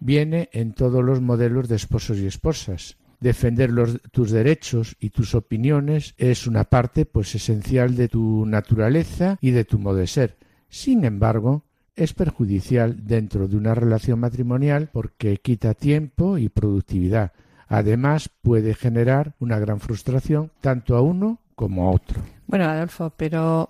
viene 0.00 0.48
en 0.52 0.72
todos 0.72 1.04
los 1.04 1.20
modelos 1.20 1.68
de 1.68 1.76
esposos 1.76 2.18
y 2.18 2.26
esposas. 2.26 2.96
Defender 3.20 3.70
los, 3.70 4.00
tus 4.10 4.30
derechos 4.30 4.96
y 4.98 5.10
tus 5.10 5.34
opiniones 5.34 6.14
es 6.16 6.46
una 6.46 6.64
parte 6.64 7.04
pues 7.04 7.34
esencial 7.34 7.94
de 7.94 8.08
tu 8.08 8.46
naturaleza 8.46 9.38
y 9.40 9.50
de 9.50 9.64
tu 9.64 9.78
modo 9.78 9.96
de 9.96 10.06
ser. 10.06 10.36
Sin 10.68 11.04
embargo, 11.04 11.64
es 11.96 12.14
perjudicial 12.14 13.06
dentro 13.06 13.46
de 13.46 13.56
una 13.56 13.74
relación 13.74 14.20
matrimonial 14.20 14.88
porque 14.92 15.36
quita 15.36 15.74
tiempo 15.74 16.38
y 16.38 16.48
productividad. 16.48 17.32
Además, 17.68 18.30
puede 18.42 18.74
generar 18.74 19.34
una 19.38 19.58
gran 19.58 19.80
frustración 19.80 20.50
tanto 20.60 20.96
a 20.96 21.02
uno 21.02 21.38
como 21.54 21.88
a 21.88 21.92
otro. 21.92 22.22
Bueno, 22.46 22.64
Adolfo, 22.64 23.12
pero 23.16 23.68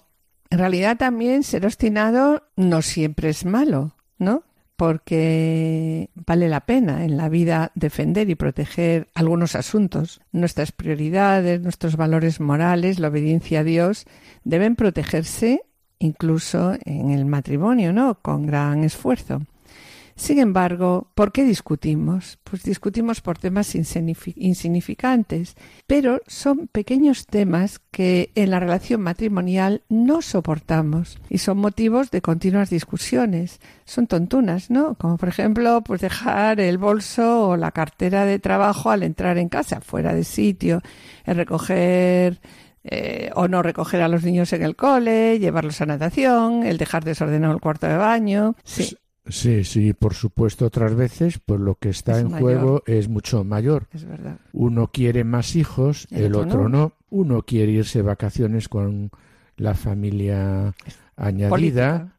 en 0.49 0.59
realidad 0.59 0.97
también 0.97 1.43
ser 1.43 1.67
obstinado 1.67 2.45
no 2.57 2.83
siempre 2.83 3.29
es 3.29 3.45
malo, 3.45 3.97
¿no? 4.19 4.45
Porque 4.81 6.09
vale 6.15 6.49
la 6.49 6.61
pena 6.61 7.05
en 7.05 7.19
la 7.19 7.29
vida 7.29 7.71
defender 7.75 8.31
y 8.31 8.35
proteger 8.35 9.09
algunos 9.15 9.55
asuntos. 9.55 10.23
Nuestras 10.33 10.73
prioridades, 10.73 11.61
nuestros 11.61 11.99
valores 11.99 12.41
morales, 12.41 12.99
la 12.99 13.09
obediencia 13.09 13.61
a 13.61 13.65
Dios 13.65 14.07
deben 14.43 14.77
protegerse 14.77 15.65
incluso 15.99 16.79
en 16.87 17.11
el 17.11 17.27
matrimonio, 17.27 17.93
¿no? 17.93 18.23
Con 18.23 18.47
gran 18.47 18.83
esfuerzo. 18.83 19.43
Sin 20.21 20.39
embargo, 20.39 21.09
¿por 21.15 21.33
qué 21.33 21.45
discutimos? 21.45 22.39
Pues 22.45 22.63
discutimos 22.63 23.23
por 23.23 23.39
temas 23.39 23.75
insignificantes, 23.75 25.57
pero 25.87 26.21
son 26.27 26.69
pequeños 26.69 27.25
temas 27.25 27.81
que 27.91 28.31
en 28.35 28.51
la 28.51 28.61
relación 28.61 29.01
matrimonial 29.01 29.83
no 29.89 30.21
soportamos 30.21 31.19
y 31.31 31.39
son 31.39 31.57
motivos 31.57 32.11
de 32.11 32.21
continuas 32.21 32.69
discusiones. 32.69 33.61
Son 33.87 34.07
tontunas, 34.07 34.69
¿no? 34.71 34.95
Como 34.97 35.17
por 35.17 35.31
ejemplo, 35.31 35.81
pues 35.83 36.03
dejar 36.03 36.61
el 36.61 36.77
bolso 36.77 37.49
o 37.49 37.57
la 37.57 37.73
cartera 37.73 38.27
de 38.27 38.39
trabajo 38.39 38.91
al 38.91 39.05
entrar 39.05 39.39
en 39.39 39.49
casa, 39.49 39.81
fuera 39.81 40.13
de 40.13 40.25
sitio, 40.25 40.83
el 41.25 41.37
recoger 41.37 42.43
eh, 42.85 43.31
o 43.35 43.49
no 43.49 43.63
recoger 43.63 44.03
a 44.03 44.09
los 44.09 44.23
niños 44.23 44.53
en 44.53 44.65
el 44.65 44.77
cole, 44.77 45.39
llevarlos 45.39 45.81
a 45.81 45.87
natación, 45.87 46.63
el 46.65 46.77
dejar 46.77 47.05
desordenado 47.05 47.55
el 47.55 47.61
cuarto 47.61 47.87
de 47.87 47.97
baño. 47.97 48.55
Sí. 48.65 48.99
Sí, 49.31 49.65
sí, 49.65 49.93
por 49.93 50.15
supuesto, 50.15 50.67
otras 50.67 50.95
veces, 50.95 51.39
pues 51.45 51.61
lo 51.61 51.77
que 51.77 51.91
está 51.91 52.19
en 52.19 52.31
juego 52.31 52.83
es 52.87 53.09
mucho 53.09 53.45
mayor. 53.45 53.87
Es 53.93 54.05
verdad. 54.05 54.39
Uno 54.53 54.89
quiere 54.93 55.25
más 55.25 55.57
hijos, 55.57 56.07
el, 56.11 56.35
otro, 56.35 56.69
no. 56.69 56.93
Uno 57.11 57.43
quiere 57.43 57.73
irse 57.73 58.01
de 58.01 58.03
vacaciones 58.03 58.69
con 58.69 59.11
la 59.57 59.75
familia 59.75 60.75
añadida, 61.17 62.15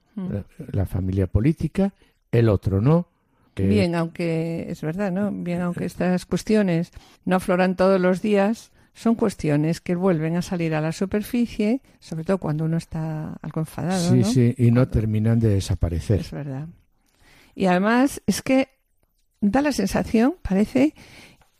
la, 0.72 0.86
familia 0.86 1.28
política, 1.28 1.94
el 2.32 2.50
otro 2.50 2.82
no. 2.82 3.08
Bien, 3.56 3.96
aunque 3.96 4.68
es 4.70 4.82
verdad, 4.82 5.12
¿no? 5.12 5.32
Bien, 5.32 5.62
aunque 5.62 5.86
estas 5.86 6.26
cuestiones 6.26 6.92
no 7.26 7.36
afloran 7.36 7.76
todos 7.76 8.00
los 8.00 8.22
días, 8.22 8.72
son 8.94 9.16
cuestiones 9.16 9.82
que 9.82 9.96
vuelven 9.96 10.38
a 10.38 10.42
salir 10.42 10.74
a 10.74 10.82
la 10.82 10.92
superficie, 10.92 11.82
sobre 12.00 12.24
todo 12.24 12.38
cuando 12.38 12.66
uno 12.66 12.78
está 12.78 13.38
algo 13.42 13.62
enfadado. 13.62 14.10
Sí, 14.12 14.24
sí, 14.24 14.56
y 14.58 14.72
no 14.72 14.88
terminan 14.88 15.40
de 15.40 15.50
desaparecer. 15.50 16.22
Es 16.22 16.32
verdad. 16.32 16.68
Y 17.62 17.68
además 17.68 18.24
es 18.26 18.42
que 18.42 18.70
da 19.40 19.62
la 19.62 19.72
sensación, 19.72 20.34
parece, 20.42 20.96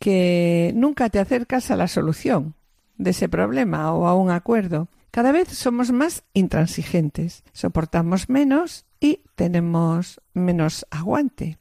que 0.00 0.72
nunca 0.74 1.08
te 1.10 1.20
acercas 1.20 1.70
a 1.70 1.76
la 1.76 1.86
solución 1.86 2.56
de 2.96 3.10
ese 3.10 3.28
problema 3.28 3.92
o 3.92 4.08
a 4.08 4.16
un 4.16 4.28
acuerdo. 4.28 4.88
Cada 5.12 5.30
vez 5.30 5.50
somos 5.50 5.92
más 5.92 6.24
intransigentes, 6.34 7.44
soportamos 7.52 8.28
menos 8.28 8.84
y 8.98 9.20
tenemos 9.36 10.20
menos 10.34 10.84
aguante. 10.90 11.58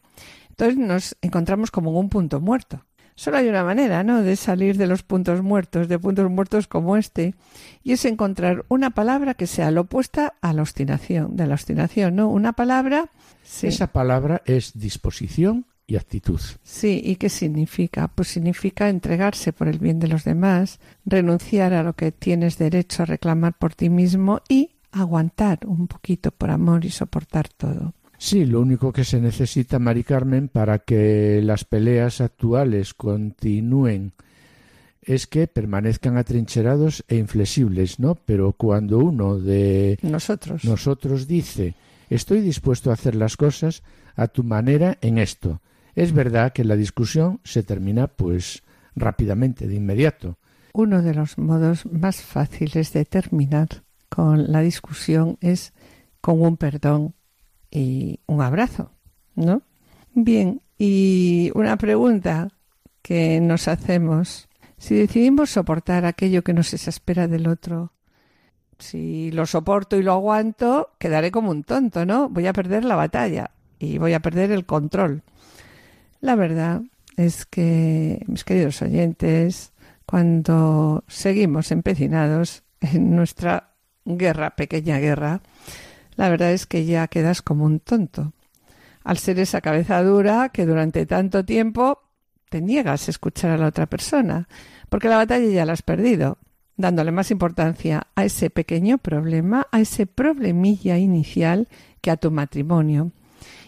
Entonces 0.49 0.75
nos 0.75 1.15
encontramos 1.21 1.69
como 1.69 1.91
en 1.91 1.97
un 1.97 2.09
punto 2.09 2.41
muerto. 2.41 2.83
Solo 3.21 3.37
hay 3.37 3.47
una 3.47 3.63
manera, 3.63 4.03
¿no?, 4.03 4.23
de 4.23 4.35
salir 4.35 4.77
de 4.77 4.87
los 4.87 5.03
puntos 5.03 5.43
muertos, 5.43 5.87
de 5.87 5.99
puntos 5.99 6.27
muertos 6.31 6.65
como 6.65 6.97
este, 6.97 7.35
y 7.83 7.91
es 7.91 8.03
encontrar 8.05 8.65
una 8.67 8.89
palabra 8.89 9.35
que 9.35 9.45
sea 9.45 9.69
la 9.69 9.81
opuesta 9.81 10.33
a 10.41 10.53
la 10.53 10.63
obstinación, 10.63 11.35
de 11.35 11.45
la 11.45 11.53
obstinación, 11.53 12.15
¿no? 12.15 12.29
Una 12.29 12.53
palabra. 12.53 13.11
Esa 13.61 13.85
palabra 13.85 14.41
es 14.47 14.71
disposición 14.73 15.67
y 15.85 15.97
actitud. 15.97 16.41
Sí, 16.63 16.99
¿y 17.05 17.17
qué 17.17 17.29
significa? 17.29 18.07
Pues 18.07 18.29
significa 18.29 18.89
entregarse 18.89 19.53
por 19.53 19.67
el 19.67 19.77
bien 19.77 19.99
de 19.99 20.07
los 20.07 20.23
demás, 20.23 20.79
renunciar 21.05 21.73
a 21.73 21.83
lo 21.83 21.93
que 21.93 22.11
tienes 22.11 22.57
derecho 22.57 23.03
a 23.03 23.05
reclamar 23.05 23.53
por 23.55 23.75
ti 23.75 23.91
mismo 23.91 24.41
y 24.49 24.71
aguantar 24.91 25.59
un 25.67 25.85
poquito 25.85 26.31
por 26.31 26.49
amor 26.49 26.85
y 26.85 26.89
soportar 26.89 27.49
todo. 27.49 27.93
Sí, 28.23 28.45
lo 28.45 28.61
único 28.61 28.93
que 28.93 29.03
se 29.03 29.19
necesita, 29.19 29.79
Mari 29.79 30.03
Carmen, 30.03 30.47
para 30.47 30.77
que 30.77 31.41
las 31.43 31.65
peleas 31.65 32.21
actuales 32.21 32.93
continúen 32.93 34.13
es 35.01 35.25
que 35.25 35.47
permanezcan 35.47 36.17
atrincherados 36.17 37.03
e 37.07 37.15
inflexibles, 37.15 37.97
¿no? 37.97 38.13
Pero 38.13 38.53
cuando 38.53 38.99
uno 38.99 39.39
de 39.39 39.97
nosotros, 40.03 40.63
nosotros 40.65 41.25
dice 41.25 41.73
estoy 42.11 42.41
dispuesto 42.41 42.91
a 42.91 42.93
hacer 42.93 43.15
las 43.15 43.37
cosas 43.37 43.81
a 44.15 44.27
tu 44.27 44.43
manera 44.43 44.99
en 45.01 45.17
esto, 45.17 45.59
es 45.95 46.13
verdad 46.13 46.53
que 46.53 46.63
la 46.63 46.75
discusión 46.75 47.39
se 47.43 47.63
termina 47.63 48.05
pues 48.05 48.61
rápidamente, 48.95 49.67
de 49.67 49.73
inmediato. 49.73 50.37
Uno 50.73 51.01
de 51.01 51.15
los 51.15 51.39
modos 51.39 51.87
más 51.87 52.21
fáciles 52.21 52.93
de 52.93 53.03
terminar 53.03 53.81
con 54.09 54.51
la 54.51 54.61
discusión 54.61 55.39
es 55.41 55.73
con 56.21 56.39
un 56.39 56.57
perdón 56.57 57.15
y 57.71 58.19
un 58.27 58.41
abrazo, 58.41 58.91
¿no? 59.35 59.63
Bien, 60.13 60.61
y 60.77 61.51
una 61.55 61.77
pregunta 61.77 62.49
que 63.01 63.39
nos 63.39 63.67
hacemos. 63.67 64.49
Si 64.77 64.95
decidimos 64.95 65.51
soportar 65.51 66.05
aquello 66.05 66.43
que 66.43 66.53
nos 66.53 66.73
exaspera 66.73 67.27
del 67.27 67.47
otro, 67.47 67.93
si 68.77 69.31
lo 69.31 69.45
soporto 69.45 69.95
y 69.95 70.03
lo 70.03 70.11
aguanto, 70.11 70.89
quedaré 70.99 71.31
como 71.31 71.51
un 71.51 71.63
tonto, 71.63 72.05
¿no? 72.05 72.29
Voy 72.29 72.47
a 72.47 72.53
perder 72.53 72.83
la 72.83 72.95
batalla 72.95 73.51
y 73.79 73.97
voy 73.97 74.13
a 74.13 74.19
perder 74.19 74.51
el 74.51 74.65
control. 74.65 75.23
La 76.19 76.35
verdad 76.35 76.81
es 77.15 77.45
que, 77.45 78.23
mis 78.27 78.43
queridos 78.43 78.81
oyentes, 78.81 79.73
cuando 80.05 81.03
seguimos 81.07 81.71
empecinados 81.71 82.63
en 82.81 83.15
nuestra 83.15 83.75
guerra, 84.03 84.55
pequeña 84.55 84.97
guerra, 84.97 85.41
la 86.15 86.29
verdad 86.29 86.51
es 86.51 86.65
que 86.65 86.85
ya 86.85 87.07
quedas 87.07 87.41
como 87.41 87.65
un 87.65 87.79
tonto. 87.79 88.33
Al 89.03 89.17
ser 89.17 89.39
esa 89.39 89.61
cabeza 89.61 90.03
dura 90.03 90.49
que 90.49 90.65
durante 90.65 91.05
tanto 91.05 91.43
tiempo 91.43 92.03
te 92.49 92.61
niegas 92.61 93.07
a 93.07 93.11
escuchar 93.11 93.51
a 93.51 93.57
la 93.57 93.67
otra 93.67 93.87
persona, 93.87 94.47
porque 94.89 95.09
la 95.09 95.17
batalla 95.17 95.47
ya 95.47 95.65
la 95.65 95.73
has 95.73 95.81
perdido, 95.81 96.37
dándole 96.75 97.11
más 97.11 97.31
importancia 97.31 98.07
a 98.15 98.25
ese 98.25 98.49
pequeño 98.49 98.97
problema, 98.97 99.67
a 99.71 99.79
ese 99.79 100.05
problemilla 100.05 100.97
inicial 100.97 101.67
que 102.01 102.11
a 102.11 102.17
tu 102.17 102.31
matrimonio 102.31 103.11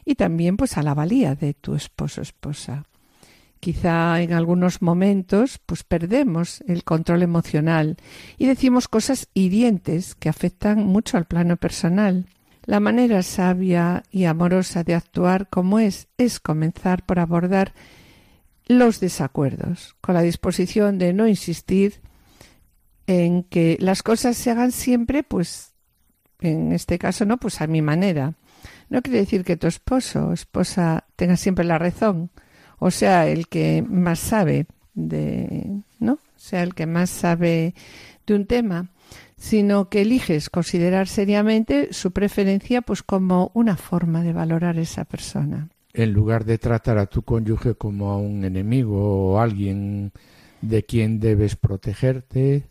y 0.05 0.15
también 0.15 0.57
pues 0.57 0.77
a 0.77 0.83
la 0.83 0.93
valía 0.93 1.35
de 1.35 1.53
tu 1.53 1.75
esposo 1.75 2.21
esposa. 2.21 2.85
Quizá 3.63 4.21
en 4.21 4.33
algunos 4.33 4.81
momentos 4.81 5.57
pues 5.65 5.85
perdemos 5.85 6.59
el 6.67 6.83
control 6.83 7.23
emocional 7.23 7.95
y 8.37 8.45
decimos 8.45 8.89
cosas 8.89 9.29
hirientes 9.33 10.15
que 10.15 10.27
afectan 10.27 10.85
mucho 10.85 11.15
al 11.15 11.27
plano 11.27 11.55
personal. 11.55 12.25
La 12.65 12.81
manera 12.81 13.23
sabia 13.23 14.03
y 14.11 14.25
amorosa 14.25 14.83
de 14.83 14.95
actuar 14.95 15.47
como 15.47 15.79
es 15.79 16.09
es 16.17 16.41
comenzar 16.41 17.05
por 17.05 17.19
abordar 17.19 17.73
los 18.67 18.99
desacuerdos, 18.99 19.95
con 20.01 20.15
la 20.15 20.23
disposición 20.23 20.97
de 20.97 21.13
no 21.13 21.25
insistir 21.25 22.01
en 23.07 23.43
que 23.43 23.77
las 23.79 24.03
cosas 24.03 24.35
se 24.35 24.51
hagan 24.51 24.73
siempre, 24.73 25.23
pues, 25.23 25.71
en 26.41 26.73
este 26.73 26.99
caso, 26.99 27.23
no, 27.23 27.37
pues 27.37 27.61
a 27.61 27.67
mi 27.67 27.81
manera. 27.81 28.33
No 28.89 29.01
quiere 29.01 29.19
decir 29.19 29.45
que 29.45 29.55
tu 29.55 29.67
esposo 29.67 30.27
o 30.27 30.33
esposa 30.33 31.05
tenga 31.15 31.37
siempre 31.37 31.63
la 31.63 31.79
razón, 31.79 32.29
o 32.79 32.91
sea, 32.91 33.27
el 33.27 33.47
que 33.47 33.83
más 33.87 34.19
sabe 34.19 34.67
de, 34.93 35.69
¿no? 35.99 36.19
Sea 36.35 36.63
el 36.63 36.73
que 36.73 36.85
más 36.85 37.09
sabe 37.09 37.73
de 38.27 38.35
un 38.35 38.45
tema, 38.45 38.87
sino 39.37 39.89
que 39.89 40.01
eliges 40.01 40.49
considerar 40.49 41.07
seriamente 41.07 41.89
su 41.93 42.11
preferencia 42.11 42.81
pues 42.81 43.03
como 43.03 43.51
una 43.53 43.75
forma 43.77 44.23
de 44.23 44.33
valorar 44.33 44.77
a 44.77 44.81
esa 44.81 45.03
persona. 45.05 45.69
En 45.93 46.11
lugar 46.13 46.43
de 46.45 46.57
tratar 46.57 46.97
a 46.97 47.05
tu 47.05 47.21
cónyuge 47.23 47.75
como 47.75 48.09
a 48.11 48.17
un 48.17 48.43
enemigo 48.45 49.33
o 49.33 49.39
alguien 49.39 50.11
de 50.61 50.83
quien 50.83 51.19
debes 51.19 51.55
protegerte, 51.55 52.63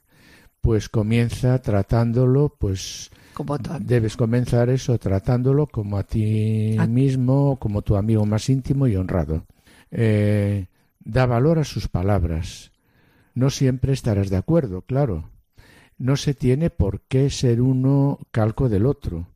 pues 0.60 0.88
comienza 0.88 1.60
tratándolo 1.60 2.54
pues 2.58 3.10
Como. 3.34 3.56
Debes 3.80 4.16
comenzar 4.16 4.68
eso 4.70 4.98
tratándolo 4.98 5.66
como 5.66 5.98
a 5.98 6.02
ti 6.04 6.76
Ah. 6.78 6.86
mismo, 6.86 7.56
como 7.58 7.82
tu 7.82 7.96
amigo 7.96 8.26
más 8.26 8.48
íntimo 8.48 8.86
y 8.86 8.96
honrado. 8.96 9.44
Eh, 9.92 10.66
da 10.98 11.26
valor 11.26 11.58
a 11.58 11.64
sus 11.64 11.88
palabras. 11.88 12.72
No 13.34 13.50
siempre 13.50 13.92
estarás 13.92 14.30
de 14.30 14.36
acuerdo, 14.36 14.82
claro. 14.82 15.30
No 15.98 16.16
se 16.16 16.34
tiene 16.34 16.70
por 16.70 17.00
qué 17.02 17.30
ser 17.30 17.60
uno 17.60 18.18
calco 18.30 18.68
del 18.68 18.86
otro. 18.86 19.28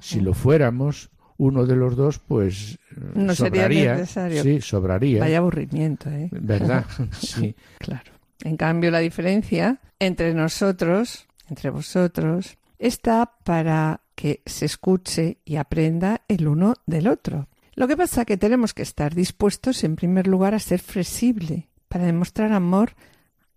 Si 0.00 0.20
lo 0.20 0.32
fuéramos, 0.32 1.10
uno 1.36 1.66
de 1.66 1.76
los 1.76 1.96
dos, 1.96 2.18
pues 2.18 2.78
No 3.14 3.34
sería 3.34 3.68
necesario. 3.68 4.42
Sí, 4.42 4.60
sobraría. 4.60 5.20
Vaya 5.20 5.38
aburrimiento, 5.38 6.08
¿eh? 6.10 6.28
¿Verdad? 6.30 6.86
sí. 7.18 7.54
Claro. 7.78 8.12
En 8.44 8.56
cambio, 8.56 8.90
la 8.90 9.00
diferencia 9.00 9.80
entre 9.98 10.34
nosotros, 10.34 11.26
entre 11.48 11.70
vosotros, 11.70 12.56
está 12.78 13.32
para 13.44 14.00
que 14.14 14.42
se 14.46 14.66
escuche 14.66 15.38
y 15.44 15.56
aprenda 15.56 16.22
el 16.28 16.48
uno 16.48 16.74
del 16.86 17.08
otro. 17.08 17.48
Lo 17.82 17.88
que 17.88 17.96
pasa 17.96 18.20
es 18.20 18.26
que 18.28 18.36
tenemos 18.36 18.74
que 18.74 18.82
estar 18.82 19.12
dispuestos, 19.12 19.82
en 19.82 19.96
primer 19.96 20.28
lugar, 20.28 20.54
a 20.54 20.60
ser 20.60 20.78
flexible 20.78 21.68
para 21.88 22.04
demostrar 22.04 22.52
amor 22.52 22.92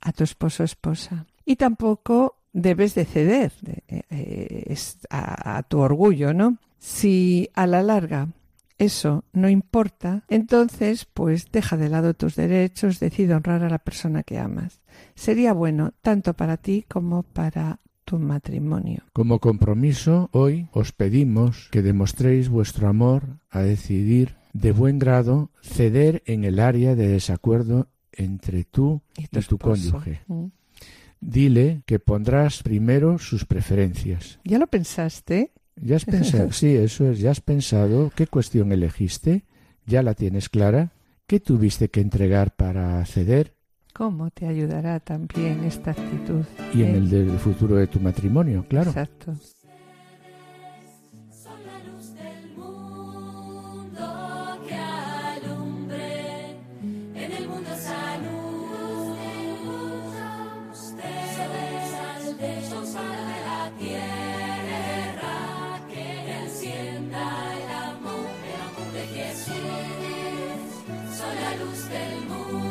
a 0.02 0.14
tu 0.14 0.24
esposo 0.24 0.64
o 0.64 0.66
esposa. 0.66 1.28
Y 1.46 1.58
tampoco 1.58 2.42
debes 2.52 2.96
de 2.96 3.06
ceder 3.06 3.54
de- 3.62 3.84
eh, 3.88 4.64
es 4.66 4.98
a, 5.12 5.58
a 5.58 5.62
tu 5.62 5.78
orgullo, 5.78 6.34
¿no? 6.34 6.58
Si 6.80 7.52
a 7.54 7.68
la 7.68 7.84
larga 7.84 8.30
eso 8.80 9.26
no 9.32 9.48
importa, 9.48 10.24
entonces 10.28 11.06
pues 11.06 11.52
deja 11.52 11.78
de 11.78 11.90
lado 11.90 12.16
tus 12.16 12.36
derechos, 12.36 13.00
decide 13.00 13.36
honrar 13.36 13.62
a 13.64 13.70
la 13.70 13.78
persona 13.78 14.24
que 14.24 14.40
amas. 14.40 14.82
Sería 15.14 15.54
bueno 15.54 15.94
tanto 16.02 16.34
para 16.34 16.58
ti 16.58 16.84
como 16.90 17.22
para 17.22 17.80
tu 18.06 18.20
matrimonio. 18.20 19.04
Como 19.12 19.40
compromiso, 19.40 20.30
hoy 20.32 20.70
os 20.72 20.92
pedimos 20.92 21.68
que 21.72 21.82
demostréis 21.82 22.50
vuestro 22.50 22.88
amor 22.88 23.40
a 23.50 23.62
decidir 23.62 24.36
de 24.54 24.72
buen 24.72 25.00
grado 25.00 25.52
ceder 25.62 26.24
en 26.26 26.46
el 26.46 26.60
área 26.60 26.96
de 26.96 27.08
desacuerdo 27.08 27.90
entre 28.14 28.64
tú 28.64 29.02
y 29.18 29.28
tu, 29.28 29.58
cónyuge. 29.58 30.22
Mm. 30.28 30.46
Dile 31.20 31.82
que 31.86 32.00
pondrás 32.00 32.64
primero 32.64 33.18
sus 33.18 33.46
preferencias. 33.46 34.40
¿Ya 34.44 34.60
lo 34.60 34.68
pensaste? 34.68 35.52
¿Ya 35.76 35.98
has 35.98 36.06
pensado? 36.06 36.52
Sí, 36.54 36.76
eso 36.76 37.10
es, 37.10 37.20
ya 37.20 37.32
has 37.32 37.42
pensado 37.42 38.12
qué 38.16 38.28
cuestión 38.28 38.72
elegiste, 38.72 39.44
ya 39.86 40.04
la 40.04 40.14
tienes 40.14 40.48
clara, 40.48 40.94
qué 41.28 41.40
tuviste 41.40 41.90
que 41.90 42.02
entregar 42.02 42.56
para 42.56 43.04
ceder 43.06 43.56
¿Cómo 43.96 44.30
te 44.30 44.46
ayudará 44.46 45.00
también 45.00 45.64
esta 45.64 45.92
actitud? 45.92 46.44
y 46.74 46.84
en 46.84 46.96
el 46.96 47.10
del 47.10 47.40
futuro 47.40 47.78
de 47.78 47.88
tu 47.88 48.02
matrimonio, 48.02 48.66
claro. 48.68 48.90
Exacto. 48.90 49.34
Son 71.18 71.36
la 71.36 71.56
luz 71.56 72.65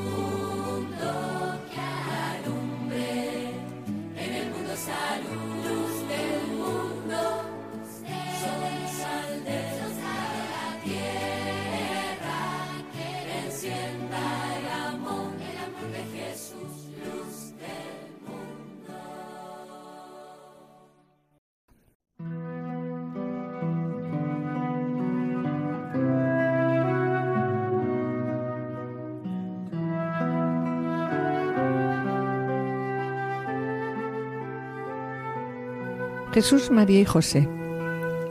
Jesús, 36.34 36.72
María 36.72 37.00
y 37.00 37.04
José. 37.04 37.48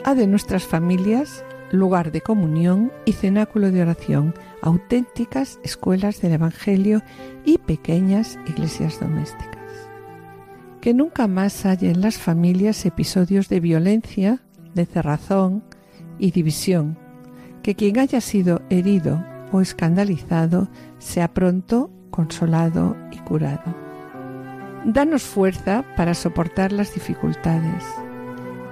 Ha 0.03 0.13
de 0.13 0.27
nuestras 0.27 0.65
familias 0.65 1.45
lugar 1.71 2.11
de 2.11 2.19
comunión 2.19 2.91
y 3.05 3.13
cenáculo 3.13 3.71
de 3.71 3.81
oración, 3.81 4.33
auténticas 4.61 5.57
escuelas 5.63 6.19
del 6.19 6.33
Evangelio 6.33 7.01
y 7.45 7.59
pequeñas 7.59 8.37
iglesias 8.45 8.99
domésticas. 8.99 9.63
Que 10.81 10.93
nunca 10.93 11.27
más 11.27 11.65
haya 11.65 11.91
en 11.91 12.01
las 12.01 12.17
familias 12.17 12.85
episodios 12.85 13.47
de 13.47 13.61
violencia, 13.61 14.41
de 14.75 14.85
cerrazón 14.85 15.63
y 16.19 16.31
división. 16.31 16.97
Que 17.61 17.73
quien 17.73 17.99
haya 17.99 18.19
sido 18.19 18.61
herido 18.69 19.23
o 19.53 19.61
escandalizado 19.61 20.67
sea 20.99 21.33
pronto 21.33 21.89
consolado 22.11 22.97
y 23.13 23.19
curado. 23.19 23.82
Danos 24.85 25.23
fuerza 25.23 25.85
para 25.95 26.13
soportar 26.13 26.71
las 26.71 26.93
dificultades. 26.93 27.83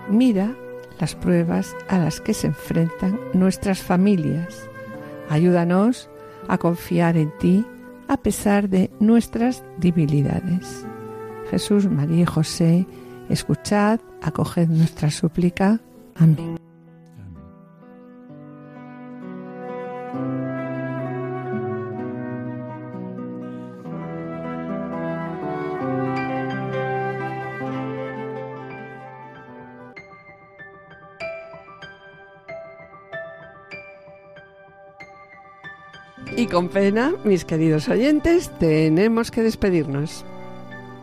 Mira 0.10 0.56
las 1.00 1.16
pruebas 1.16 1.76
a 1.88 1.98
las 1.98 2.20
que 2.22 2.34
se 2.34 2.48
enfrentan 2.48 3.20
nuestras 3.34 3.80
familias. 3.80 4.70
Ayúdanos 5.30 6.10
a 6.48 6.58
confiar 6.58 7.18
en 7.18 7.32
ti 7.40 7.66
a 8.08 8.18
pesar 8.18 8.68
de 8.68 8.92
nuestras 9.00 9.64
debilidades. 9.78 10.86
Jesús, 11.50 11.90
María 11.90 12.24
y 12.24 12.26
José, 12.26 12.86
escuchad, 13.30 14.00
acoged 14.22 14.68
nuestra 14.68 15.10
súplica. 15.10 15.80
Amén. 16.16 16.71
Y 36.38 36.48
con 36.48 36.70
pena, 36.70 37.14
mis 37.24 37.46
queridos 37.46 37.90
oyentes, 37.90 38.52
tenemos 38.60 39.32
que 39.32 39.44
despedirnos. 39.44 40.26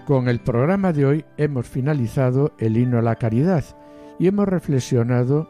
Con 0.06 0.28
el 0.28 0.40
programa 0.40 0.92
de 0.92 1.04
hoy 1.04 1.24
hemos 1.36 1.66
finalizado 1.66 2.52
el 2.58 2.78
himno 2.78 2.98
a 2.98 3.02
la 3.02 3.16
caridad 3.16 3.62
y 4.18 4.26
hemos 4.26 4.48
reflexionado 4.48 5.48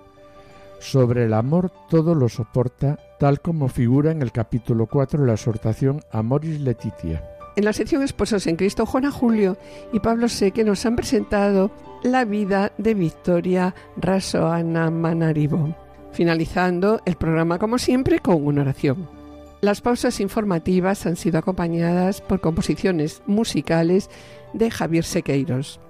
sobre 0.81 1.25
el 1.25 1.33
amor 1.33 1.73
todo 1.89 2.15
lo 2.15 2.29
soporta, 2.29 2.99
tal 3.19 3.41
como 3.41 3.69
figura 3.69 4.11
en 4.11 4.23
el 4.23 4.33
capítulo 4.33 4.87
4 4.87 5.21
de 5.21 5.27
la 5.27 5.35
exhortación 5.35 6.01
Amoris 6.11 6.61
Letitia. 6.61 7.23
En 7.57 7.65
la 7.65 7.73
sección 7.73 8.03
Esposos 8.03 8.47
en 8.47 8.57
Cristo, 8.57 8.87
Juana 8.87 9.11
Julio 9.11 9.57
y 9.93 10.01
Pablo 10.01 10.29
Seque 10.29 10.65
nos 10.65 10.87
han 10.87 10.97
presentado 10.97 11.73
la 12.03 12.25
vida 12.25 12.73
de 12.79 12.95
Victoria 12.95 13.75
Rasoana 13.97 14.91
Manaribo, 14.91 15.75
finalizando 16.13 17.01
el 17.05 17.17
programa 17.17 17.59
como 17.59 17.79
siempre 17.79 18.21
con 18.21 18.47
una 18.47 18.63
oración. 18.63 19.18
Las 19.61 19.81
pausas 19.81 20.21
informativas 20.21 21.05
han 21.07 21.17
sido 21.17 21.39
acompañadas 21.39 22.21
por 22.21 22.41
composiciones 22.41 23.23
musicales 23.27 24.09
de 24.53 24.71
Javier 24.71 25.05
Sequeiros. 25.05 25.81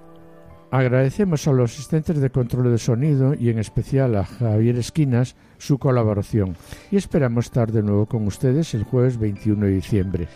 Agradecemos 0.71 1.47
a 1.47 1.51
los 1.51 1.73
asistentes 1.73 2.19
de 2.19 2.29
control 2.29 2.71
de 2.71 2.77
sonido 2.77 3.33
y 3.33 3.49
en 3.49 3.59
especial 3.59 4.15
a 4.15 4.25
Javier 4.25 4.75
Esquinas 4.77 5.35
su 5.57 5.79
colaboración 5.79 6.55
y 6.91 6.97
esperamos 6.97 7.45
estar 7.45 7.71
de 7.71 7.81
nuevo 7.81 8.05
con 8.05 8.27
ustedes 8.27 8.73
el 8.73 8.83
jueves 8.83 9.17
21 9.17 9.65
de 9.65 9.71
diciembre. 9.71 10.27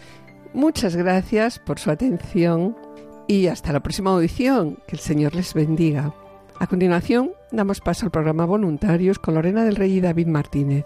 Muchas 0.54 0.96
gracias 0.96 1.60
por 1.60 1.80
su 1.80 1.90
atención 1.92 2.76
y 3.28 3.48
hasta 3.48 3.74
la 3.74 3.82
próxima 3.82 4.12
audición. 4.12 4.78
Que 4.88 4.96
el 4.96 5.00
Señor 5.00 5.36
les 5.36 5.54
bendiga. 5.54 6.14
A 6.60 6.68
continuación, 6.68 7.32
damos 7.52 7.82
paso 7.82 8.06
al 8.06 8.12
programa 8.12 8.46
Voluntarios 8.46 9.20
con 9.20 9.34
Lorena 9.34 9.66
del 9.66 9.76
Rey 9.76 9.98
y 9.98 10.02
David 10.02 10.28
Martínez. 10.28 10.86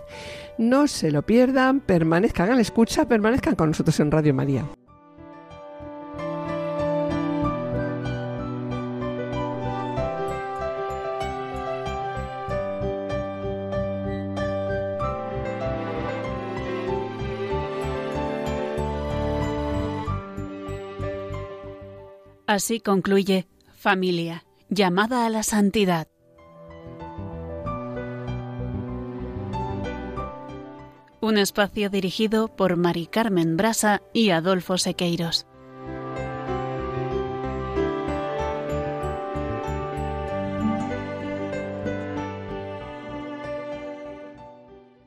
No 0.58 0.88
se 0.88 1.12
lo 1.12 1.22
pierdan, 1.22 1.82
permanezcan 1.82 2.49
a 2.49 2.55
la 2.55 2.62
escucha, 2.62 3.08
permanezcan 3.08 3.55
con 3.55 3.70
nosotros 3.70 3.99
en 3.99 4.10
Radio 4.10 4.34
María. 4.34 4.66
Así 22.47 22.80
concluye 22.80 23.45
Familia, 23.76 24.45
llamada 24.70 25.28
a 25.28 25.30
la 25.30 25.43
santidad. 25.43 26.08
Un 31.28 31.38
espacio 31.38 31.89
dirigido 31.89 32.47
por 32.47 32.78
Mari 32.78 33.05
Carmen 33.05 33.57
Brasa 33.57 34.01
y 34.13 34.30
Adolfo 34.30 34.78
Sequeiros. 34.78 35.45